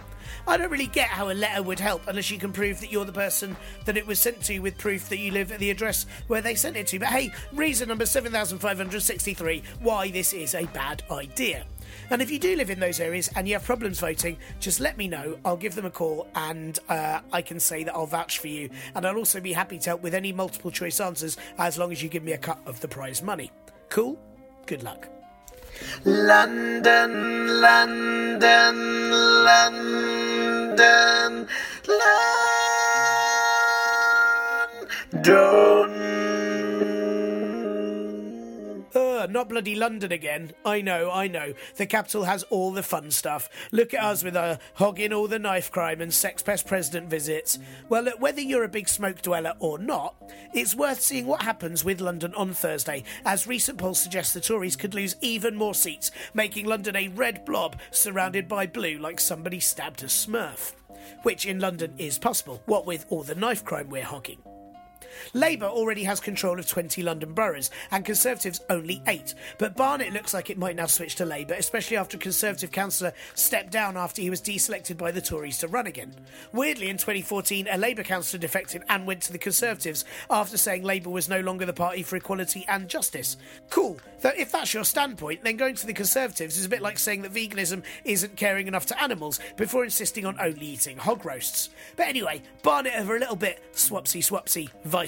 I 0.47 0.59
don't 0.59 0.71
really 0.71 0.88
get 0.88 1.09
how 1.09 1.31
a 1.31 1.33
letter 1.33 1.62
would 1.62 1.81
help 1.81 2.03
unless 2.07 2.31
you 2.31 2.38
can 2.38 2.53
prove 2.53 2.81
that 2.81 2.92
you're 2.92 3.07
the 3.07 3.12
person 3.12 3.57
that 3.87 3.97
it 3.97 4.07
was 4.07 4.21
sent 4.21 4.42
to 4.44 4.59
with 4.59 4.77
proof 4.77 5.09
that 5.09 5.18
you 5.18 5.33
live 5.33 5.53
at 5.53 5.59
the 5.59 5.71
address 5.71 6.05
where 6.27 6.42
they 6.42 6.55
sent 6.55 6.77
it 6.77 6.87
to. 6.88 6.99
But 6.99 7.09
hey, 7.09 7.33
reason 7.55 7.88
number 7.88 8.05
7563 8.05 9.62
why 9.81 10.11
this 10.11 10.35
is 10.35 10.55
a 10.55 10.66
bad 10.66 11.03
idea. 11.11 11.64
And 12.11 12.23
if 12.23 12.31
you 12.31 12.38
do 12.38 12.57
live 12.57 12.71
in 12.71 12.81
those 12.81 13.01
areas 13.01 13.29
and 13.37 13.47
you 13.47 13.53
have 13.55 13.64
problems 13.64 14.01
voting, 14.01 14.38
just 14.61 14.81
let 14.81 14.97
me 14.97 15.09
know. 15.09 15.38
I'll 15.44 15.59
give 15.59 15.75
them 15.75 15.85
a 15.85 15.90
call 15.90 16.27
and 16.35 16.79
uh, 16.88 17.21
I 17.33 17.42
can 17.42 17.61
say 17.61 17.85
that 17.85 17.94
I'll 17.94 18.07
vouch 18.07 18.38
for 18.38 18.49
you. 18.49 18.71
And 18.94 19.07
I'll 19.07 19.16
also 19.16 19.40
be 19.40 19.53
happy 19.53 19.79
to 19.79 19.90
help 19.90 20.03
with 20.03 20.14
any 20.14 20.33
multiple 20.33 20.71
choice 20.71 21.01
answers 21.01 21.37
as 21.59 21.77
long 21.77 21.92
as 21.92 22.03
you 22.03 22.09
give 22.09 22.23
me 22.23 22.33
a 22.33 22.38
cut 22.38 22.59
of 22.66 22.81
the 22.81 22.88
prize 22.88 23.23
money. 23.23 23.51
Cool? 23.90 24.18
Good 24.66 24.83
luck. 24.83 25.09
London, 26.05 27.61
London, 27.61 29.11
London, 29.44 30.77
London. 35.23 35.97
Ugh, 39.18 39.31
not 39.31 39.48
bloody 39.48 39.74
London 39.74 40.12
again. 40.12 40.52
I 40.64 40.81
know, 40.81 41.11
I 41.11 41.26
know. 41.26 41.52
The 41.74 41.87
capital 41.87 42.22
has 42.22 42.44
all 42.44 42.70
the 42.70 42.85
fun 42.85 43.11
stuff. 43.11 43.48
Look 43.72 43.92
at 43.92 44.04
us 44.04 44.22
with 44.22 44.37
our 44.37 44.61
hogging 44.74 45.12
all 45.12 45.26
the 45.26 45.40
knife 45.40 45.72
crime 45.72 46.00
and 46.00 46.14
sex 46.14 46.40
pest 46.40 46.68
president 46.68 47.11
visits. 47.11 47.59
Well, 47.88 48.04
look, 48.04 48.20
whether 48.20 48.40
you're 48.40 48.62
a 48.62 48.68
big 48.68 48.88
smoke 48.88 49.20
dweller 49.20 49.54
or 49.59 49.76
not, 49.76 50.14
it's 50.54 50.76
worth 50.76 51.00
seeing 51.00 51.26
what 51.26 51.42
happens 51.42 51.85
with 51.85 52.00
London 52.00 52.33
on 52.35 52.54
Thursday, 52.54 53.02
as 53.24 53.48
recent 53.48 53.76
polls 53.76 53.98
suggest 53.98 54.35
the 54.35 54.40
Tories 54.40 54.76
could 54.76 54.94
lose 54.94 55.16
even 55.20 55.57
more 55.57 55.74
seats, 55.74 56.12
making 56.33 56.66
London 56.66 56.94
a 56.94 57.09
red 57.09 57.44
blob 57.44 57.76
surrounded 57.90 58.46
by 58.46 58.68
blue 58.68 58.98
like 58.98 59.18
somebody 59.18 59.59
stabbed 59.59 60.04
a 60.04 60.07
smurf. 60.07 60.74
Which 61.24 61.44
in 61.44 61.59
London 61.59 61.94
is 61.98 62.20
possible, 62.20 62.62
what 62.66 62.87
with 62.87 63.04
all 63.09 63.24
the 63.24 63.35
knife 63.35 63.64
crime 63.64 63.88
we're 63.88 64.04
hogging. 64.04 64.38
Labour 65.35 65.66
already 65.66 66.04
has 66.04 66.20
control 66.20 66.59
of 66.59 66.66
20 66.66 67.02
London 67.02 67.33
boroughs 67.33 67.70
and 67.90 68.04
Conservatives 68.04 68.61
only 68.70 69.02
8. 69.07 69.35
But 69.59 69.76
Barnet 69.76 70.12
looks 70.12 70.35
like 70.35 70.50
it 70.50 70.59
might 70.59 70.76
now 70.76 70.87
switch 70.87 71.14
to 71.16 71.24
Labour, 71.24 71.54
especially 71.54 71.96
after 71.96 72.18
Conservative 72.18 72.70
councillor 72.70 73.12
stepped 73.35 73.70
down 73.70 73.96
after 73.96 74.22
he 74.22 74.31
was 74.31 74.40
deselected 74.40 74.96
by 74.96 75.11
the 75.11 75.20
Tories 75.20 75.59
to 75.59 75.68
run 75.68 75.87
again. 75.87 76.14
Weirdly, 76.52 76.88
in 76.88 76.96
2014, 76.96 77.68
a 77.70 77.78
Labour 77.78 78.02
councillor 78.02 78.40
defected 78.40 78.83
and 78.88 79.07
went 79.07 79.22
to 79.22 79.33
the 79.33 79.38
Conservatives 79.38 80.04
after 80.31 80.57
saying 80.57 80.83
Labour 80.83 81.11
was 81.11 81.28
no 81.28 81.40
longer 81.40 81.66
the 81.66 81.72
party 81.72 82.02
for 82.02 82.16
equality 82.16 82.64
and 82.68 82.88
justice. 82.88 83.37
Cool. 83.70 83.98
Though 84.20 84.33
if 84.37 84.52
that's 84.52 84.74
your 84.74 84.85
standpoint, 84.85 85.44
then 85.44 85.57
going 85.57 85.76
to 85.76 85.87
the 85.87 85.92
Conservatives 85.92 86.59
is 86.59 86.66
a 86.66 86.68
bit 86.68 86.83
like 86.83 86.98
saying 86.98 87.22
that 87.22 87.33
veganism 87.33 87.83
isn't 88.04 88.37
caring 88.37 88.66
enough 88.66 88.87
to 88.87 89.02
animals 89.02 89.40
before 89.57 89.85
insisting 89.85 90.26
on 90.26 90.37
only 90.40 90.66
eating 90.66 90.96
hog 90.96 91.24
roasts. 91.24 91.70
But 91.96 92.09
anyway, 92.09 92.42
Barnet 92.62 92.94
are 92.94 93.16
a 93.16 93.20
little 93.20 93.37
bit 93.37 93.62
swapsy 93.72 94.20
swapsy, 94.20 94.70
vice 94.85 95.08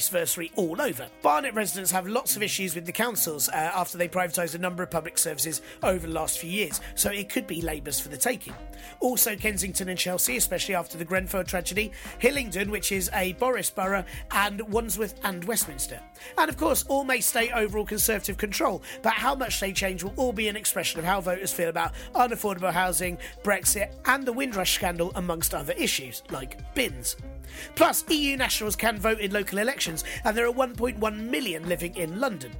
all 0.56 0.80
over. 0.80 1.08
Barnet 1.22 1.54
residents 1.54 1.90
have 1.90 2.06
lots 2.06 2.36
of 2.36 2.42
issues 2.42 2.74
with 2.74 2.86
the 2.86 2.92
councils 2.92 3.48
uh, 3.48 3.70
after 3.74 3.98
they 3.98 4.08
privatised 4.08 4.54
a 4.54 4.58
number 4.58 4.82
of 4.82 4.90
public 4.90 5.18
services 5.18 5.62
over 5.82 6.06
the 6.06 6.12
last 6.12 6.38
few 6.38 6.50
years, 6.50 6.80
so 6.94 7.10
it 7.10 7.28
could 7.28 7.46
be 7.46 7.60
Labour's 7.60 8.00
for 8.00 8.08
the 8.08 8.16
taking. 8.16 8.54
Also, 9.00 9.36
Kensington 9.36 9.88
and 9.88 9.98
Chelsea, 9.98 10.36
especially 10.36 10.74
after 10.74 10.96
the 10.96 11.04
Grenfell 11.04 11.44
tragedy, 11.44 11.92
Hillingdon, 12.18 12.70
which 12.70 12.92
is 12.92 13.10
a 13.14 13.32
Boris 13.34 13.70
borough, 13.70 14.04
and 14.30 14.60
Wandsworth 14.72 15.18
and 15.24 15.44
Westminster. 15.44 16.00
And 16.38 16.48
of 16.48 16.56
course, 16.56 16.84
all 16.88 17.04
may 17.04 17.20
stay 17.20 17.50
overall 17.50 17.84
Conservative 17.84 18.36
control, 18.36 18.82
but 19.02 19.12
how 19.12 19.34
much 19.34 19.60
they 19.60 19.72
change 19.72 20.04
will 20.04 20.14
all 20.16 20.32
be 20.32 20.48
an 20.48 20.56
expression 20.56 20.98
of 20.98 21.04
how 21.04 21.20
voters 21.20 21.52
feel 21.52 21.68
about 21.68 21.92
unaffordable 22.14 22.72
housing, 22.72 23.18
Brexit, 23.42 23.94
and 24.06 24.24
the 24.24 24.32
Windrush 24.32 24.74
scandal, 24.74 25.12
amongst 25.14 25.54
other 25.54 25.74
issues, 25.74 26.22
like 26.30 26.74
bins. 26.74 27.16
Plus, 27.74 28.04
EU 28.08 28.36
nationals 28.36 28.76
can 28.76 28.98
vote 28.98 29.20
in 29.20 29.32
local 29.32 29.58
elections, 29.58 30.04
and 30.24 30.36
there 30.36 30.46
are 30.46 30.52
1.1 30.52 31.30
million 31.30 31.68
living 31.68 31.94
in 31.96 32.20
London. 32.20 32.52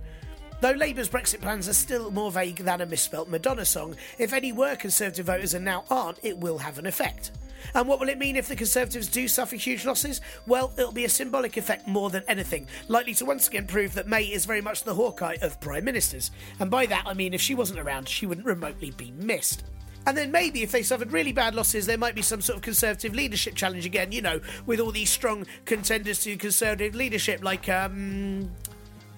Though 0.61 0.73
Labour's 0.73 1.09
Brexit 1.09 1.41
plans 1.41 1.69
are 1.69 1.75
still 1.75 2.11
more 2.11 2.31
vague 2.31 2.57
than 2.57 2.83
a 2.83 2.87
misspelt 2.87 3.29
Madonna 3.29 3.65
song, 3.65 3.97
if 4.19 4.35
any 4.35 4.53
were 4.53 4.77
Conservative 4.77 5.27
voters 5.27 5.55
and 5.55 5.65
now 5.65 5.85
aren't, 5.91 6.19
it 6.23 6.37
will 6.37 6.59
have 6.59 6.79
an 6.79 6.85
effect. 6.85 7.31
And 7.75 7.89
what 7.89 7.99
will 7.99 8.09
it 8.09 8.19
mean 8.19 8.37
if 8.37 8.49
the 8.49 8.57
Conservatives 8.57 9.09
do 9.09 9.27
suffer 9.27 9.57
huge 9.57 9.87
losses? 9.87 10.21
Well, 10.47 10.73
it'll 10.77 10.93
be 10.93 11.07
a 11.07 11.11
symbolic 11.11 11.57
effect 11.57 11.89
more 11.89 12.11
than 12.11 12.25
anything, 12.29 12.67
likely 12.89 13.15
to 13.15 13.25
once 13.25 13.49
again 13.49 13.67
prove 13.67 13.95
that 13.95 14.07
May 14.07 14.25
is 14.25 14.45
very 14.45 14.61
much 14.61 14.83
the 14.83 14.95
Hawkeye 14.95 15.39
of 15.41 15.61
Prime 15.61 15.85
Ministers. 15.85 16.31
And 16.59 16.71
by 16.71 16.87
that 16.87 17.05
I 17.07 17.15
mean 17.15 17.33
if 17.33 17.41
she 17.41 17.55
wasn't 17.55 17.81
around, 17.81 18.09
she 18.09 18.27
wouldn't 18.27 18.47
remotely 18.47 18.91
be 18.91 19.13
missed. 19.13 19.65
And 20.07 20.17
then 20.17 20.33
maybe 20.33 20.63
if 20.63 20.73
they 20.73 20.83
suffered 20.83 21.13
really 21.13 21.33
bad 21.33 21.55
losses, 21.55 21.87
there 21.87 21.99
might 21.99 22.15
be 22.15 22.23
some 22.23 22.41
sort 22.41 22.57
of 22.57 22.63
Conservative 22.63 23.15
leadership 23.15 23.55
challenge 23.55 23.85
again, 23.87 24.13
you 24.13 24.23
know, 24.23 24.41
with 24.67 24.81
all 24.81 24.91
these 24.91 25.11
strong 25.11 25.47
contenders 25.67 26.21
to 26.25 26.37
Conservative 26.37 26.95
leadership, 26.95 27.45
like, 27.45 27.69
um. 27.69 28.51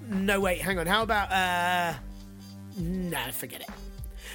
No, 0.09 0.41
wait, 0.41 0.61
hang 0.61 0.79
on. 0.79 0.87
How 0.87 1.03
about, 1.03 1.31
uh. 1.31 1.95
No, 2.77 3.31
forget 3.33 3.61
it. 3.63 3.69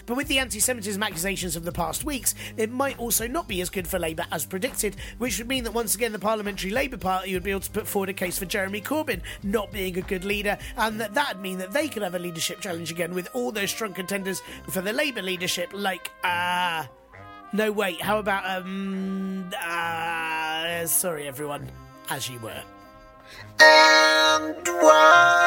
But 0.07 0.17
with 0.17 0.27
the 0.27 0.39
anti 0.39 0.59
Semitism 0.59 1.03
accusations 1.03 1.55
of 1.55 1.65
the 1.65 1.71
past 1.71 2.03
weeks, 2.03 2.33
it 2.55 2.71
might 2.71 2.97
also 2.97 3.27
not 3.27 3.47
be 3.47 3.61
as 3.61 3.69
good 3.69 3.87
for 3.87 3.99
Labour 3.99 4.25
as 4.31 4.45
predicted, 4.45 4.95
which 5.19 5.37
would 5.37 5.47
mean 5.47 5.65
that 5.65 5.73
once 5.73 5.93
again 5.93 6.13
the 6.13 6.19
Parliamentary 6.19 6.71
Labour 6.71 6.97
Party 6.97 7.33
would 7.33 7.43
be 7.43 7.51
able 7.51 7.59
to 7.59 7.69
put 7.69 7.85
forward 7.85 8.09
a 8.09 8.13
case 8.13 8.39
for 8.39 8.45
Jeremy 8.45 8.81
Corbyn 8.81 9.21
not 9.43 9.71
being 9.71 9.97
a 9.97 10.01
good 10.01 10.23
leader, 10.25 10.57
and 10.77 10.99
that 11.01 11.13
that 11.13 11.35
would 11.35 11.43
mean 11.43 11.59
that 11.59 11.73
they 11.73 11.89
could 11.89 12.01
have 12.01 12.15
a 12.15 12.19
leadership 12.19 12.61
challenge 12.61 12.89
again 12.89 13.13
with 13.13 13.27
all 13.33 13.51
those 13.51 13.69
strong 13.69 13.93
contenders 13.93 14.41
for 14.69 14.81
the 14.81 14.93
Labour 14.93 15.21
leadership, 15.21 15.69
like, 15.73 16.09
ah. 16.23 16.79
Uh, 16.79 16.87
no, 17.53 17.71
wait, 17.71 18.01
how 18.01 18.19
about, 18.19 18.45
um. 18.49 19.49
Uh, 19.61 20.85
sorry, 20.85 21.27
everyone. 21.27 21.69
As 22.09 22.29
you 22.29 22.39
were. 22.39 22.63
And 23.59 24.67
what 24.81 25.37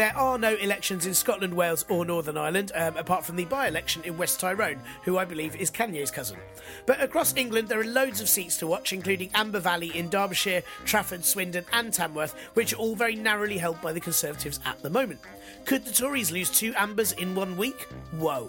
There 0.00 0.16
are 0.16 0.38
no 0.38 0.54
elections 0.54 1.04
in 1.04 1.12
Scotland, 1.12 1.52
Wales, 1.52 1.84
or 1.90 2.06
Northern 2.06 2.38
Ireland, 2.38 2.72
um, 2.74 2.96
apart 2.96 3.22
from 3.22 3.36
the 3.36 3.44
by 3.44 3.68
election 3.68 4.00
in 4.06 4.16
West 4.16 4.40
Tyrone, 4.40 4.80
who 5.02 5.18
I 5.18 5.26
believe 5.26 5.54
is 5.54 5.70
Kanye's 5.70 6.10
cousin. 6.10 6.38
But 6.86 7.02
across 7.02 7.36
England, 7.36 7.68
there 7.68 7.80
are 7.80 7.84
loads 7.84 8.22
of 8.22 8.28
seats 8.30 8.56
to 8.60 8.66
watch, 8.66 8.94
including 8.94 9.28
Amber 9.34 9.60
Valley 9.60 9.94
in 9.94 10.08
Derbyshire, 10.08 10.62
Trafford, 10.86 11.22
Swindon, 11.22 11.66
and 11.74 11.92
Tamworth, 11.92 12.34
which 12.54 12.72
are 12.72 12.76
all 12.76 12.96
very 12.96 13.14
narrowly 13.14 13.58
held 13.58 13.78
by 13.82 13.92
the 13.92 14.00
Conservatives 14.00 14.58
at 14.64 14.80
the 14.82 14.88
moment. 14.88 15.20
Could 15.66 15.84
the 15.84 15.92
Tories 15.92 16.32
lose 16.32 16.48
two 16.48 16.72
Ambers 16.76 17.12
in 17.12 17.34
one 17.34 17.58
week? 17.58 17.86
Whoa. 18.12 18.48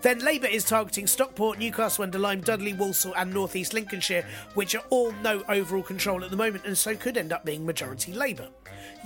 Then 0.00 0.20
Labour 0.20 0.46
is 0.46 0.64
targeting 0.64 1.06
Stockport, 1.06 1.58
Newcastle 1.58 2.04
under 2.04 2.18
Lyme, 2.18 2.40
Dudley, 2.40 2.72
Walsall, 2.72 3.14
and 3.16 3.34
North 3.34 3.54
East 3.54 3.74
Lincolnshire, 3.74 4.24
which 4.54 4.74
are 4.74 4.84
all 4.88 5.12
no 5.22 5.44
overall 5.50 5.82
control 5.82 6.24
at 6.24 6.30
the 6.30 6.38
moment 6.38 6.64
and 6.64 6.78
so 6.78 6.96
could 6.96 7.18
end 7.18 7.34
up 7.34 7.44
being 7.44 7.66
majority 7.66 8.14
Labour. 8.14 8.48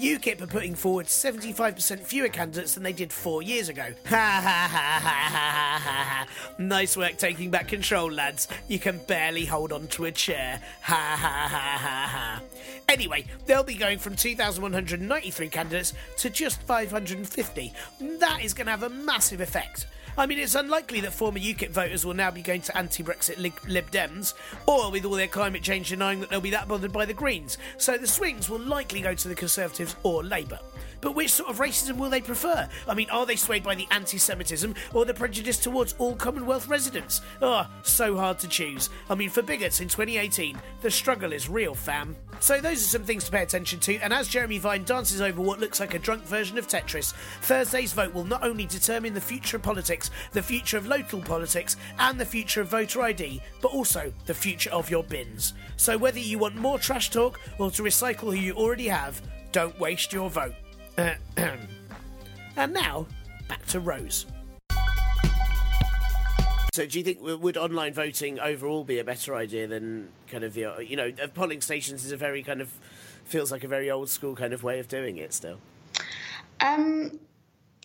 UKIP 0.01 0.41
are 0.41 0.47
putting 0.47 0.75
forward 0.75 1.05
75% 1.07 2.01
fewer 2.01 2.29
candidates 2.29 2.73
than 2.75 2.83
they 2.83 2.93
did 2.93 3.13
four 3.13 3.43
years 3.43 3.69
ago. 3.69 3.93
Ha 4.07 4.41
ha 4.43 4.69
ha 4.71 4.99
ha 5.03 5.39
ha 5.39 5.79
ha 5.85 6.27
Nice 6.59 6.97
work 6.97 7.19
taking 7.19 7.51
back 7.51 7.69
control, 7.69 8.11
lads. 8.11 8.49
You 8.67 8.79
can 8.79 8.99
barely 9.07 9.45
hold 9.45 9.73
on 9.73 9.87
to 9.89 10.07
a 10.07 10.13
chair. 10.13 10.61
Ha 10.83 10.95
ha 10.95 11.49
ha 11.49 11.79
ha 11.79 12.07
ha. 12.07 12.43
Anyway, 12.89 13.27
they'll 13.47 13.63
be 13.63 13.75
going 13.75 13.99
from 13.99 14.17
2,193 14.17 15.49
candidates 15.49 15.93
to 16.17 16.31
just 16.31 16.63
550. 16.63 17.73
That 18.19 18.43
is 18.43 18.55
going 18.55 18.67
to 18.67 18.71
have 18.71 18.83
a 18.83 18.89
massive 18.89 19.41
effect. 19.41 19.87
I 20.19 20.27
mean, 20.27 20.39
it's 20.39 20.55
unlikely 20.55 21.01
that 21.01 21.13
former 21.13 21.39
UKIP 21.39 21.71
voters 21.71 22.05
will 22.05 22.15
now 22.15 22.31
be 22.31 22.43
going 22.43 22.63
to 22.63 22.77
anti 22.77 23.03
Brexit 23.03 23.39
Lib-, 23.39 23.91
Dems, 23.91 24.35
or 24.67 24.91
with 24.91 25.05
all 25.05 25.13
their 25.13 25.29
climate 25.29 25.63
change 25.63 25.89
denying 25.89 26.21
that 26.21 26.31
they'll 26.31 26.41
be 26.41 26.51
that 26.51 26.69
bothered 26.69 26.93
by 26.93 27.05
the 27.05 27.15
Greens. 27.15 27.59
So 27.79 27.97
the 27.97 28.07
swings 28.07 28.51
will 28.51 28.61
likely 28.61 29.01
go 29.01 29.15
to 29.15 29.29
the 29.29 29.35
Or 30.03 30.23
Labour. 30.25 30.59
But 31.01 31.15
which 31.15 31.33
sort 31.33 31.51
of 31.51 31.59
racism 31.59 31.97
will 31.97 32.11
they 32.11 32.21
prefer? 32.21 32.69
I 32.87 32.95
mean, 32.95 33.09
are 33.11 33.25
they 33.25 33.37
swayed 33.37 33.63
by 33.63 33.75
the 33.75 33.89
anti 33.91 34.19
Semitism 34.19 34.75
or 34.93 35.05
the 35.05 35.15
prejudice 35.15 35.59
towards 35.59 35.95
all 35.99 36.15
Commonwealth 36.15 36.69
residents? 36.69 37.23
Oh, 37.41 37.67
so 37.83 38.17
hard 38.17 38.39
to 38.41 38.49
choose. 38.49 38.91
I 39.09 39.15
mean, 39.15 39.31
for 39.31 39.43
bigots 39.43 39.81
in 39.81 39.89
2018, 39.89 40.61
the 40.83 40.91
struggle 40.91 41.33
is 41.33 41.49
real, 41.49 41.75
fam. 41.75 42.17
So, 42.41 42.61
those 42.61 42.83
are 42.83 42.89
some 42.89 43.05
things 43.05 43.25
to 43.25 43.31
pay 43.31 43.43
attention 43.43 43.81
to, 43.81 43.97
and 43.99 44.13
as 44.13 44.29
Jeremy 44.29 44.59
Vine 44.59 44.85
dances 44.85 45.21
over 45.21 45.43
what 45.43 45.61
looks 45.61 45.81
like 45.81 45.95
a 45.95 45.99
drunk 45.99 46.25
version 46.25 46.57
of 46.57 46.67
Tetris, 46.67 47.13
Thursday's 47.43 47.93
vote 47.93 48.15
will 48.15 48.25
not 48.25 48.43
only 48.43 48.65
determine 48.65 49.13
the 49.13 49.21
future 49.21 49.59
of 49.59 49.63
politics, 49.63 50.11
the 50.33 50.43
future 50.43 50.79
of 50.79 50.87
local 50.87 51.21
politics, 51.21 51.77
and 51.99 52.19
the 52.19 52.25
future 52.25 52.63
of 52.63 52.69
voter 52.69 53.03
ID, 53.03 53.43
but 53.61 53.73
also 53.73 54.13
the 54.25 54.35
future 54.35 54.71
of 54.71 54.91
your 54.91 55.05
bins. 55.05 55.53
So, 55.77 55.99
whether 55.99 56.19
you 56.19 56.39
want 56.39 56.57
more 56.57 56.79
trash 56.79 57.11
talk 57.11 57.39
or 57.59 57.71
to 57.73 57.83
recycle 57.83 58.35
who 58.35 58.41
you 58.41 58.55
already 58.55 58.89
have, 58.89 59.21
don't 59.53 59.79
waste 59.79 60.13
your 60.13 60.31
vote. 60.31 60.55
and 60.97 62.73
now, 62.73 63.07
back 63.49 63.65
to 63.67 63.81
Rose. 63.81 64.27
So, 66.73 66.87
do 66.87 66.99
you 66.99 67.05
think 67.05 67.19
would 67.21 67.57
online 67.57 67.93
voting 67.93 68.39
overall 68.39 68.85
be 68.85 69.01
a 69.01 69.05
better 69.05 69.35
idea 69.35 69.67
than 69.67 70.09
kind 70.29 70.45
of 70.45 70.55
the 70.55 70.85
you 70.87 70.97
know 70.97 71.11
polling 71.35 71.61
stations 71.61 72.05
is 72.05 72.13
a 72.13 72.17
very 72.17 72.43
kind 72.43 72.61
of 72.61 72.71
feels 73.25 73.51
like 73.51 73.65
a 73.65 73.69
very 73.69 73.91
old 73.91 74.09
school 74.09 74.37
kind 74.37 74.53
of 74.53 74.63
way 74.63 74.79
of 74.79 74.87
doing 74.87 75.17
it 75.17 75.33
still? 75.33 75.59
Um, 76.61 77.19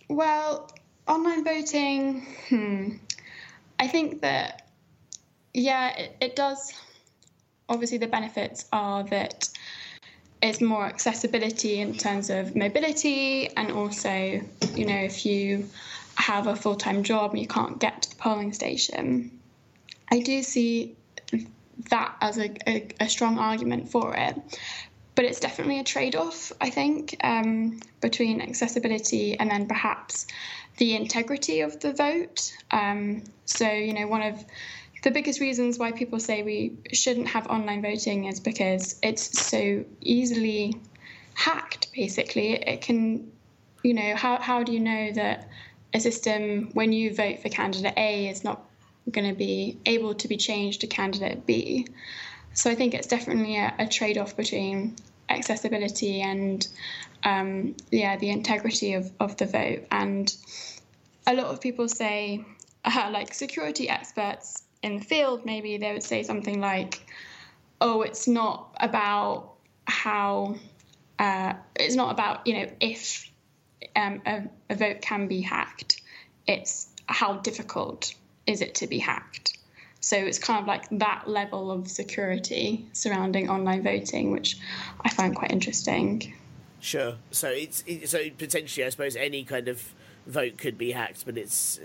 well, 0.08 0.70
online 1.08 1.44
voting. 1.44 2.28
Hmm, 2.50 2.90
I 3.80 3.88
think 3.88 4.22
that 4.22 4.70
yeah, 5.54 5.98
it, 5.98 6.18
it 6.22 6.36
does. 6.36 6.74
Obviously, 7.68 7.98
the 7.98 8.08
benefits 8.08 8.66
are 8.72 9.04
that 9.06 9.50
it's 10.46 10.62
more 10.62 10.86
accessibility 10.86 11.80
in 11.80 11.98
terms 11.98 12.30
of 12.30 12.56
mobility 12.56 13.50
and 13.56 13.72
also 13.72 14.42
you 14.76 14.86
know 14.86 14.98
if 14.98 15.26
you 15.26 15.68
have 16.16 16.48
a 16.48 16.56
full-time 16.56 17.04
job 17.04 17.32
and 17.32 17.42
you 17.42 17.48
can't 17.48 17.80
get 17.80 18.04
to 18.04 18.10
the 18.10 18.16
polling 18.16 18.54
station. 18.54 19.38
I 20.10 20.22
do 20.22 20.44
see 20.44 20.96
that 21.90 22.16
as 22.22 22.38
a, 22.38 22.50
a, 22.70 22.88
a 23.02 23.10
strong 23.10 23.38
argument 23.38 23.90
for 23.90 24.16
it 24.16 24.36
but 25.16 25.26
it's 25.26 25.42
definitely 25.42 25.80
a 25.80 25.84
trade-off 25.84 26.54
i 26.62 26.70
think 26.70 27.18
um, 27.22 27.80
between 28.00 28.40
accessibility 28.40 29.38
and 29.38 29.52
then 29.52 29.68
perhaps 29.68 30.26
the 30.78 30.96
integrity 30.96 31.62
of 31.62 31.80
the 31.80 31.94
vote. 31.94 32.54
Um, 32.72 33.24
so 33.46 33.70
you 33.70 33.94
know 33.94 34.08
one 34.08 34.22
of 34.22 34.44
the 35.06 35.12
biggest 35.12 35.40
reasons 35.40 35.78
why 35.78 35.92
people 35.92 36.20
say 36.20 36.42
we 36.42 36.76
shouldn't 36.92 37.28
have 37.28 37.46
online 37.46 37.80
voting 37.84 38.26
is 38.26 38.40
because 38.40 39.00
it's 39.04 39.40
so 39.40 39.86
easily 40.02 40.82
hacked 41.36 41.94
basically. 41.94 42.54
It 42.54 42.82
can 42.82 43.32
you 43.84 43.94
know 43.94 44.16
how, 44.16 44.42
how 44.42 44.64
do 44.64 44.72
you 44.72 44.80
know 44.80 45.12
that 45.12 45.48
a 45.94 46.00
system 46.00 46.72
when 46.74 46.92
you 46.92 47.14
vote 47.14 47.44
for 47.44 47.50
candidate 47.50 47.94
a 47.96 48.28
is 48.30 48.44
not 48.44 48.66
going 49.12 49.30
to 49.30 49.36
be 49.36 49.78
able 49.86 50.16
to 50.16 50.28
be 50.28 50.38
changed 50.38 50.82
to 50.82 50.88
candidate 50.88 51.46
b? 51.46 51.86
So 52.54 52.72
i 52.72 52.76
think 52.76 52.96
it's 52.96 53.08
definitely 53.08 53.58
a, 53.58 53.76
a 53.78 53.88
trade-off 53.88 54.36
between 54.36 54.96
accessibility 55.30 56.22
and 56.22 56.68
um, 57.24 57.76
yeah 57.92 58.18
the 58.18 58.32
integrity 58.32 58.94
of, 58.94 59.12
of 59.20 59.38
the 59.38 59.46
vote. 59.46 59.86
And 59.92 60.36
a 61.28 61.36
lot 61.36 61.46
of 61.46 61.62
people 61.62 61.88
say 61.88 62.44
uh, 62.84 63.10
like 63.14 63.36
security 63.36 63.88
experts 63.88 64.65
in 64.86 64.98
the 64.98 65.04
field, 65.04 65.46
maybe 65.46 65.78
they 65.78 65.92
would 65.92 66.04
say 66.04 66.24
something 66.24 66.62
like, 66.62 67.02
"Oh, 67.82 68.04
it's 68.04 68.28
not 68.28 68.76
about 68.80 69.54
how 69.86 70.56
uh, 71.20 71.54
it's 71.76 71.96
not 71.96 72.12
about 72.12 72.46
you 72.46 72.54
know 72.60 72.72
if 72.80 73.30
um, 73.96 74.22
a, 74.26 74.44
a 74.70 74.76
vote 74.76 75.02
can 75.02 75.28
be 75.28 75.42
hacked. 75.42 76.02
It's 76.48 76.88
how 77.08 77.38
difficult 77.38 78.14
is 78.46 78.62
it 78.62 78.76
to 78.76 78.88
be 78.88 79.00
hacked." 79.00 79.58
So 80.02 80.18
it's 80.18 80.38
kind 80.38 80.60
of 80.62 80.68
like 80.68 80.88
that 81.00 81.28
level 81.28 81.72
of 81.72 81.88
security 81.88 82.86
surrounding 82.94 83.50
online 83.50 83.82
voting, 83.82 84.32
which 84.32 84.60
I 85.02 85.10
find 85.10 85.36
quite 85.36 85.52
interesting. 85.52 86.36
Sure. 86.80 87.16
So 87.32 87.50
it's 87.50 87.84
it, 87.88 88.08
so 88.08 88.30
potentially, 88.38 88.86
I 88.86 88.90
suppose 88.90 89.16
any 89.16 89.44
kind 89.44 89.68
of 89.68 89.94
vote 90.28 90.60
could 90.60 90.78
be 90.78 90.92
hacked, 90.92 91.26
but 91.26 91.40
it's 91.40 91.80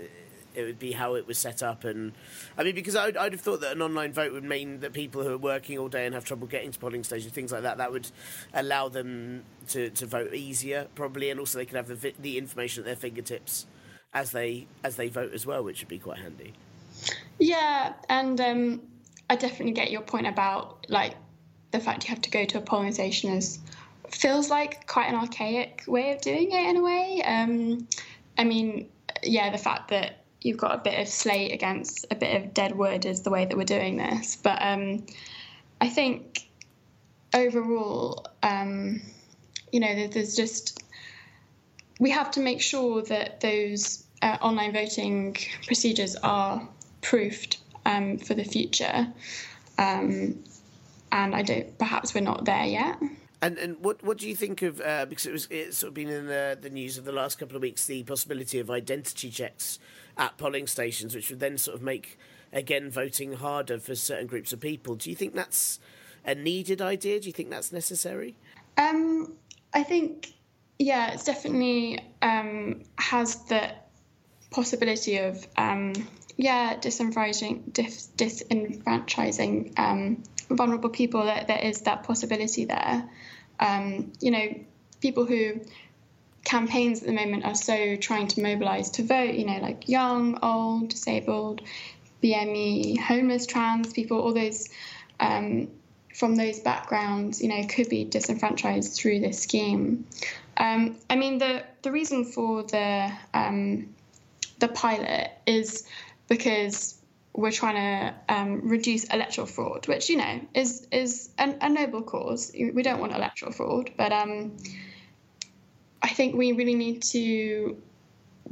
it 0.55 0.63
would 0.63 0.79
be 0.79 0.91
how 0.91 1.15
it 1.15 1.27
was 1.27 1.37
set 1.37 1.63
up. 1.63 1.83
And 1.83 2.13
I 2.57 2.63
mean, 2.63 2.75
because 2.75 2.95
I'd, 2.95 3.17
I'd 3.17 3.33
have 3.33 3.41
thought 3.41 3.61
that 3.61 3.73
an 3.73 3.81
online 3.81 4.13
vote 4.13 4.33
would 4.33 4.43
mean 4.43 4.79
that 4.81 4.93
people 4.93 5.23
who 5.23 5.33
are 5.33 5.37
working 5.37 5.77
all 5.77 5.89
day 5.89 6.05
and 6.05 6.15
have 6.15 6.25
trouble 6.25 6.47
getting 6.47 6.71
to 6.71 6.79
polling 6.79 7.03
stations, 7.03 7.33
things 7.33 7.51
like 7.51 7.63
that, 7.63 7.77
that 7.77 7.91
would 7.91 8.09
allow 8.53 8.89
them 8.89 9.43
to, 9.69 9.89
to 9.91 10.05
vote 10.05 10.33
easier, 10.33 10.87
probably, 10.95 11.29
and 11.29 11.39
also 11.39 11.57
they 11.57 11.65
could 11.65 11.77
have 11.77 11.87
the, 11.87 12.13
the 12.19 12.37
information 12.37 12.81
at 12.81 12.85
their 12.85 12.95
fingertips 12.95 13.65
as 14.13 14.31
they 14.31 14.67
as 14.83 14.95
they 14.97 15.07
vote 15.07 15.33
as 15.33 15.45
well, 15.45 15.63
which 15.63 15.81
would 15.81 15.87
be 15.87 15.99
quite 15.99 16.19
handy. 16.19 16.53
Yeah, 17.39 17.93
and 18.09 18.39
um, 18.41 18.81
I 19.29 19.35
definitely 19.35 19.71
get 19.71 19.91
your 19.91 20.01
point 20.01 20.27
about 20.27 20.85
like 20.89 21.15
the 21.71 21.79
fact 21.79 22.03
you 22.03 22.09
have 22.09 22.21
to 22.21 22.29
go 22.29 22.45
to 22.45 22.57
a 22.57 22.61
polling 22.61 22.91
station 22.91 23.31
is 23.31 23.59
feels 24.09 24.49
like 24.49 24.85
quite 24.87 25.07
an 25.07 25.15
archaic 25.15 25.83
way 25.87 26.11
of 26.11 26.21
doing 26.21 26.51
it 26.51 26.69
in 26.69 26.77
a 26.77 26.81
way. 26.81 27.21
Um, 27.25 27.87
I 28.37 28.43
mean, 28.43 28.89
yeah, 29.23 29.49
the 29.51 29.57
fact 29.57 29.89
that 29.89 30.20
you've 30.41 30.57
got 30.57 30.75
a 30.75 30.77
bit 30.79 30.99
of 30.99 31.07
slate 31.07 31.53
against 31.53 32.05
a 32.11 32.15
bit 32.15 32.41
of 32.41 32.53
dead 32.53 32.75
wood 32.75 33.05
is 33.05 33.21
the 33.21 33.29
way 33.29 33.45
that 33.45 33.55
we're 33.55 33.63
doing 33.63 33.97
this. 33.97 34.35
But 34.35 34.61
um, 34.61 35.05
I 35.79 35.89
think 35.89 36.47
overall, 37.33 38.25
um, 38.43 39.01
you 39.71 39.79
know, 39.79 40.07
there's 40.07 40.35
just 40.35 40.83
we 41.99 42.09
have 42.09 42.31
to 42.31 42.39
make 42.39 42.61
sure 42.61 43.03
that 43.03 43.41
those 43.41 44.03
uh, 44.23 44.37
online 44.41 44.73
voting 44.73 45.37
procedures 45.67 46.15
are 46.17 46.67
proofed 47.01 47.57
um, 47.85 48.17
for 48.17 48.33
the 48.33 48.43
future. 48.43 49.07
Um, 49.77 50.43
and 51.11 51.35
I 51.35 51.41
don't. 51.41 51.77
Perhaps 51.77 52.13
we're 52.13 52.21
not 52.21 52.45
there 52.45 52.65
yet. 52.65 52.97
And 53.43 53.57
and 53.57 53.79
what 53.83 54.03
what 54.03 54.17
do 54.17 54.27
you 54.27 54.35
think 54.35 54.61
of 54.61 54.81
uh, 54.81 55.05
because 55.05 55.25
it 55.25 55.31
was 55.31 55.47
it's 55.51 55.79
sort 55.79 55.89
of 55.89 55.93
been 55.93 56.09
in 56.09 56.27
the 56.27 56.57
the 56.59 56.69
news 56.69 56.97
of 56.97 57.05
the 57.05 57.11
last 57.11 57.37
couple 57.37 57.55
of 57.55 57.61
weeks 57.61 57.85
the 57.85 58.03
possibility 58.03 58.59
of 58.59 58.69
identity 58.69 59.29
checks 59.29 59.79
at 60.17 60.37
polling 60.37 60.67
stations, 60.67 61.15
which 61.15 61.29
would 61.29 61.39
then 61.39 61.57
sort 61.57 61.75
of 61.75 61.81
make 61.81 62.17
again 62.53 62.89
voting 62.89 63.33
harder 63.33 63.79
for 63.79 63.95
certain 63.95 64.27
groups 64.27 64.51
of 64.53 64.59
people. 64.59 64.95
Do 64.95 65.09
you 65.09 65.15
think 65.15 65.35
that's 65.35 65.79
a 66.25 66.35
needed 66.35 66.81
idea? 66.81 67.19
Do 67.19 67.27
you 67.27 67.33
think 67.33 67.49
that's 67.49 67.71
necessary? 67.71 68.35
Um, 68.77 69.33
I 69.73 69.83
think 69.83 70.33
yeah, 70.79 71.13
it's 71.13 71.23
definitely 71.23 71.99
um, 72.21 72.83
has 72.97 73.35
the 73.45 73.71
possibility 74.49 75.17
of 75.17 75.45
um, 75.57 75.93
yeah 76.37 76.75
disenfranchising 76.77 77.71
dis- 77.71 78.09
disenfranchising 78.17 79.77
um, 79.77 80.23
vulnerable 80.49 80.89
people. 80.89 81.23
That 81.23 81.47
there 81.47 81.59
is 81.59 81.81
that 81.81 82.03
possibility 82.03 82.65
there. 82.65 83.09
Um, 83.59 84.11
you 84.19 84.31
know, 84.31 84.59
people 85.01 85.25
who 85.25 85.61
campaigns 86.43 87.01
at 87.01 87.07
the 87.07 87.13
moment 87.13 87.45
are 87.45 87.55
so 87.55 87.95
trying 87.95 88.27
to 88.27 88.41
mobilize 88.41 88.89
to 88.91 89.03
vote, 89.03 89.35
you 89.35 89.45
know, 89.45 89.57
like 89.57 89.87
young, 89.87 90.39
old, 90.41 90.89
disabled, 90.89 91.61
BME, 92.23 92.99
homeless, 92.99 93.45
trans 93.45 93.93
people, 93.93 94.19
all 94.19 94.33
those 94.33 94.69
um, 95.19 95.67
from 96.13 96.35
those 96.35 96.59
backgrounds, 96.59 97.41
you 97.41 97.47
know, 97.47 97.65
could 97.67 97.89
be 97.89 98.03
disenfranchised 98.03 98.95
through 98.95 99.19
this 99.19 99.39
scheme. 99.39 100.05
Um, 100.57 100.97
I 101.09 101.15
mean, 101.15 101.37
the 101.37 101.63
the 101.81 101.91
reason 101.91 102.25
for 102.25 102.63
the 102.63 103.11
um, 103.33 103.93
the 104.59 104.67
pilot 104.67 105.31
is 105.45 105.87
because 106.27 107.01
we're 107.33 107.51
trying 107.51 107.75
to 107.75 108.33
um, 108.33 108.67
reduce 108.67 109.05
electoral 109.05 109.47
fraud, 109.47 109.87
which 109.87 110.09
you 110.09 110.17
know 110.17 110.41
is 110.53 110.87
is 110.91 111.29
a, 111.39 111.55
a, 111.61 111.69
noble 111.69 112.01
cause. 112.01 112.51
We 112.53 112.83
don't 112.83 112.99
want 112.99 113.13
electoral 113.13 113.51
fraud, 113.51 113.91
but 113.97 114.11
um, 114.11 114.57
I 116.01 116.09
think 116.09 116.35
we 116.35 116.51
really 116.53 116.75
need 116.75 117.03
to 117.03 117.81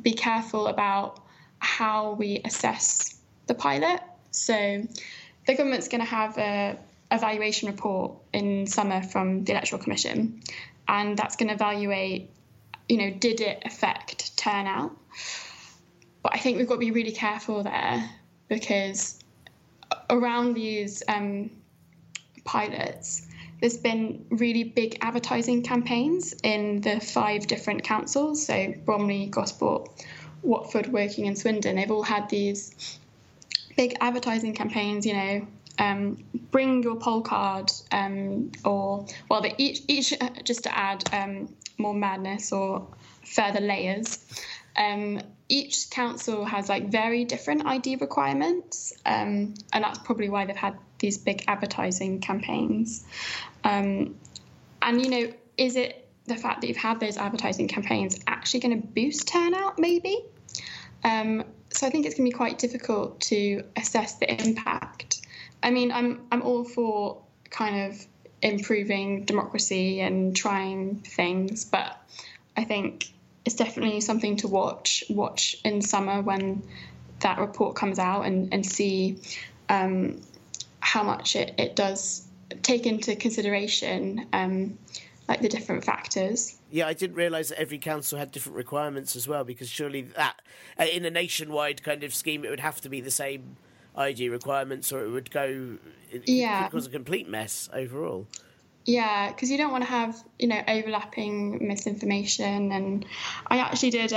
be 0.02 0.14
careful 0.14 0.68
about 0.68 1.20
how 1.60 2.14
we 2.14 2.42
assess 2.46 3.20
the 3.48 3.54
pilot. 3.54 4.02
So 4.32 4.88
the 5.48 5.56
government's 5.56 5.88
going 5.88 6.02
to 6.02 6.10
have 6.10 6.38
a 6.38 6.78
evaluation 7.12 7.68
report 7.68 8.14
in 8.34 8.68
summer 8.68 9.02
from 9.02 9.44
the 9.44 9.54
Electoral 9.54 9.82
Commission, 9.82 10.42
and 10.88 11.18
that's 11.18 11.36
going 11.36 11.50
to 11.50 11.56
evaluate, 11.56 12.30
you 12.88 12.98
know, 12.98 13.10
did 13.10 13.42
it 13.42 13.64
affect 13.66 14.38
turnout? 14.38 14.96
But 16.22 16.36
I 16.36 16.38
think 16.38 16.58
we've 16.58 16.68
got 16.68 16.76
to 16.76 16.80
be 16.80 16.92
really 16.92 17.12
careful 17.12 17.64
there 17.64 18.10
because 18.48 19.20
around 20.10 20.54
these 20.54 21.02
um, 21.08 21.50
pilots, 22.44 23.28
there's 23.60 23.78
been 23.78 24.26
really 24.30 24.64
big 24.64 24.98
advertising 25.02 25.64
campaigns 25.64 26.34
in 26.44 26.82
the 26.82 27.00
five 27.00 27.48
different 27.48 27.84
councils. 27.84 28.46
So 28.46 28.74
Bromley, 28.86 29.28
Gosport, 29.28 29.90
Watford, 30.42 30.88
Woking, 30.88 31.28
and 31.28 31.38
Swindon. 31.38 31.76
They've 31.76 31.92
all 31.92 32.04
had 32.04 32.30
these 32.30 33.00
big 33.76 33.98
advertising 34.00 34.54
campaigns. 34.54 35.06
You 35.06 35.14
know, 35.14 35.48
um, 35.78 36.24
bring 36.52 36.84
your 36.84 36.96
poll 36.96 37.22
card, 37.22 37.72
um, 37.92 38.52
or 38.64 39.06
well, 39.30 39.42
they 39.42 39.56
each 39.58 39.82
each 39.88 40.14
just 40.44 40.64
to 40.64 40.78
add 40.78 41.04
um, 41.14 41.54
more 41.78 41.94
madness 41.94 42.52
or 42.52 42.88
further 43.26 43.62
layers. 43.62 44.20
Um, 44.78 45.22
each 45.50 45.90
council 45.90 46.46
has 46.46 46.70
like 46.70 46.90
very 46.90 47.26
different 47.26 47.66
ID 47.66 47.98
requirements, 47.98 48.94
um, 49.06 49.56
and 49.74 49.84
that's 49.84 50.00
probably 50.00 50.30
why 50.30 50.46
they've 50.46 50.56
had 50.56 50.78
these 51.00 51.18
big 51.18 51.44
advertising 51.48 52.20
campaigns. 52.20 53.04
Um, 53.64 54.16
and 54.82 55.02
you 55.02 55.10
know, 55.10 55.34
is 55.58 55.76
it 55.76 56.08
the 56.26 56.38
fact 56.38 56.62
that 56.62 56.68
you've 56.68 56.78
had 56.78 57.00
those 57.00 57.18
advertising 57.18 57.68
campaigns 57.68 58.20
actually 58.28 58.62
going 58.62 58.82
to 58.82 58.88
boost 58.88 59.28
turnout? 59.28 59.80
Maybe. 59.80 60.24
Um, 61.04 61.44
so 61.72 61.88
I 61.88 61.90
think 61.90 62.06
it's 62.06 62.16
going 62.16 62.30
to 62.30 62.34
be 62.34 62.38
quite 62.38 62.58
difficult 62.58 63.20
to 63.22 63.64
assess 63.76 64.16
the 64.16 64.32
impact. 64.48 65.22
I 65.62 65.72
mean, 65.72 65.92
I'm 65.92 66.26
I'm 66.32 66.42
all 66.42 66.64
for 66.64 67.22
kind 67.50 67.92
of 67.92 68.06
improving 68.42 69.26
democracy 69.26 70.00
and 70.00 70.36
trying 70.36 71.02
things, 71.02 71.66
but 71.66 71.98
I 72.56 72.64
think 72.64 73.12
it's 73.46 73.56
definitely 73.56 74.02
something 74.02 74.38
to 74.38 74.48
watch 74.48 75.04
watch 75.10 75.58
in 75.64 75.82
summer 75.82 76.22
when 76.22 76.64
that 77.20 77.38
report 77.40 77.76
comes 77.76 78.00
out 78.00 78.22
and 78.22 78.54
and 78.54 78.66
see 78.66 79.20
um, 79.68 80.22
how 80.80 81.04
much 81.04 81.36
it, 81.36 81.54
it 81.58 81.76
does 81.76 82.26
take 82.70 82.86
into 82.86 83.16
consideration 83.16 84.28
um, 84.34 84.78
like 85.28 85.42
the 85.42 85.50
different 85.50 85.84
factors. 85.84 86.58
Yeah, 86.72 86.88
I 86.88 86.94
didn't 86.94 87.16
realise 87.16 87.50
that 87.50 87.60
every 87.60 87.78
council 87.78 88.18
had 88.18 88.32
different 88.32 88.58
requirements 88.58 89.16
as 89.16 89.28
well, 89.28 89.44
because 89.44 89.70
surely 89.70 90.02
that, 90.02 90.42
uh, 90.80 90.84
in 90.84 91.06
a 91.06 91.10
nationwide 91.10 91.84
kind 91.84 92.04
of 92.04 92.14
scheme, 92.14 92.44
it 92.44 92.50
would 92.50 92.60
have 92.60 92.82
to 92.82 92.90
be 92.90 93.02
the 93.02 93.12
same 93.12 93.58
ID 93.96 94.30
requirements, 94.30 94.92
or 94.92 95.04
it 95.04 95.10
would 95.10 95.32
go. 95.32 95.78
It 96.12 96.28
Yeah. 96.28 96.68
cause 96.70 96.88
a 96.88 96.90
complete 96.90 97.28
mess 97.28 97.70
overall. 97.74 98.28
Yeah, 98.86 99.30
because 99.30 99.52
you 99.52 99.58
don't 99.58 99.72
want 99.72 99.84
to 99.84 99.90
have 99.90 100.18
you 100.40 100.48
know 100.48 100.62
overlapping 100.68 101.68
misinformation. 101.68 102.72
And 102.72 103.06
I 103.46 103.58
actually 103.60 103.92
did 103.92 104.10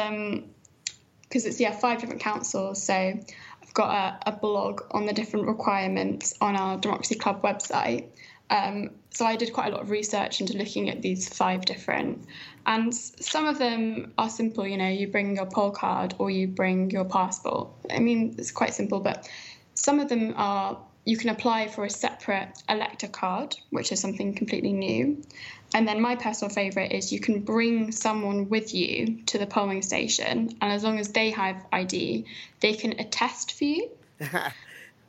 because 1.22 1.44
it's 1.44 1.60
yeah 1.60 1.72
five 1.72 2.00
different 2.00 2.22
councils, 2.22 2.82
so 2.82 2.94
I've 2.94 3.74
got 3.74 3.90
a, 4.26 4.30
a 4.30 4.32
blog 4.32 4.82
on 4.90 5.04
the 5.06 5.12
different 5.12 5.46
requirements 5.46 6.34
on 6.40 6.56
our 6.56 6.78
Democracy 6.78 7.16
Club 7.16 7.42
website. 7.42 8.06
Um, 8.52 8.90
so 9.08 9.24
I 9.24 9.36
did 9.36 9.54
quite 9.54 9.68
a 9.68 9.70
lot 9.70 9.80
of 9.80 9.90
research 9.90 10.42
into 10.42 10.58
looking 10.58 10.90
at 10.90 11.00
these 11.00 11.26
five 11.26 11.64
different, 11.64 12.26
and 12.66 12.94
some 12.94 13.46
of 13.46 13.58
them 13.58 14.12
are 14.18 14.28
simple. 14.28 14.66
You 14.66 14.76
know, 14.76 14.88
you 14.88 15.08
bring 15.08 15.36
your 15.36 15.46
poll 15.46 15.70
card 15.70 16.14
or 16.18 16.30
you 16.30 16.48
bring 16.48 16.90
your 16.90 17.06
passport. 17.06 17.70
I 17.90 17.98
mean, 17.98 18.34
it's 18.36 18.52
quite 18.52 18.74
simple, 18.74 19.00
but 19.00 19.26
some 19.74 20.00
of 20.00 20.10
them 20.10 20.34
are 20.36 20.78
you 21.06 21.16
can 21.16 21.30
apply 21.30 21.68
for 21.68 21.86
a 21.86 21.90
separate 21.90 22.62
elector 22.68 23.08
card, 23.08 23.56
which 23.70 23.90
is 23.90 24.00
something 24.00 24.34
completely 24.34 24.72
new. 24.74 25.22
And 25.74 25.88
then 25.88 26.02
my 26.02 26.14
personal 26.16 26.52
favourite 26.54 26.92
is 26.92 27.10
you 27.10 27.20
can 27.20 27.40
bring 27.40 27.90
someone 27.90 28.50
with 28.50 28.74
you 28.74 29.22
to 29.26 29.38
the 29.38 29.46
polling 29.46 29.80
station, 29.80 30.54
and 30.60 30.72
as 30.72 30.84
long 30.84 30.98
as 30.98 31.08
they 31.08 31.30
have 31.30 31.64
ID, 31.72 32.26
they 32.60 32.74
can 32.74 33.00
attest 33.00 33.52
for 33.52 33.64
you, 33.64 33.90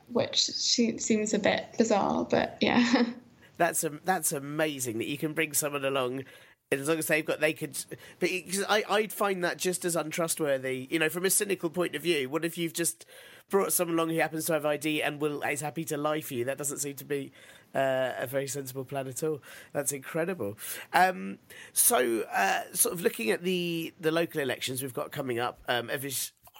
which 0.08 0.44
seems 0.46 1.34
a 1.34 1.38
bit 1.38 1.66
bizarre, 1.76 2.24
but 2.24 2.56
yeah. 2.62 3.04
That's 3.56 3.84
a, 3.84 3.90
that's 4.04 4.32
amazing 4.32 4.98
that 4.98 5.06
you 5.06 5.18
can 5.18 5.32
bring 5.32 5.52
someone 5.52 5.84
along. 5.84 6.24
As 6.72 6.88
long 6.88 6.98
as 6.98 7.06
they've 7.06 7.24
got, 7.24 7.40
they 7.40 7.52
could. 7.52 7.76
But 8.18 8.30
because 8.30 8.64
I, 8.68 8.82
I'd 8.88 9.12
find 9.12 9.44
that 9.44 9.58
just 9.58 9.84
as 9.84 9.94
untrustworthy. 9.94 10.88
You 10.90 10.98
know, 10.98 11.08
from 11.08 11.24
a 11.24 11.30
cynical 11.30 11.70
point 11.70 11.94
of 11.94 12.02
view, 12.02 12.28
what 12.28 12.44
if 12.44 12.58
you've 12.58 12.72
just 12.72 13.06
brought 13.48 13.72
someone 13.72 13.96
along 13.96 14.10
who 14.10 14.18
happens 14.18 14.46
to 14.46 14.54
have 14.54 14.66
ID 14.66 15.02
and 15.02 15.20
will 15.20 15.42
is 15.42 15.60
happy 15.60 15.84
to 15.84 15.96
lie 15.96 16.20
for 16.20 16.34
you? 16.34 16.44
That 16.44 16.58
doesn't 16.58 16.78
seem 16.78 16.96
to 16.96 17.04
be 17.04 17.32
uh, 17.74 18.12
a 18.18 18.26
very 18.26 18.46
sensible 18.46 18.84
plan 18.84 19.06
at 19.08 19.22
all. 19.22 19.40
That's 19.72 19.92
incredible. 19.92 20.56
Um, 20.92 21.38
so, 21.72 22.24
uh, 22.32 22.62
sort 22.72 22.94
of 22.94 23.02
looking 23.02 23.30
at 23.30 23.42
the 23.42 23.92
the 24.00 24.10
local 24.10 24.40
elections 24.40 24.82
we've 24.82 24.94
got 24.94 25.12
coming 25.12 25.38
up, 25.38 25.60
um, 25.68 25.90
every, 25.90 26.12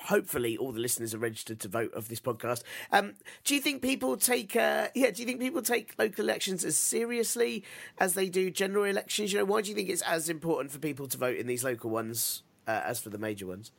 hopefully 0.04 0.56
all 0.56 0.72
the 0.72 0.80
listeners 0.80 1.14
are 1.14 1.18
registered 1.18 1.60
to 1.60 1.68
vote 1.68 1.92
of 1.94 2.08
this 2.08 2.20
podcast. 2.20 2.62
Um, 2.92 3.14
do 3.44 3.54
you 3.54 3.60
think 3.60 3.82
people 3.82 4.16
take 4.16 4.56
uh, 4.56 4.88
yeah? 4.94 5.10
Do 5.10 5.22
you 5.22 5.26
think 5.26 5.40
people 5.40 5.62
take 5.62 5.94
local 5.98 6.24
elections 6.24 6.64
as 6.64 6.76
seriously 6.76 7.64
as 7.98 8.14
they 8.14 8.28
do 8.28 8.50
general 8.50 8.84
elections? 8.84 9.32
You 9.32 9.40
know, 9.40 9.44
why 9.44 9.62
do 9.62 9.70
you 9.70 9.74
think 9.74 9.88
it's 9.88 10.02
as 10.02 10.28
important 10.28 10.70
for 10.70 10.78
people 10.78 11.06
to 11.08 11.18
vote 11.18 11.36
in 11.36 11.46
these 11.46 11.64
local 11.64 11.90
ones 11.90 12.42
uh, 12.66 12.82
as 12.84 13.00
for 13.00 13.10
the 13.10 13.18
major 13.18 13.46
ones? 13.46 13.72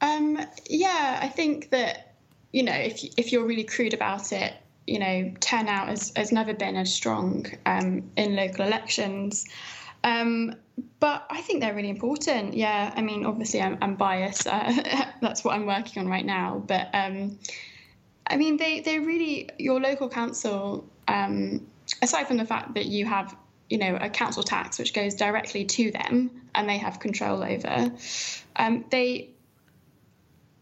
Um, 0.00 0.40
yeah, 0.68 1.18
I 1.22 1.28
think 1.28 1.70
that 1.70 2.14
you 2.52 2.62
know 2.62 2.74
if 2.74 3.02
if 3.16 3.32
you're 3.32 3.46
really 3.46 3.64
crude 3.64 3.94
about 3.94 4.32
it, 4.32 4.54
you 4.90 4.98
know, 4.98 5.32
turnout 5.40 5.88
has, 5.88 6.12
has 6.16 6.32
never 6.32 6.52
been 6.52 6.76
as 6.76 6.92
strong 6.92 7.46
um, 7.64 8.10
in 8.16 8.34
local 8.34 8.66
elections. 8.66 9.46
Um, 10.02 10.54
but 10.98 11.26
I 11.30 11.40
think 11.40 11.60
they're 11.60 11.74
really 11.74 11.90
important. 11.90 12.54
Yeah, 12.54 12.92
I 12.94 13.02
mean, 13.02 13.24
obviously 13.24 13.60
I'm, 13.60 13.78
I'm 13.80 13.96
biased. 13.96 14.46
Uh, 14.46 14.72
that's 15.20 15.44
what 15.44 15.54
I'm 15.54 15.66
working 15.66 16.02
on 16.02 16.08
right 16.08 16.24
now. 16.24 16.62
But 16.66 16.88
um, 16.94 17.38
I 18.26 18.36
mean, 18.36 18.56
they 18.56 18.80
they 18.80 18.98
really 18.98 19.50
your 19.58 19.80
local 19.80 20.08
council. 20.08 20.86
Um, 21.08 21.66
aside 22.02 22.28
from 22.28 22.36
the 22.36 22.46
fact 22.46 22.74
that 22.74 22.86
you 22.86 23.04
have 23.04 23.36
you 23.68 23.78
know 23.78 23.96
a 24.00 24.08
council 24.08 24.42
tax 24.42 24.78
which 24.78 24.94
goes 24.94 25.14
directly 25.14 25.64
to 25.64 25.90
them 25.90 26.30
and 26.54 26.68
they 26.68 26.78
have 26.78 27.00
control 27.00 27.42
over, 27.42 27.92
um, 28.56 28.84
they 28.90 29.30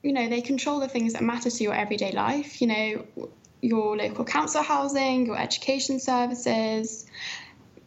you 0.03 0.12
know 0.12 0.28
they 0.28 0.41
control 0.41 0.80
the 0.80 0.89
things 0.89 1.12
that 1.12 1.22
matter 1.22 1.51
to 1.51 1.62
your 1.62 1.74
everyday 1.74 2.12
life. 2.12 2.61
You 2.61 2.68
know 2.68 3.28
your 3.61 3.97
local 3.97 4.24
council 4.24 4.62
housing, 4.62 5.26
your 5.26 5.39
education 5.39 5.99
services, 5.99 7.07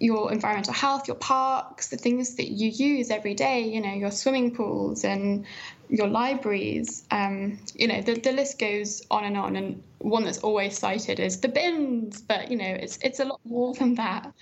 your 0.02 0.32
environmental 0.32 0.74
health, 0.74 1.08
your 1.08 1.16
parks, 1.16 1.89
the 1.89 1.97
things 1.97 2.36
that 2.36 2.49
you 2.49 2.70
use 2.70 3.12
every 3.12 3.36
day, 3.36 3.62
you 3.62 3.80
know, 3.80 3.93
your 3.93 4.10
swimming 4.10 4.56
pools 4.56 5.04
and 5.04 5.45
your 5.89 6.08
libraries. 6.08 7.06
Um, 7.12 7.60
you 7.76 7.88
know, 7.88 8.02
the, 8.02 8.16
the 8.16 8.32
list 8.32 8.58
goes 8.58 9.04
on 9.12 9.26
and 9.26 9.38
on. 9.38 9.56
And 9.56 9.84
one 9.99 10.24
that's 10.24 10.39
always 10.39 10.78
cited 10.78 11.20
is 11.20 11.39
the 11.41 11.49
bins, 11.49 12.22
but, 12.22 12.49
you 12.49 12.58
know, 12.58 12.66
it's, 12.66 12.97
it's 13.04 13.20
a 13.20 13.26
lot 13.26 13.39
more 13.45 13.76
than 13.76 13.95
that. 13.95 14.34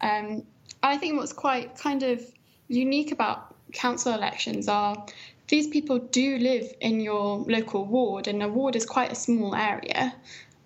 Um, 0.00 0.44
I 0.84 0.96
think 0.96 1.18
what's 1.18 1.32
quite 1.32 1.76
kind 1.76 2.04
of 2.04 2.22
unique 2.68 3.10
about 3.10 3.56
council 3.72 4.14
elections 4.14 4.68
are 4.68 5.04
these 5.48 5.66
people 5.66 5.98
do 5.98 6.38
live 6.38 6.72
in 6.80 7.00
your 7.00 7.38
local 7.40 7.84
ward, 7.84 8.28
and 8.28 8.42
a 8.42 8.48
ward 8.48 8.76
is 8.76 8.86
quite 8.86 9.10
a 9.10 9.16
small 9.16 9.54
area. 9.54 10.14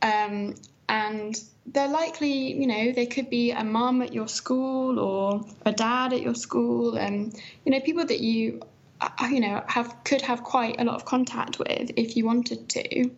Um, 0.03 0.57
and 0.89 1.41
they're 1.67 1.89
likely, 1.89 2.53
you 2.53 2.67
know, 2.67 2.93
they 2.93 3.07
could 3.07 3.31
be 3.31 3.53
a 3.53 3.63
mum 3.63 4.03
at 4.03 4.13
your 4.13 4.29
school 4.29 4.99
or 4.99 5.47
a 5.65 5.73
dad 5.73 6.13
at 6.13 6.21
your 6.21 6.35
school, 6.35 6.97
and 6.97 7.41
you 7.65 7.73
know, 7.73 7.81
people 7.81 8.05
that 8.05 8.21
you, 8.21 8.63
uh, 9.01 9.09
you 9.31 9.41
know, 9.41 9.63
have 9.69 9.97
could 10.05 10.23
have 10.23 10.43
quite 10.43 10.81
a 10.81 10.85
lot 10.85 10.97
of 10.97 11.05
contact 11.05 11.59
with 11.59 11.93
if 11.97 12.17
you 12.17 12.25
wanted 12.25 12.69
to. 12.69 13.11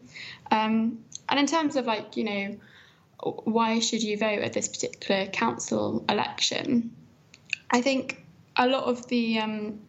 Um, 0.50 1.04
and 1.28 1.40
in 1.40 1.46
terms 1.46 1.76
of 1.76 1.86
like, 1.86 2.16
you 2.16 2.24
know, 2.24 2.56
why 3.44 3.78
should 3.78 4.02
you 4.02 4.18
vote 4.18 4.40
at 4.40 4.52
this 4.52 4.68
particular 4.68 5.26
council 5.26 6.04
election? 6.08 6.94
I 7.70 7.80
think 7.80 8.24
a 8.56 8.66
lot 8.66 8.84
of 8.84 9.06
the 9.08 9.38
um, 9.38 9.80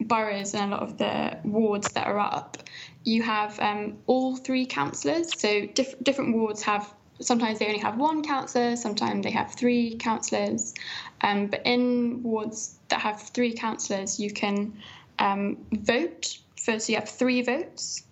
boroughs 0.00 0.54
and 0.54 0.72
a 0.72 0.76
lot 0.76 0.82
of 0.82 0.98
the 0.98 1.38
wards 1.44 1.92
that 1.92 2.06
are 2.06 2.18
up, 2.18 2.58
you 3.02 3.22
have 3.22 3.58
um, 3.58 3.98
all 4.06 4.36
three 4.36 4.66
councillors. 4.66 5.38
So 5.38 5.66
diff- 5.66 5.98
different 6.02 6.36
wards 6.36 6.62
have 6.62 6.94
sometimes 7.20 7.58
they 7.58 7.66
only 7.66 7.78
have 7.78 7.96
one 7.96 8.22
councillor, 8.22 8.76
sometimes 8.76 9.24
they 9.24 9.30
have 9.30 9.52
three 9.52 9.96
councillors. 9.96 10.74
Um, 11.20 11.46
but 11.46 11.62
in 11.64 12.22
wards 12.22 12.76
that 12.88 13.00
have 13.00 13.20
three 13.20 13.54
councillors, 13.54 14.18
you 14.18 14.30
can 14.30 14.74
um, 15.18 15.58
vote. 15.72 16.38
First, 16.56 16.88
you 16.88 16.96
have 16.96 17.08
three 17.08 17.42
votes, 17.42 18.04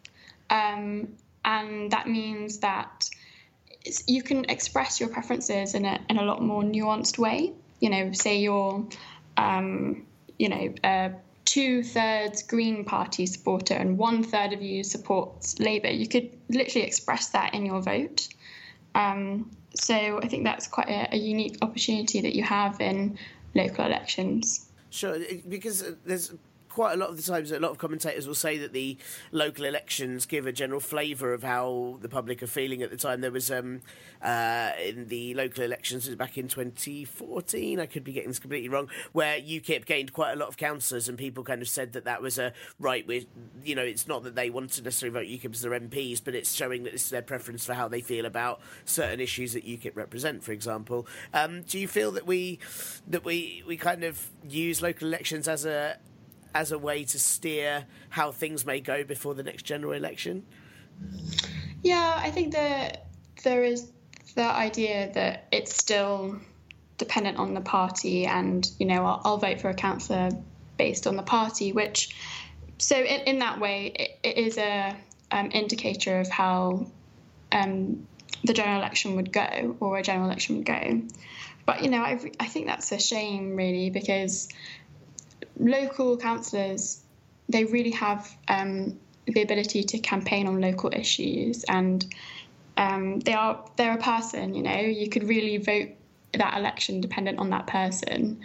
um, 0.51 1.09
and 1.45 1.91
that 1.91 2.09
means 2.09 2.59
that 2.59 3.09
you 4.07 4.23
can 4.23 4.45
express 4.49 5.01
your 5.01 5.09
preferences 5.09 5.75
in 5.75 5.85
a 5.85 5.99
in 6.09 6.19
a 6.19 6.23
lot 6.23 6.43
more 6.43 6.63
nuanced 6.63 7.19
way. 7.19 7.53
You 7.81 7.91
know, 7.91 8.13
say 8.13 8.39
you're, 8.39 8.87
um, 9.37 10.07
you 10.39 10.49
know, 10.49 10.75
a 10.85 11.13
two 11.45 11.83
thirds 11.83 12.43
Green 12.43 12.85
Party 12.85 13.27
supporter 13.27 13.75
and 13.75 13.99
one 13.99 14.23
third 14.23 14.53
of 14.53 14.63
you 14.63 14.85
supports 14.85 15.59
Labour. 15.59 15.91
You 15.91 16.07
could 16.07 16.31
literally 16.49 16.87
express 16.87 17.31
that 17.31 17.55
in 17.55 17.67
your 17.67 17.81
vote. 17.81 18.29
Um, 18.95 19.51
so 19.75 20.21
I 20.23 20.29
think 20.29 20.45
that's 20.45 20.67
quite 20.67 20.89
a, 20.89 21.15
a 21.15 21.17
unique 21.17 21.59
opportunity 21.63 22.21
that 22.21 22.35
you 22.35 22.43
have 22.43 22.81
in 22.81 23.19
local 23.55 23.85
elections. 23.85 24.69
Sure, 24.91 25.19
because 25.49 25.85
there's 26.05 26.35
quite 26.73 26.95
a 26.95 26.97
lot 26.97 27.11
of 27.11 27.17
the 27.17 27.23
times, 27.23 27.53
a 27.53 27.61
lot 27.61 27.71
of 27.71 27.79
commentators 27.79 28.27
will 28.27 28.35
say 28.35 28.57
that 28.57 28.73
the 28.73 28.97
local 29.31 29.67
elections 29.67 30.25
give 30.25 30.47
a 30.47 30.53
general 30.53 30.81
flavour 30.81 31.35
of 31.35 31.43
how 31.43 31.99
the 32.01 32.09
public 32.09 32.43
are 32.43 32.47
feeling 32.47 32.83
at 32.83 32.91
the 32.91 32.97
time. 32.97 33.21
There 33.21 33.31
was 33.31 33.51
um, 33.51 33.83
uh, 34.23 34.71
in 34.83 35.09
the 35.09 35.35
local 35.35 35.65
elections 35.65 36.09
back 36.15 36.39
in 36.39 36.49
2014. 36.49 37.79
I 37.79 37.87
could 37.87 38.05
be 38.05 38.13
getting 38.13 38.31
this 38.31 38.39
completely 38.39 38.71
wrong, 38.71 38.89
where 39.13 39.39
UKIP 39.39 39.85
gained 39.85 40.15
quite 40.15 40.33
a 40.33 40.37
lot 40.37 40.49
of 40.49 40.57
councillors, 40.57 41.09
and 41.09 41.19
people 41.19 41.45
kind 41.45 41.61
of 41.61 41.69
said 41.69 41.93
that 41.93 42.05
that 42.05 42.23
was 42.23 42.39
a 42.39 42.55
right. 42.79 43.07
With 43.07 43.27
you 43.63 43.75
know, 43.75 43.83
it's 43.83 44.09
not 44.09 44.23
that 44.25 44.35
they 44.35 44.49
want 44.49 44.71
to 44.73 44.83
necessarily 44.83 45.13
vote 45.13 45.29
UKIP 45.29 45.53
as 45.53 45.61
their 45.61 45.79
MPs, 45.79 46.23
but 46.25 46.35
it's 46.35 46.55
showing 46.55 46.85
that 46.85 46.93
this 46.93 47.05
is 47.05 47.11
their 47.11 47.23
preference 47.23 47.67
for 47.67 47.75
how 47.75 47.87
they 47.87 48.01
feel 48.01 48.25
about 48.25 48.61
certain 48.87 49.21
issues 49.21 49.53
that 49.53 49.67
UKIP 49.67 49.95
represent. 49.95 50.43
For 50.43 50.53
example, 50.53 51.07
um, 51.35 51.63
do 51.63 51.79
you 51.79 51.87
feel 51.87 52.13
that 52.13 52.27
we 52.27 52.59
that 53.09 53.27
we 53.27 53.63
we 53.67 53.77
kind 53.77 54.05
of 54.05 54.31
use 54.49 54.81
local 54.81 55.07
elections 55.09 55.47
as 55.49 55.67
a 55.67 55.99
as 56.55 56.73
a 56.73 56.79
way 56.79 57.05
to 57.05 57.19
steer 57.19 57.87
how 58.11 58.31
things 58.33 58.65
may 58.67 58.81
go 58.81 59.05
before 59.05 59.35
the 59.35 59.43
next 59.43 59.63
general 59.65 59.93
election? 59.93 60.45
Yeah, 61.83 62.15
I 62.17 62.31
think 62.31 62.53
that 62.53 63.07
there 63.43 63.65
is 63.65 63.91
the 64.35 64.45
idea 64.45 65.11
that 65.15 65.49
it's 65.51 65.77
still 65.77 66.37
dependent 66.99 67.39
on 67.39 67.55
the 67.55 67.61
party, 67.61 68.27
and 68.27 68.69
you 68.79 68.87
know, 68.87 69.05
I'll, 69.05 69.21
I'll 69.25 69.39
vote 69.39 69.61
for 69.61 69.69
a 69.69 69.75
councillor 69.75 70.31
based 70.79 71.07
on 71.07 71.17
the 71.17 71.23
party, 71.23 71.73
which 71.73 72.15
so 72.79 72.97
in, 72.97 73.21
in 73.23 73.39
that 73.41 73.61
way, 73.61 73.87
it, 73.87 74.19
it 74.23 74.39
is 74.39 74.59
a 74.59 74.97
um, 75.31 75.51
indicator 75.53 76.21
of 76.21 76.29
how 76.29 76.87
um, 77.51 78.07
the 78.45 78.53
general 78.53 78.79
election 78.79 79.17
would 79.17 79.33
go, 79.33 79.77
or 79.81 79.99
a 79.99 80.03
general 80.03 80.27
election 80.27 80.57
would 80.57 80.67
go. 80.67 81.03
But 81.65 81.83
you 81.83 81.91
know, 81.91 82.03
I, 82.03 82.19
I 82.41 82.47
think 82.47 82.67
that's 82.67 82.91
a 82.93 82.99
shame, 82.99 83.57
really, 83.57 83.91
because 83.91 84.49
local 85.59 86.17
councillors 86.17 87.03
they 87.49 87.65
really 87.65 87.91
have 87.91 88.35
um, 88.49 88.99
the 89.27 89.43
ability 89.43 89.85
to 89.85 89.99
campaign 89.99 90.47
on 90.47 90.61
local 90.61 90.91
issues, 90.93 91.65
and 91.65 92.05
um, 92.77 93.21
they 93.21 93.35
are 93.35 93.65
they're 93.77 93.95
a 93.95 94.03
person. 94.03 94.55
You 94.55 94.63
know, 94.63 94.81
you 94.81 95.09
could 95.09 95.25
really 95.25 95.59
vote 95.59 95.91
that 96.35 96.57
election 96.57 97.01
dependent 97.01 97.39
on 97.39 97.51
that 97.51 97.67
person, 97.67 98.41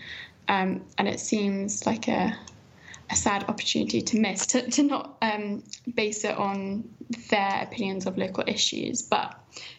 um, 0.47 0.83
and 0.97 1.07
it 1.07 1.19
seems 1.19 1.85
like 1.85 2.07
a 2.07 2.37
a 3.09 3.15
sad 3.15 3.45
opportunity 3.47 4.01
to 4.01 4.19
miss 4.19 4.45
to, 4.47 4.69
to 4.69 4.83
not 4.83 5.15
um, 5.21 5.63
base 5.95 6.25
it 6.25 6.37
on 6.37 6.83
their 7.29 7.61
opinions 7.63 8.05
of 8.05 8.17
local 8.17 8.43
issues. 8.45 9.01
But 9.01 9.33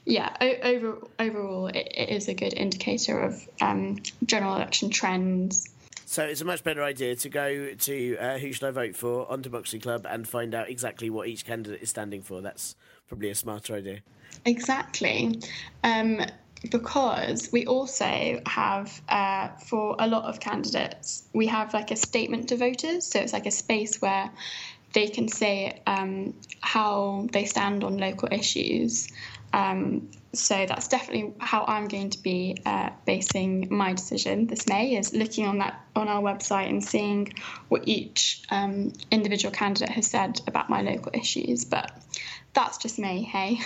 yeah, 0.07 0.35
o- 0.41 0.57
over, 0.63 0.99
overall, 1.19 1.67
it, 1.67 1.93
it 1.95 2.09
is 2.09 2.29
a 2.29 2.35
good 2.35 2.55
indicator 2.55 3.21
of 3.21 3.47
um, 3.61 3.99
general 4.25 4.57
election 4.57 4.89
trends. 4.89 5.69
So 6.09 6.25
it's 6.25 6.41
a 6.41 6.47
much 6.47 6.65
better 6.65 6.83
idea 6.83 7.17
to 7.17 7.29
go 7.29 7.75
to 7.75 8.17
uh, 8.17 8.39
Who 8.39 8.51
Should 8.51 8.65
I 8.65 8.71
Vote 8.71 8.97
For 8.97 9.31
on 9.31 9.43
Democracy 9.43 9.79
Club 9.79 10.07
and 10.09 10.27
find 10.27 10.55
out 10.55 10.71
exactly 10.71 11.11
what 11.11 11.29
each 11.29 11.45
candidate 11.45 11.83
is 11.83 11.91
standing 11.91 12.23
for. 12.23 12.41
That's 12.41 12.77
probably 13.09 13.29
a 13.29 13.35
smarter 13.35 13.75
idea. 13.75 13.99
Exactly. 14.47 15.39
Um, 15.85 16.23
because 16.71 17.53
we 17.53 17.67
also 17.67 18.41
have, 18.47 19.03
uh, 19.11 19.49
for 19.67 19.97
a 19.99 20.09
lot 20.09 20.25
of 20.25 20.41
candidates, 20.41 21.25
we 21.35 21.47
have 21.49 21.75
like 21.75 21.91
a 21.91 21.97
statement 21.97 22.49
to 22.49 22.57
voters. 22.57 23.07
So 23.07 23.21
it's 23.21 23.35
like 23.35 23.45
a 23.45 23.51
space 23.51 24.01
where 24.01 24.31
they 24.95 25.09
can 25.09 25.29
say 25.29 25.83
um, 25.87 26.33
how 26.63 27.29
they 27.33 27.45
stand 27.45 27.85
on 27.85 27.99
local 27.99 28.31
issues. 28.33 29.09
Um, 29.53 30.09
so 30.35 30.67
that's 30.67 30.89
definitely 30.89 31.33
how 31.39 31.65
I'm 31.67 31.89
going 31.89 32.11
to 32.11 32.23
be 32.23 32.59
uh, 32.67 32.91
basing 33.07 33.69
my 33.71 33.95
decision 33.95 34.47
this 34.47 34.69
May 34.69 34.97
is 34.97 35.15
looking 35.15 35.47
on 35.47 35.59
that 35.59 35.81
on 35.97 36.09
our 36.09 36.23
website 36.23 36.69
and 36.69 36.85
seeing 36.85 37.33
what 37.69 37.89
each 37.89 38.43
um, 38.51 38.93
individual 39.11 39.53
candidate 39.53 39.91
has 39.91 40.07
said 40.07 40.41
about 40.47 40.69
my 40.69 40.83
local 40.83 41.13
issues. 41.15 41.65
But 41.65 41.93
that's 42.55 42.79
just 42.79 42.99
me, 42.99 43.23
hey. 43.23 43.59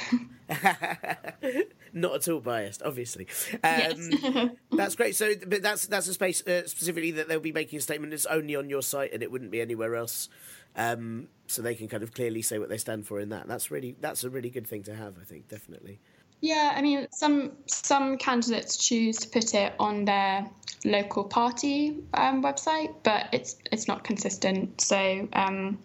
Not 1.92 2.14
at 2.14 2.28
all 2.28 2.40
biased, 2.40 2.82
obviously. 2.82 3.26
Um, 3.52 3.60
Yes. 3.62 4.48
that's 4.72 4.94
great. 4.94 5.16
So, 5.16 5.32
but 5.46 5.62
that's 5.62 5.86
that's 5.86 6.08
a 6.08 6.14
space 6.14 6.46
uh, 6.46 6.66
specifically 6.66 7.10
that 7.12 7.28
they'll 7.28 7.40
be 7.40 7.52
making 7.52 7.78
a 7.78 7.82
statement 7.82 8.12
It's 8.12 8.26
only 8.26 8.56
on 8.56 8.70
your 8.70 8.82
site 8.82 9.12
and 9.12 9.22
it 9.22 9.30
wouldn't 9.30 9.50
be 9.50 9.60
anywhere 9.60 9.94
else. 9.96 10.28
Um, 10.74 11.28
so 11.46 11.60
they 11.60 11.74
can 11.74 11.88
kind 11.88 12.02
of 12.02 12.14
clearly 12.14 12.40
say 12.40 12.58
what 12.58 12.70
they 12.70 12.78
stand 12.78 13.06
for 13.06 13.20
in 13.20 13.28
that. 13.28 13.46
That's 13.46 13.70
really 13.70 13.96
that's 14.00 14.24
a 14.24 14.30
really 14.30 14.50
good 14.50 14.66
thing 14.66 14.82
to 14.84 14.94
have. 14.94 15.16
I 15.20 15.24
think 15.24 15.48
definitely. 15.48 16.00
Yeah, 16.42 16.72
I 16.76 16.82
mean, 16.82 17.06
some 17.12 17.52
some 17.66 18.18
candidates 18.18 18.76
choose 18.76 19.16
to 19.18 19.28
put 19.28 19.54
it 19.54 19.74
on 19.78 20.04
their 20.04 20.50
local 20.84 21.22
party 21.22 22.02
um, 22.14 22.42
website, 22.42 22.92
but 23.04 23.28
it's 23.32 23.56
it's 23.70 23.86
not 23.86 24.02
consistent. 24.02 24.80
So, 24.80 25.28
um, 25.32 25.78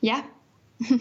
yeah. 0.00 0.24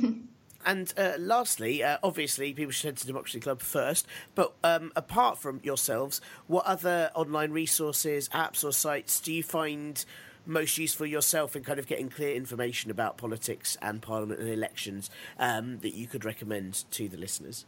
And 0.68 0.92
uh, 0.98 1.14
lastly, 1.20 1.84
uh, 1.84 2.00
obviously, 2.02 2.52
people 2.52 2.72
should 2.72 2.88
head 2.88 2.98
to 2.98 3.06
Democracy 3.06 3.40
Club 3.40 3.62
first. 3.62 4.08
But 4.34 4.56
um, 4.64 4.92
apart 4.96 5.38
from 5.38 5.60
yourselves, 5.62 6.22
what 6.48 6.66
other 6.66 7.12
online 7.14 7.52
resources, 7.52 8.30
apps, 8.30 8.64
or 8.64 8.72
sites 8.72 9.20
do 9.20 9.32
you 9.32 9.44
find 9.44 10.04
most 10.44 10.80
useful 10.80 11.06
yourself 11.06 11.56
in 11.56 11.64
kind 11.64 11.78
of 11.78 11.86
getting 11.86 12.10
clear 12.10 12.34
information 12.34 12.90
about 12.90 13.16
politics 13.16 13.78
and 13.80 14.02
Parliament 14.02 14.40
and 14.40 14.50
elections 14.50 15.12
um, 15.38 15.78
that 15.82 15.94
you 15.94 16.08
could 16.08 16.26
recommend 16.26 16.84
to 16.90 17.08
the 17.08 17.18
listeners? 17.18 17.66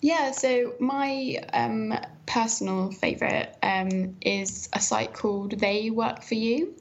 Yeah, 0.00 0.30
so 0.30 0.74
my 0.80 1.36
um, 1.52 1.94
personal 2.26 2.90
favourite 2.90 3.54
um, 3.62 4.16
is 4.22 4.68
a 4.72 4.80
site 4.80 5.12
called 5.12 5.58
They 5.58 5.90
Work 5.90 6.22
for 6.22 6.34
You. 6.34 6.74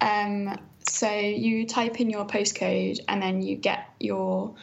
Um, 0.00 0.58
so 0.88 1.10
you 1.10 1.66
type 1.66 2.00
in 2.00 2.10
your 2.10 2.26
postcode 2.26 3.00
and 3.08 3.22
then 3.22 3.42
you 3.42 3.56
get 3.56 3.88
your 3.98 4.54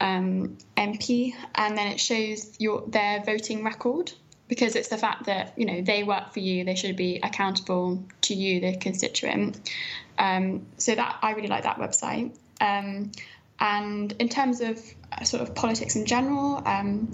um, 0.00 0.56
MP, 0.76 1.34
and 1.54 1.76
then 1.78 1.88
it 1.88 2.00
shows 2.00 2.56
your 2.58 2.82
their 2.86 3.22
voting 3.22 3.64
record 3.64 4.12
because 4.48 4.76
it's 4.76 4.88
the 4.88 4.98
fact 4.98 5.26
that 5.26 5.54
you 5.56 5.66
know 5.66 5.80
they 5.80 6.02
work 6.02 6.32
for 6.32 6.40
you, 6.40 6.64
they 6.64 6.74
should 6.74 6.96
be 6.96 7.20
accountable 7.22 8.04
to 8.22 8.34
you, 8.34 8.60
the 8.60 8.76
constituent. 8.76 9.70
Um, 10.18 10.66
so 10.76 10.94
that 10.94 11.18
I 11.22 11.32
really 11.32 11.48
like 11.48 11.64
that 11.64 11.78
website. 11.78 12.36
Um, 12.60 13.12
and 13.60 14.12
in 14.18 14.28
terms 14.28 14.60
of 14.60 14.80
uh, 15.12 15.24
sort 15.24 15.42
of 15.42 15.54
politics 15.54 15.96
in 15.96 16.06
general, 16.06 16.62
um, 16.66 17.10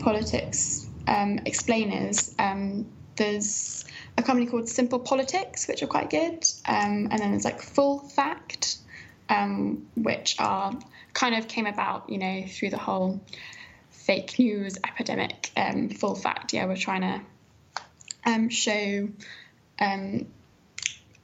politics 0.00 0.86
um, 1.06 1.40
explainers, 1.44 2.34
um, 2.38 2.86
there's 3.16 3.84
a 4.18 4.22
company 4.22 4.46
called 4.46 4.68
Simple 4.68 4.98
Politics, 4.98 5.68
which 5.68 5.82
are 5.82 5.86
quite 5.86 6.10
good. 6.10 6.44
Um, 6.66 7.08
and 7.10 7.18
then 7.18 7.30
there's 7.30 7.44
like 7.44 7.62
Full 7.62 8.00
Fact, 8.00 8.78
um, 9.28 9.86
which 9.96 10.36
are 10.38 10.78
kind 11.14 11.34
of 11.34 11.48
came 11.48 11.66
about, 11.66 12.10
you 12.10 12.18
know, 12.18 12.44
through 12.46 12.70
the 12.70 12.78
whole 12.78 13.20
fake 13.90 14.38
news 14.38 14.76
epidemic. 14.84 15.50
Full 15.98 16.14
Fact, 16.14 16.52
yeah, 16.52 16.66
we're 16.66 16.76
trying 16.76 17.02
to 17.02 17.20
um, 18.26 18.48
show 18.48 19.08
um, 19.80 20.26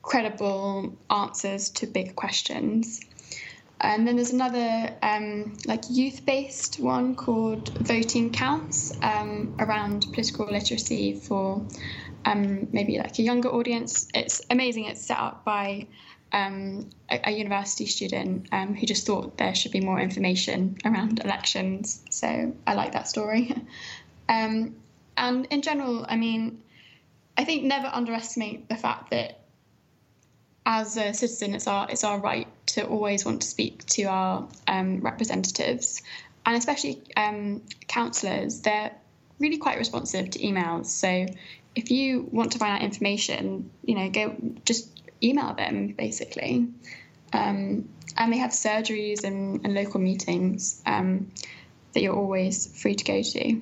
credible 0.02 0.96
answers 1.10 1.70
to 1.70 1.86
big 1.86 2.16
questions. 2.16 3.00
And 3.82 4.06
then 4.06 4.14
there's 4.16 4.30
another 4.32 4.94
um, 5.02 5.56
like 5.66 5.82
youth-based 5.90 6.78
one 6.78 7.16
called 7.16 7.76
Voting 7.80 8.30
Counts 8.32 8.92
um, 9.02 9.56
around 9.58 10.06
political 10.12 10.46
literacy 10.46 11.14
for 11.14 11.66
um, 12.24 12.68
maybe 12.72 12.98
like 12.98 13.18
a 13.18 13.22
younger 13.22 13.48
audience. 13.48 14.06
It's 14.14 14.40
amazing. 14.50 14.84
It's 14.84 15.04
set 15.04 15.18
up 15.18 15.44
by 15.44 15.88
um, 16.32 16.90
a, 17.10 17.20
a 17.24 17.30
university 17.32 17.86
student 17.86 18.48
um, 18.52 18.74
who 18.74 18.86
just 18.86 19.04
thought 19.04 19.36
there 19.36 19.54
should 19.54 19.72
be 19.72 19.80
more 19.80 19.98
information 20.00 20.78
around 20.84 21.18
elections. 21.18 22.02
So 22.10 22.54
I 22.66 22.74
like 22.74 22.92
that 22.92 23.08
story. 23.08 23.54
Um, 24.28 24.76
and 25.16 25.46
in 25.50 25.60
general, 25.60 26.06
I 26.08 26.16
mean, 26.16 26.62
I 27.36 27.44
think 27.44 27.64
never 27.64 27.90
underestimate 27.92 28.68
the 28.68 28.76
fact 28.76 29.10
that 29.10 29.41
as 30.64 30.96
a 30.96 31.12
citizen, 31.12 31.54
it's 31.54 31.66
our 31.66 31.90
it's 31.90 32.04
our 32.04 32.18
right 32.18 32.46
to 32.66 32.86
always 32.86 33.24
want 33.24 33.42
to 33.42 33.48
speak 33.48 33.84
to 33.86 34.04
our 34.04 34.48
um, 34.68 35.00
representatives, 35.00 36.02
and 36.46 36.56
especially 36.56 37.02
um, 37.16 37.62
councillors. 37.88 38.60
They're 38.60 38.92
really 39.38 39.58
quite 39.58 39.78
responsive 39.78 40.30
to 40.30 40.38
emails. 40.38 40.86
So 40.86 41.26
if 41.74 41.90
you 41.90 42.28
want 42.30 42.52
to 42.52 42.58
find 42.58 42.74
out 42.74 42.82
information, 42.82 43.70
you 43.84 43.94
know, 43.94 44.10
go 44.10 44.36
just 44.64 44.88
email 45.22 45.54
them 45.54 45.88
basically. 45.88 46.68
Um, 47.32 47.88
and 48.16 48.32
they 48.32 48.38
have 48.38 48.50
surgeries 48.50 49.24
and, 49.24 49.64
and 49.64 49.74
local 49.74 50.00
meetings 50.00 50.82
um, 50.84 51.30
that 51.92 52.02
you're 52.02 52.14
always 52.14 52.66
free 52.80 52.94
to 52.94 53.04
go 53.04 53.22
to. 53.22 53.60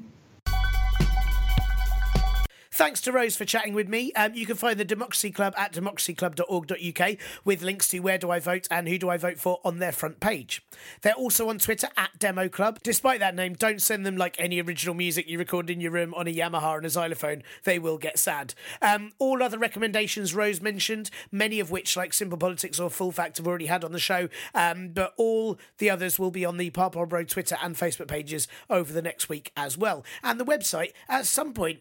Thanks 2.81 3.03
to 3.03 3.13
Rose 3.13 3.37
for 3.37 3.45
chatting 3.45 3.75
with 3.75 3.91
me. 3.91 4.11
Um, 4.15 4.33
you 4.33 4.47
can 4.47 4.57
find 4.57 4.81
the 4.81 4.87
Democracy 4.87 5.31
Club 5.31 5.53
at 5.59 5.75
democracyclub.org.uk 5.75 7.17
with 7.45 7.61
links 7.61 7.89
to 7.89 7.99
where 7.99 8.17
do 8.17 8.31
I 8.31 8.39
vote 8.39 8.67
and 8.71 8.89
who 8.89 8.97
do 8.97 9.11
I 9.11 9.19
vote 9.19 9.37
for 9.37 9.61
on 9.67 9.81
their 9.81 9.93
front 9.93 10.19
page. 10.19 10.63
They're 11.03 11.13
also 11.13 11.51
on 11.51 11.59
Twitter 11.59 11.89
at 11.99 12.19
Demo 12.19 12.49
Club. 12.49 12.79
Despite 12.83 13.21
that 13.21 13.35
name, 13.35 13.53
don't 13.53 13.83
send 13.83 14.07
them 14.07 14.17
like 14.17 14.35
any 14.39 14.63
original 14.63 14.95
music 14.95 15.29
you 15.29 15.39
record 15.39 15.69
in 15.69 15.83
your 15.83 15.91
room 15.91 16.15
on 16.15 16.27
a 16.27 16.33
Yamaha 16.33 16.79
and 16.79 16.87
a 16.87 16.89
xylophone. 16.89 17.43
They 17.65 17.79
will 17.79 17.99
get 17.99 18.19
sad. 18.19 18.55
Um, 18.81 19.13
all 19.19 19.43
other 19.43 19.59
recommendations 19.59 20.35
Rose 20.35 20.63
mentioned, 20.63 21.11
many 21.31 21.61
of 21.61 21.71
which, 21.71 21.99
like 21.99 22.15
Simple 22.15 22.39
Politics 22.39 22.81
or 22.81 22.89
Full 22.89 23.13
Fact, 23.13 23.37
have 23.37 23.47
already 23.47 23.67
had 23.67 23.85
on 23.85 23.93
the 23.93 23.99
show, 23.99 24.31
um, 24.55 24.89
but 24.95 25.13
all 25.19 25.59
the 25.77 25.91
others 25.91 26.19
will 26.19 26.31
be 26.31 26.47
on 26.47 26.57
the 26.57 26.71
Parpol 26.71 27.05
Bro 27.05 27.25
Twitter 27.25 27.59
and 27.63 27.77
Facebook 27.77 28.09
pages 28.09 28.49
over 28.71 28.91
the 28.91 29.03
next 29.03 29.29
week 29.29 29.53
as 29.55 29.77
well. 29.77 30.03
And 30.23 30.41
the 30.41 30.47
website, 30.47 30.93
at 31.11 31.27
some 31.27 31.53
point, 31.53 31.81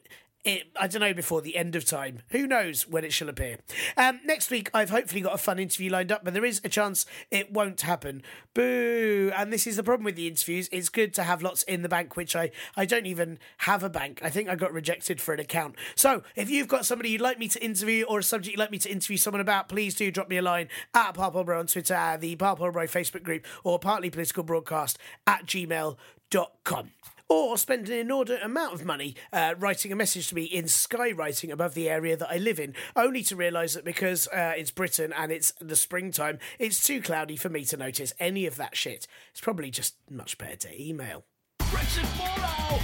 it, 0.50 0.68
I 0.80 0.88
don't 0.88 1.02
know 1.02 1.14
before 1.14 1.42
the 1.42 1.56
end 1.56 1.76
of 1.76 1.86
time. 1.86 2.20
Who 2.30 2.48
knows 2.48 2.88
when 2.88 3.04
it 3.04 3.14
shall 3.14 3.30
appear? 3.30 3.58
Um, 3.96 4.20
next 4.26 4.50
week, 4.50 4.70
I've 4.74 4.90
hopefully 4.90 5.22
got 5.22 5.34
a 5.34 5.38
fun 5.38 5.60
interview 5.60 5.92
lined 5.92 6.12
up, 6.12 6.24
but 6.24 6.34
there 6.34 6.46
is 6.46 6.62
a 6.64 6.70
chance 6.70 7.06
it 7.32 7.52
won't 7.52 7.82
happen. 7.82 8.24
Boo! 8.54 9.32
And 9.36 9.54
this 9.54 9.68
is 9.68 9.76
the 9.76 9.84
problem 9.84 10.06
with 10.06 10.16
the 10.16 10.28
interviews. 10.28 10.70
It's 10.72 10.90
good 10.90 11.14
to 11.16 11.24
have 11.24 11.42
lots 11.42 11.64
in 11.64 11.82
the 11.82 11.90
bank, 11.90 12.16
which 12.16 12.36
I, 12.36 12.52
I 12.76 12.86
don't 12.86 13.06
even 13.06 13.40
have 13.60 13.84
a 13.84 13.90
bank. 13.90 14.22
I 14.24 14.30
think 14.30 14.50
I 14.50 14.56
got 14.56 14.74
rejected 14.74 15.22
for 15.22 15.34
an 15.34 15.40
account. 15.40 15.76
So 15.96 16.24
if 16.36 16.50
you've 16.50 16.68
got 16.68 16.86
somebody 16.86 17.10
you'd 17.12 17.22
like 17.22 17.40
me 17.40 17.48
to 17.50 17.64
interview 17.64 18.06
or 18.06 18.20
a 18.20 18.24
subject 18.24 18.54
you'd 18.54 18.60
like 18.60 18.72
me 18.72 18.80
to 18.80 18.92
interview 18.92 19.18
someone 19.18 19.42
about, 19.42 19.70
please 19.70 19.96
do 19.96 20.12
drop 20.12 20.30
me 20.30 20.38
a 20.38 20.42
line 20.42 20.70
at 20.94 21.14
Parpolbro 21.14 21.60
on 21.60 21.68
Twitter, 21.68 22.18
the 22.20 22.36
Parpolbro 22.36 22.90
Facebook 22.90 23.24
group, 23.24 23.46
or 23.64 23.80
partly 23.80 24.10
political 24.10 24.44
broadcast 24.44 24.98
at 25.28 25.46
gmail.com 25.46 26.92
or 27.30 27.58
spend 27.58 27.88
an 27.88 28.00
inordinate 28.00 28.44
amount 28.44 28.74
of 28.74 28.84
money 28.84 29.16
uh, 29.32 29.54
writing 29.58 29.92
a 29.92 29.96
message 29.96 30.28
to 30.30 30.36
me 30.36 30.44
in 30.44 30.66
skywriting 30.66 31.52
above 31.52 31.76
the 31.76 31.88
area 31.88 32.18
that 32.18 32.30
I 32.30 32.38
live 32.38 32.60
in, 32.60 32.74
only 32.96 33.24
to 33.24 33.36
realise 33.36 33.76
that 33.76 33.86
because 33.86 34.28
uh, 34.30 34.54
it's 34.58 34.72
Britain 34.72 35.14
and 35.16 35.32
it's 35.32 35.54
the 35.62 35.76
springtime, 35.76 36.40
it's 36.58 36.86
too 36.86 37.02
cloudy 37.02 37.36
for 37.36 37.50
me 37.50 37.64
to 37.66 37.78
notice 37.78 38.14
any 38.20 38.46
of 38.46 38.56
that 38.56 38.76
shit. 38.76 39.08
It's 39.32 39.42
probably 39.42 39.70
just 39.70 39.96
much 40.10 40.38
better 40.38 40.56
to 40.56 40.82
email. 40.82 41.26
Brexit 41.62 42.06
fallout! 42.18 42.82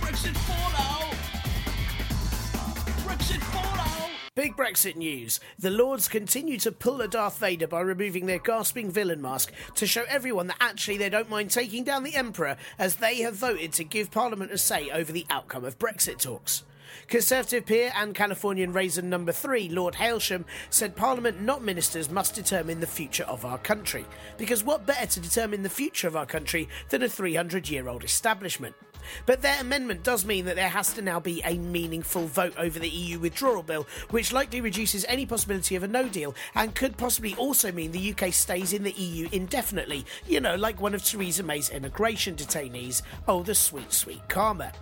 Brexit 0.00 0.36
fallout! 0.36 0.83
Big 4.36 4.56
Brexit 4.56 4.96
news. 4.96 5.38
The 5.60 5.70
Lords 5.70 6.08
continue 6.08 6.58
to 6.58 6.72
pull 6.72 7.00
a 7.00 7.06
Darth 7.06 7.38
Vader 7.38 7.68
by 7.68 7.82
removing 7.82 8.26
their 8.26 8.40
gasping 8.40 8.90
villain 8.90 9.22
mask 9.22 9.52
to 9.76 9.86
show 9.86 10.02
everyone 10.08 10.48
that 10.48 10.56
actually 10.58 10.96
they 10.96 11.08
don't 11.08 11.30
mind 11.30 11.52
taking 11.52 11.84
down 11.84 12.02
the 12.02 12.16
Emperor 12.16 12.56
as 12.76 12.96
they 12.96 13.18
have 13.18 13.36
voted 13.36 13.72
to 13.74 13.84
give 13.84 14.10
Parliament 14.10 14.50
a 14.50 14.58
say 14.58 14.90
over 14.90 15.12
the 15.12 15.24
outcome 15.30 15.64
of 15.64 15.78
Brexit 15.78 16.18
talks. 16.18 16.64
Conservative 17.06 17.64
peer 17.64 17.92
and 17.94 18.12
Californian 18.12 18.72
raisin 18.72 19.08
number 19.08 19.30
three, 19.30 19.68
Lord 19.68 19.94
Hailsham, 19.94 20.46
said 20.68 20.96
Parliament, 20.96 21.40
not 21.40 21.62
ministers, 21.62 22.10
must 22.10 22.34
determine 22.34 22.80
the 22.80 22.88
future 22.88 23.24
of 23.24 23.44
our 23.44 23.58
country. 23.58 24.04
Because 24.36 24.64
what 24.64 24.84
better 24.84 25.06
to 25.06 25.20
determine 25.20 25.62
the 25.62 25.68
future 25.68 26.08
of 26.08 26.16
our 26.16 26.26
country 26.26 26.68
than 26.88 27.04
a 27.04 27.08
300 27.08 27.68
year 27.68 27.88
old 27.88 28.02
establishment? 28.02 28.74
But 29.26 29.42
their 29.42 29.60
amendment 29.60 30.02
does 30.02 30.24
mean 30.24 30.44
that 30.46 30.56
there 30.56 30.68
has 30.68 30.92
to 30.94 31.02
now 31.02 31.20
be 31.20 31.42
a 31.44 31.58
meaningful 31.58 32.26
vote 32.26 32.54
over 32.58 32.78
the 32.78 32.88
EU 32.88 33.18
withdrawal 33.18 33.62
bill, 33.62 33.86
which 34.10 34.32
likely 34.32 34.60
reduces 34.60 35.04
any 35.06 35.26
possibility 35.26 35.76
of 35.76 35.82
a 35.82 35.88
no 35.88 36.08
deal 36.08 36.34
and 36.54 36.74
could 36.74 36.96
possibly 36.96 37.34
also 37.34 37.72
mean 37.72 37.92
the 37.92 38.12
UK 38.12 38.32
stays 38.32 38.72
in 38.72 38.82
the 38.82 38.92
EU 38.92 39.28
indefinitely, 39.32 40.04
you 40.26 40.40
know, 40.40 40.54
like 40.56 40.80
one 40.80 40.94
of 40.94 41.04
Theresa 41.04 41.42
May's 41.42 41.70
immigration 41.70 42.36
detainees. 42.36 43.02
Oh, 43.28 43.42
the 43.42 43.54
sweet, 43.54 43.92
sweet 43.92 44.28
karma. 44.28 44.72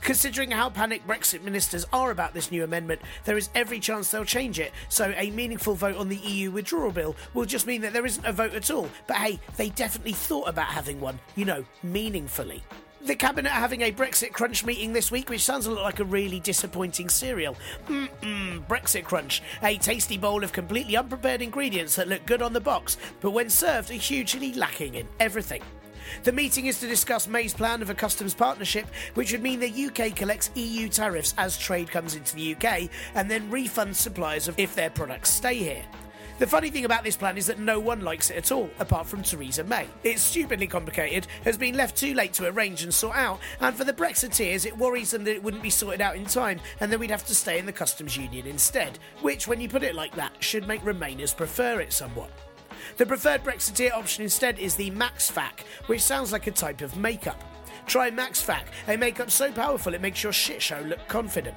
Considering 0.00 0.50
how 0.50 0.70
panicked 0.70 1.06
Brexit 1.06 1.42
ministers 1.42 1.86
are 1.92 2.10
about 2.10 2.34
this 2.34 2.50
new 2.50 2.64
amendment, 2.64 3.00
there 3.24 3.36
is 3.36 3.50
every 3.54 3.80
chance 3.80 4.10
they'll 4.10 4.24
change 4.24 4.58
it. 4.58 4.72
So 4.88 5.12
a 5.16 5.30
meaningful 5.30 5.74
vote 5.74 5.96
on 5.96 6.08
the 6.08 6.16
EU 6.16 6.50
withdrawal 6.50 6.92
bill 6.92 7.16
will 7.34 7.44
just 7.44 7.66
mean 7.66 7.80
that 7.82 7.92
there 7.92 8.06
isn't 8.06 8.24
a 8.24 8.32
vote 8.32 8.54
at 8.54 8.70
all. 8.70 8.88
But 9.06 9.16
hey, 9.18 9.40
they 9.56 9.70
definitely 9.70 10.12
thought 10.12 10.48
about 10.48 10.66
having 10.66 11.00
one, 11.00 11.18
you 11.36 11.44
know, 11.44 11.64
meaningfully. 11.82 12.62
The 13.00 13.14
Cabinet 13.14 13.50
are 13.50 13.60
having 13.60 13.82
a 13.82 13.92
Brexit 13.92 14.32
Crunch 14.32 14.64
meeting 14.64 14.92
this 14.92 15.12
week, 15.12 15.30
which 15.30 15.44
sounds 15.44 15.66
a 15.66 15.70
lot 15.70 15.84
like 15.84 16.00
a 16.00 16.04
really 16.04 16.40
disappointing 16.40 17.08
cereal. 17.08 17.56
Mmm, 17.86 18.66
Brexit 18.66 19.04
Crunch. 19.04 19.40
A 19.62 19.78
tasty 19.78 20.18
bowl 20.18 20.42
of 20.42 20.52
completely 20.52 20.96
unprepared 20.96 21.40
ingredients 21.40 21.94
that 21.94 22.08
look 22.08 22.26
good 22.26 22.42
on 22.42 22.52
the 22.52 22.60
box, 22.60 22.96
but 23.20 23.30
when 23.30 23.50
served 23.50 23.92
are 23.92 23.94
hugely 23.94 24.52
lacking 24.52 24.96
in 24.96 25.06
everything. 25.20 25.62
The 26.24 26.32
meeting 26.32 26.66
is 26.66 26.80
to 26.80 26.88
discuss 26.88 27.28
May's 27.28 27.54
plan 27.54 27.82
of 27.82 27.90
a 27.90 27.94
customs 27.94 28.34
partnership, 28.34 28.86
which 29.14 29.30
would 29.30 29.42
mean 29.42 29.60
the 29.60 29.86
UK 29.86 30.16
collects 30.16 30.50
EU 30.54 30.88
tariffs 30.88 31.34
as 31.38 31.56
trade 31.56 31.90
comes 31.90 32.16
into 32.16 32.34
the 32.34 32.56
UK 32.56 32.90
and 33.14 33.30
then 33.30 33.48
refunds 33.50 33.96
suppliers 33.96 34.50
if 34.56 34.74
their 34.74 34.90
products 34.90 35.30
stay 35.30 35.54
here. 35.54 35.84
The 36.38 36.46
funny 36.46 36.70
thing 36.70 36.84
about 36.84 37.02
this 37.02 37.16
plan 37.16 37.36
is 37.36 37.48
that 37.48 37.58
no 37.58 37.80
one 37.80 38.02
likes 38.02 38.30
it 38.30 38.36
at 38.36 38.52
all, 38.52 38.70
apart 38.78 39.08
from 39.08 39.24
Theresa 39.24 39.64
May. 39.64 39.88
It's 40.04 40.22
stupidly 40.22 40.68
complicated, 40.68 41.26
has 41.42 41.58
been 41.58 41.76
left 41.76 41.96
too 41.96 42.14
late 42.14 42.32
to 42.34 42.46
arrange 42.46 42.84
and 42.84 42.94
sort 42.94 43.16
out, 43.16 43.40
and 43.60 43.74
for 43.74 43.82
the 43.82 43.92
Brexiteers, 43.92 44.64
it 44.64 44.78
worries 44.78 45.10
them 45.10 45.24
that 45.24 45.34
it 45.34 45.42
wouldn't 45.42 45.64
be 45.64 45.70
sorted 45.70 46.00
out 46.00 46.14
in 46.14 46.24
time, 46.24 46.60
and 46.78 46.92
then 46.92 47.00
we'd 47.00 47.10
have 47.10 47.26
to 47.26 47.34
stay 47.34 47.58
in 47.58 47.66
the 47.66 47.72
customs 47.72 48.16
union 48.16 48.46
instead, 48.46 49.00
which, 49.20 49.48
when 49.48 49.60
you 49.60 49.68
put 49.68 49.82
it 49.82 49.96
like 49.96 50.14
that, 50.14 50.32
should 50.38 50.68
make 50.68 50.82
Remainers 50.82 51.36
prefer 51.36 51.80
it 51.80 51.92
somewhat. 51.92 52.30
The 52.98 53.06
preferred 53.06 53.42
Brexiteer 53.42 53.90
option 53.90 54.22
instead 54.22 54.60
is 54.60 54.76
the 54.76 54.90
Max 54.90 55.28
Fac, 55.28 55.64
which 55.86 56.02
sounds 56.02 56.30
like 56.30 56.46
a 56.46 56.52
type 56.52 56.82
of 56.82 56.96
makeup. 56.96 57.42
Try 57.86 58.12
Max 58.12 58.40
Fac, 58.40 58.68
a 58.86 58.96
makeup 58.96 59.32
so 59.32 59.50
powerful 59.50 59.92
it 59.92 60.00
makes 60.00 60.22
your 60.22 60.32
shit 60.32 60.62
show 60.62 60.78
look 60.82 61.04
confident. 61.08 61.56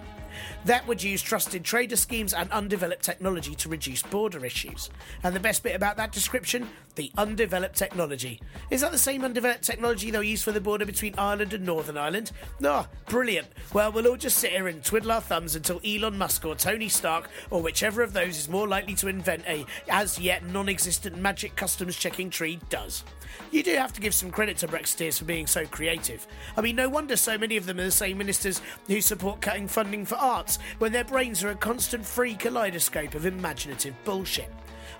That 0.65 0.87
would 0.87 1.01
use 1.01 1.21
trusted 1.21 1.63
trader 1.63 1.95
schemes 1.95 2.33
and 2.33 2.51
undeveloped 2.51 3.03
technology 3.03 3.55
to 3.55 3.69
reduce 3.69 4.03
border 4.03 4.45
issues. 4.45 4.89
And 5.23 5.35
the 5.35 5.39
best 5.39 5.63
bit 5.63 5.75
about 5.75 5.97
that 5.97 6.11
description? 6.11 6.69
The 6.95 7.11
undeveloped 7.17 7.75
technology. 7.75 8.39
Is 8.69 8.81
that 8.81 8.91
the 8.91 8.97
same 8.97 9.23
undeveloped 9.23 9.63
technology 9.63 10.11
they'll 10.11 10.21
use 10.21 10.43
for 10.43 10.51
the 10.51 10.61
border 10.61 10.85
between 10.85 11.15
Ireland 11.17 11.53
and 11.53 11.65
Northern 11.65 11.97
Ireland? 11.97 12.31
No, 12.59 12.85
brilliant. 13.07 13.47
Well, 13.73 13.91
we'll 13.91 14.07
all 14.07 14.17
just 14.17 14.37
sit 14.37 14.51
here 14.51 14.67
and 14.67 14.83
twiddle 14.83 15.11
our 15.11 15.21
thumbs 15.21 15.55
until 15.55 15.81
Elon 15.83 16.17
Musk 16.17 16.45
or 16.45 16.55
Tony 16.55 16.89
Stark 16.89 17.29
or 17.49 17.61
whichever 17.61 18.03
of 18.03 18.13
those 18.13 18.37
is 18.37 18.49
more 18.49 18.67
likely 18.67 18.93
to 18.95 19.07
invent 19.07 19.43
a 19.47 19.65
as 19.89 20.19
yet 20.19 20.45
non 20.45 20.69
existent 20.69 21.17
magic 21.17 21.55
customs 21.55 21.95
checking 21.95 22.29
tree 22.29 22.59
does. 22.69 23.03
You 23.51 23.63
do 23.63 23.75
have 23.75 23.93
to 23.93 24.01
give 24.01 24.13
some 24.13 24.31
credit 24.31 24.57
to 24.57 24.67
Brexiteers 24.67 25.19
for 25.19 25.25
being 25.25 25.47
so 25.47 25.65
creative. 25.65 26.25
I 26.55 26.61
mean, 26.61 26.75
no 26.75 26.89
wonder 26.89 27.15
so 27.15 27.37
many 27.37 27.57
of 27.57 27.65
them 27.65 27.79
are 27.79 27.83
the 27.83 27.91
same 27.91 28.17
ministers 28.17 28.61
who 28.87 29.01
support 29.01 29.41
cutting 29.41 29.67
funding 29.67 30.05
for 30.05 30.15
arts 30.15 30.59
when 30.79 30.91
their 30.91 31.03
brains 31.03 31.43
are 31.43 31.49
a 31.49 31.55
constant 31.55 32.05
free 32.05 32.35
kaleidoscope 32.35 33.15
of 33.15 33.25
imaginative 33.25 33.95
bullshit. 34.03 34.51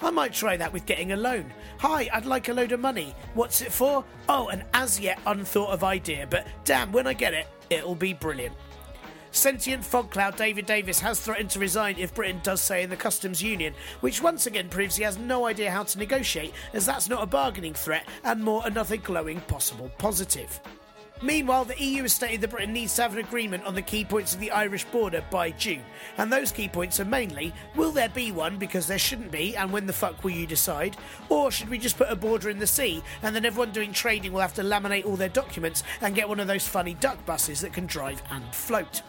I 0.02 0.10
might 0.10 0.34
try 0.34 0.58
that 0.58 0.74
with 0.74 0.86
getting 0.86 1.12
a 1.12 1.18
loan. 1.18 1.54
Hi, 1.80 2.10
I'd 2.12 2.26
like 2.26 2.50
a 2.50 2.54
load 2.54 2.72
of 2.72 2.80
money. 2.80 3.14
What's 3.36 3.62
it 3.62 3.72
for? 3.72 4.04
Oh, 4.28 4.48
an 4.48 4.64
as 4.74 5.00
yet 5.00 5.20
unthought 5.28 5.70
of 5.70 5.84
idea, 5.84 6.26
but 6.28 6.48
damn, 6.66 6.92
when 6.92 7.06
I 7.06 7.14
get 7.14 7.34
it, 7.34 7.48
it'll 7.70 7.96
be 7.96 8.14
brilliant. 8.14 8.56
Sentient 9.34 9.84
fog 9.84 10.12
cloud 10.12 10.36
David 10.36 10.66
Davis 10.66 11.00
has 11.00 11.22
threatened 11.22 11.50
to 11.52 11.60
resign 11.60 11.96
if 11.98 12.14
Britain 12.14 12.42
does 12.44 12.60
stay 12.60 12.84
in 12.84 12.90
the 12.90 12.98
customs 12.98 13.42
union, 13.42 13.74
which 14.02 14.22
once 14.22 14.46
again 14.46 14.68
proves 14.68 14.98
he 14.98 15.04
has 15.04 15.18
no 15.18 15.46
idea 15.46 15.72
how 15.72 15.84
to 15.84 15.98
negotiate, 15.98 16.54
as 16.74 16.86
that's 16.86 17.08
not 17.08 17.24
a 17.24 17.26
bargaining 17.26 17.74
threat 17.74 18.06
and 18.26 18.44
more 18.44 18.62
another 18.66 18.98
glowing 18.98 19.40
possible 19.42 19.90
positive. 19.98 20.60
Meanwhile, 21.24 21.66
the 21.66 21.82
EU 21.82 22.02
has 22.02 22.14
stated 22.14 22.42
that 22.42 22.50
Britain 22.50 22.74
needs 22.74 22.96
to 22.96 23.04
have 23.04 23.14
an 23.14 23.20
agreement 23.20 23.64
on 23.64 23.76
the 23.76 23.82
key 23.82 24.04
points 24.04 24.34
of 24.34 24.40
the 24.40 24.52
Irish 24.52 24.84
border 24.86 25.24
by 25.30 25.52
June. 25.52 25.84
And 26.18 26.34
those 26.34 26.52
key 26.52 26.68
points 26.68 27.00
are 27.00 27.06
mainly 27.06 27.54
will 27.76 27.92
there 27.92 28.10
be 28.10 28.32
one 28.32 28.58
because 28.58 28.88
there 28.88 28.98
shouldn't 28.98 29.32
be, 29.32 29.56
and 29.56 29.72
when 29.72 29.86
the 29.86 29.94
fuck 29.94 30.24
will 30.24 30.32
you 30.32 30.48
decide? 30.48 30.98
Or 31.30 31.52
should 31.52 31.70
we 31.70 31.78
just 31.78 31.98
put 31.98 32.12
a 32.12 32.16
border 32.16 32.50
in 32.50 32.60
the 32.60 32.68
sea 32.68 33.02
and 33.22 33.36
then 33.36 33.46
everyone 33.46 33.72
doing 33.72 33.94
trading 33.94 34.34
will 34.34 34.42
have 34.42 34.56
to 34.56 34.64
laminate 34.64 35.06
all 35.06 35.16
their 35.16 35.30
documents 35.30 35.84
and 36.02 36.16
get 36.16 36.28
one 36.28 36.40
of 36.40 36.48
those 36.48 36.68
funny 36.68 36.96
duck 36.96 37.24
buses 37.26 37.62
that 37.62 37.72
can 37.72 37.86
drive 37.86 38.22
and 38.32 38.44
float? 38.54 39.04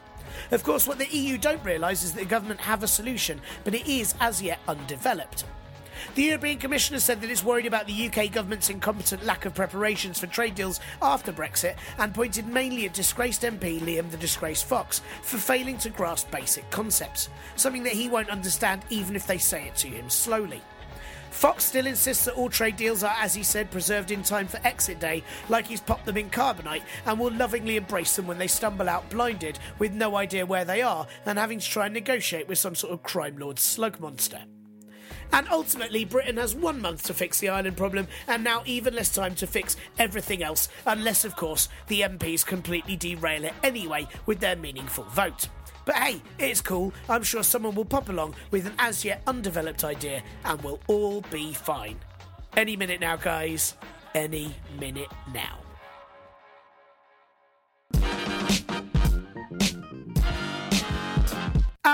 Of 0.50 0.62
course, 0.62 0.86
what 0.86 0.98
the 0.98 1.08
EU 1.08 1.38
don't 1.38 1.64
realise 1.64 2.02
is 2.02 2.12
that 2.12 2.20
the 2.20 2.26
government 2.26 2.60
have 2.60 2.82
a 2.82 2.88
solution, 2.88 3.40
but 3.64 3.74
it 3.74 3.86
is 3.86 4.14
as 4.20 4.42
yet 4.42 4.58
undeveloped. 4.68 5.44
The 6.14 6.24
European 6.24 6.58
Commission 6.58 6.94
has 6.94 7.04
said 7.04 7.20
that 7.20 7.30
it's 7.30 7.44
worried 7.44 7.66
about 7.66 7.86
the 7.86 8.08
UK 8.08 8.32
government's 8.32 8.70
incompetent 8.70 9.24
lack 9.24 9.44
of 9.44 9.54
preparations 9.54 10.18
for 10.18 10.26
trade 10.26 10.54
deals 10.54 10.80
after 11.00 11.32
Brexit 11.32 11.76
and 11.98 12.14
pointed 12.14 12.46
mainly 12.46 12.86
at 12.86 12.94
disgraced 12.94 13.42
MP 13.42 13.80
Liam 13.80 14.10
the 14.10 14.16
Disgraced 14.16 14.64
Fox 14.64 15.00
for 15.22 15.38
failing 15.38 15.78
to 15.78 15.90
grasp 15.90 16.30
basic 16.30 16.68
concepts, 16.70 17.28
something 17.56 17.84
that 17.84 17.92
he 17.92 18.08
won't 18.08 18.30
understand 18.30 18.82
even 18.90 19.16
if 19.16 19.26
they 19.26 19.38
say 19.38 19.66
it 19.66 19.76
to 19.76 19.88
him 19.88 20.10
slowly. 20.10 20.60
Fox 21.32 21.64
still 21.64 21.86
insists 21.86 22.26
that 22.26 22.34
all 22.34 22.50
trade 22.50 22.76
deals 22.76 23.02
are, 23.02 23.16
as 23.18 23.34
he 23.34 23.42
said, 23.42 23.70
preserved 23.70 24.10
in 24.10 24.22
time 24.22 24.46
for 24.46 24.60
exit 24.64 25.00
day, 25.00 25.24
like 25.48 25.66
he's 25.66 25.80
popped 25.80 26.06
them 26.06 26.18
in 26.18 26.30
carbonite, 26.30 26.82
and 27.06 27.18
will 27.18 27.32
lovingly 27.32 27.76
embrace 27.76 28.14
them 28.14 28.26
when 28.26 28.38
they 28.38 28.46
stumble 28.46 28.88
out 28.88 29.08
blinded 29.10 29.58
with 29.78 29.92
no 29.92 30.16
idea 30.16 30.46
where 30.46 30.64
they 30.64 30.82
are 30.82 31.06
and 31.26 31.38
having 31.38 31.58
to 31.58 31.68
try 31.68 31.86
and 31.86 31.94
negotiate 31.94 32.46
with 32.46 32.58
some 32.58 32.74
sort 32.74 32.92
of 32.92 33.02
crime 33.02 33.38
lord 33.38 33.58
slug 33.58 33.98
monster. 33.98 34.42
And 35.32 35.48
ultimately, 35.50 36.04
Britain 36.04 36.36
has 36.36 36.54
one 36.54 36.80
month 36.80 37.04
to 37.04 37.14
fix 37.14 37.40
the 37.40 37.48
island 37.48 37.78
problem, 37.78 38.06
and 38.28 38.44
now 38.44 38.62
even 38.66 38.94
less 38.94 39.12
time 39.12 39.34
to 39.36 39.46
fix 39.46 39.76
everything 39.98 40.42
else, 40.42 40.68
unless, 40.86 41.24
of 41.24 41.34
course, 41.34 41.70
the 41.88 42.02
MPs 42.02 42.44
completely 42.44 42.96
derail 42.96 43.44
it 43.44 43.54
anyway 43.62 44.06
with 44.26 44.40
their 44.40 44.56
meaningful 44.56 45.04
vote. 45.04 45.48
But 45.84 45.96
hey, 45.96 46.22
it's 46.38 46.60
cool. 46.60 46.92
I'm 47.08 47.22
sure 47.22 47.42
someone 47.42 47.74
will 47.74 47.84
pop 47.84 48.08
along 48.08 48.34
with 48.50 48.66
an 48.66 48.74
as 48.78 49.04
yet 49.04 49.22
undeveloped 49.26 49.84
idea, 49.84 50.22
and 50.44 50.60
we'll 50.62 50.80
all 50.86 51.22
be 51.22 51.52
fine. 51.52 51.98
Any 52.56 52.76
minute 52.76 53.00
now, 53.00 53.16
guys. 53.16 53.74
Any 54.14 54.54
minute 54.78 55.08
now. 55.32 55.61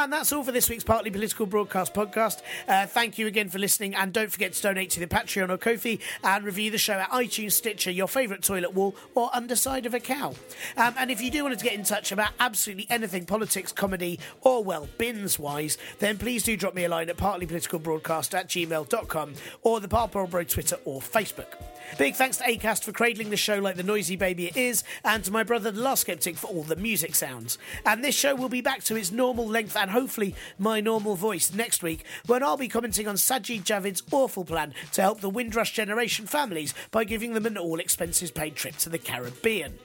And 0.01 0.13
that's 0.13 0.33
all 0.33 0.45
for 0.45 0.53
this 0.53 0.71
week's 0.71 0.85
Partly 0.85 1.11
Political 1.11 1.47
Broadcast 1.47 1.93
podcast. 1.93 2.43
Uh, 2.69 2.87
thank 2.87 3.19
you 3.19 3.27
again 3.27 3.49
for 3.49 3.59
listening, 3.59 3.97
and 3.97 4.13
don't 4.13 4.31
forget 4.31 4.53
to 4.53 4.63
donate 4.63 4.91
to 4.91 5.01
the 5.01 5.09
Patreon 5.09 5.51
or 5.51 5.59
Ko-fi 5.59 5.99
and 6.23 6.45
review 6.45 6.71
the 6.71 6.79
show 6.79 6.93
at 6.93 7.11
iTunes, 7.11 7.51
Stitcher, 7.51 7.91
your 7.91 8.07
favourite 8.07 8.45
toilet 8.45 8.73
wall, 8.75 8.95
or 9.17 9.29
underside 9.35 9.87
of 9.87 9.95
a 9.95 10.01
cow. 10.01 10.37
Um, 10.77 10.95
and 10.99 11.11
if 11.11 11.21
you 11.21 11.33
do 11.33 11.43
want 11.43 11.59
to 11.59 11.65
get 11.65 11.75
in 11.75 11.83
touch 11.83 12.13
about 12.13 12.31
absolutely 12.39 12.87
anything 12.91 13.27
politics, 13.27 13.73
comedy, 13.73 14.21
or 14.43 14.63
well, 14.63 14.89
bins 14.99 15.37
wise, 15.37 15.77
then 15.99 16.17
please 16.17 16.45
do 16.45 16.57
drop 16.57 16.77
me 16.77 16.85
a 16.85 16.89
line 16.89 17.11
at 17.11 17.17
partlypoliticalbroadcast 17.17 18.35
at 18.35 18.49
gmail.com 18.49 19.35
or 19.63 19.81
the 19.81 19.89
Parpol 19.89 20.31
Bro 20.31 20.45
Twitter 20.45 20.79
or 20.85 21.01
Facebook. 21.01 21.55
Big 21.97 22.15
thanks 22.15 22.37
to 22.37 22.45
ACAST 22.45 22.85
for 22.85 22.93
cradling 22.93 23.31
the 23.31 23.37
show 23.37 23.59
like 23.59 23.77
the 23.77 23.83
noisy 23.83 24.15
baby 24.15 24.47
it 24.47 24.57
is, 24.57 24.85
and 25.05 25.25
to 25.25 25.33
my 25.33 25.43
brother 25.43 25.71
the 25.71 25.81
Last 25.81 26.03
Skeptic 26.03 26.37
for 26.37 26.47
all 26.49 26.63
the 26.63 26.77
music 26.77 27.15
sounds. 27.15 27.59
And 27.87 28.05
this 28.05 28.15
show 28.15 28.35
will 28.35 28.51
be 28.51 28.61
back 28.61 28.85
to 28.85 28.97
its 28.97 29.11
normal 29.11 29.47
length 29.47 29.75
and 29.77 29.91
hopefully 29.99 30.33
my 30.59 30.81
normal 30.81 31.17
voice 31.17 31.53
next 31.53 31.83
week 31.83 32.05
when 32.27 32.41
I'll 32.41 32.57
be 32.57 32.69
commenting 32.69 33.09
on 33.09 33.17
Sajid 33.17 33.65
Javid's 33.65 34.05
awful 34.13 34.45
plan 34.45 34.73
to 34.93 35.03
help 35.03 35.21
the 35.21 35.29
Windrush 35.29 35.73
generation 35.73 36.25
families 36.25 36.73
by 36.93 37.03
giving 37.03 37.33
them 37.33 37.47
an 37.47 37.59
all 37.59 37.81
expenses 37.81 38.31
paid 38.31 38.55
trip 38.55 38.77
to 38.77 38.89
the 38.89 38.99
Caribbean. 38.99 39.77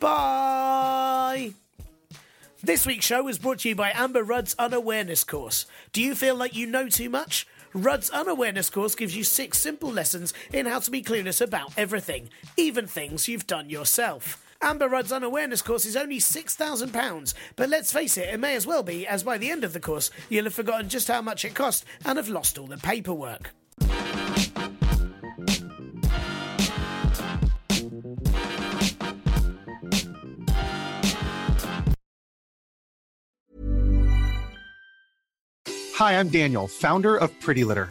Bye! 0.00 1.52
This 2.62 2.86
week's 2.86 3.04
show 3.04 3.24
was 3.24 3.38
brought 3.38 3.58
to 3.58 3.68
you 3.68 3.74
by 3.74 3.92
Amber 3.94 4.22
Rudd's 4.22 4.56
Unawareness 4.58 5.22
Course. 5.22 5.66
Do 5.92 6.00
you 6.00 6.14
feel 6.14 6.34
like 6.34 6.56
you 6.56 6.66
know 6.66 6.88
too 6.88 7.10
much? 7.10 7.46
Rudd's 7.74 8.08
Unawareness 8.08 8.70
Course 8.70 8.94
gives 8.94 9.14
you 9.14 9.22
six 9.22 9.58
simple 9.58 9.92
lessons 9.92 10.32
in 10.50 10.64
how 10.64 10.78
to 10.78 10.90
be 10.90 11.02
clueless 11.02 11.42
about 11.42 11.74
everything, 11.76 12.30
even 12.56 12.86
things 12.86 13.28
you've 13.28 13.46
done 13.46 13.68
yourself. 13.68 14.42
Amber 14.64 14.88
Rudd's 14.88 15.10
Unawareness 15.10 15.60
Course 15.60 15.84
is 15.84 15.96
only 15.96 16.18
£6,000, 16.18 17.34
but 17.56 17.68
let's 17.68 17.92
face 17.92 18.16
it, 18.16 18.32
it 18.32 18.38
may 18.38 18.54
as 18.54 18.64
well 18.64 18.84
be, 18.84 19.04
as 19.04 19.24
by 19.24 19.36
the 19.36 19.50
end 19.50 19.64
of 19.64 19.72
the 19.72 19.80
course, 19.80 20.08
you'll 20.28 20.44
have 20.44 20.54
forgotten 20.54 20.88
just 20.88 21.08
how 21.08 21.20
much 21.20 21.44
it 21.44 21.52
cost 21.52 21.84
and 22.04 22.16
have 22.16 22.28
lost 22.28 22.58
all 22.58 22.68
the 22.68 22.78
paperwork. 22.78 23.50
Hi, 35.96 36.18
I'm 36.18 36.28
Daniel, 36.28 36.68
founder 36.68 37.16
of 37.16 37.38
Pretty 37.40 37.64
Litter. 37.64 37.90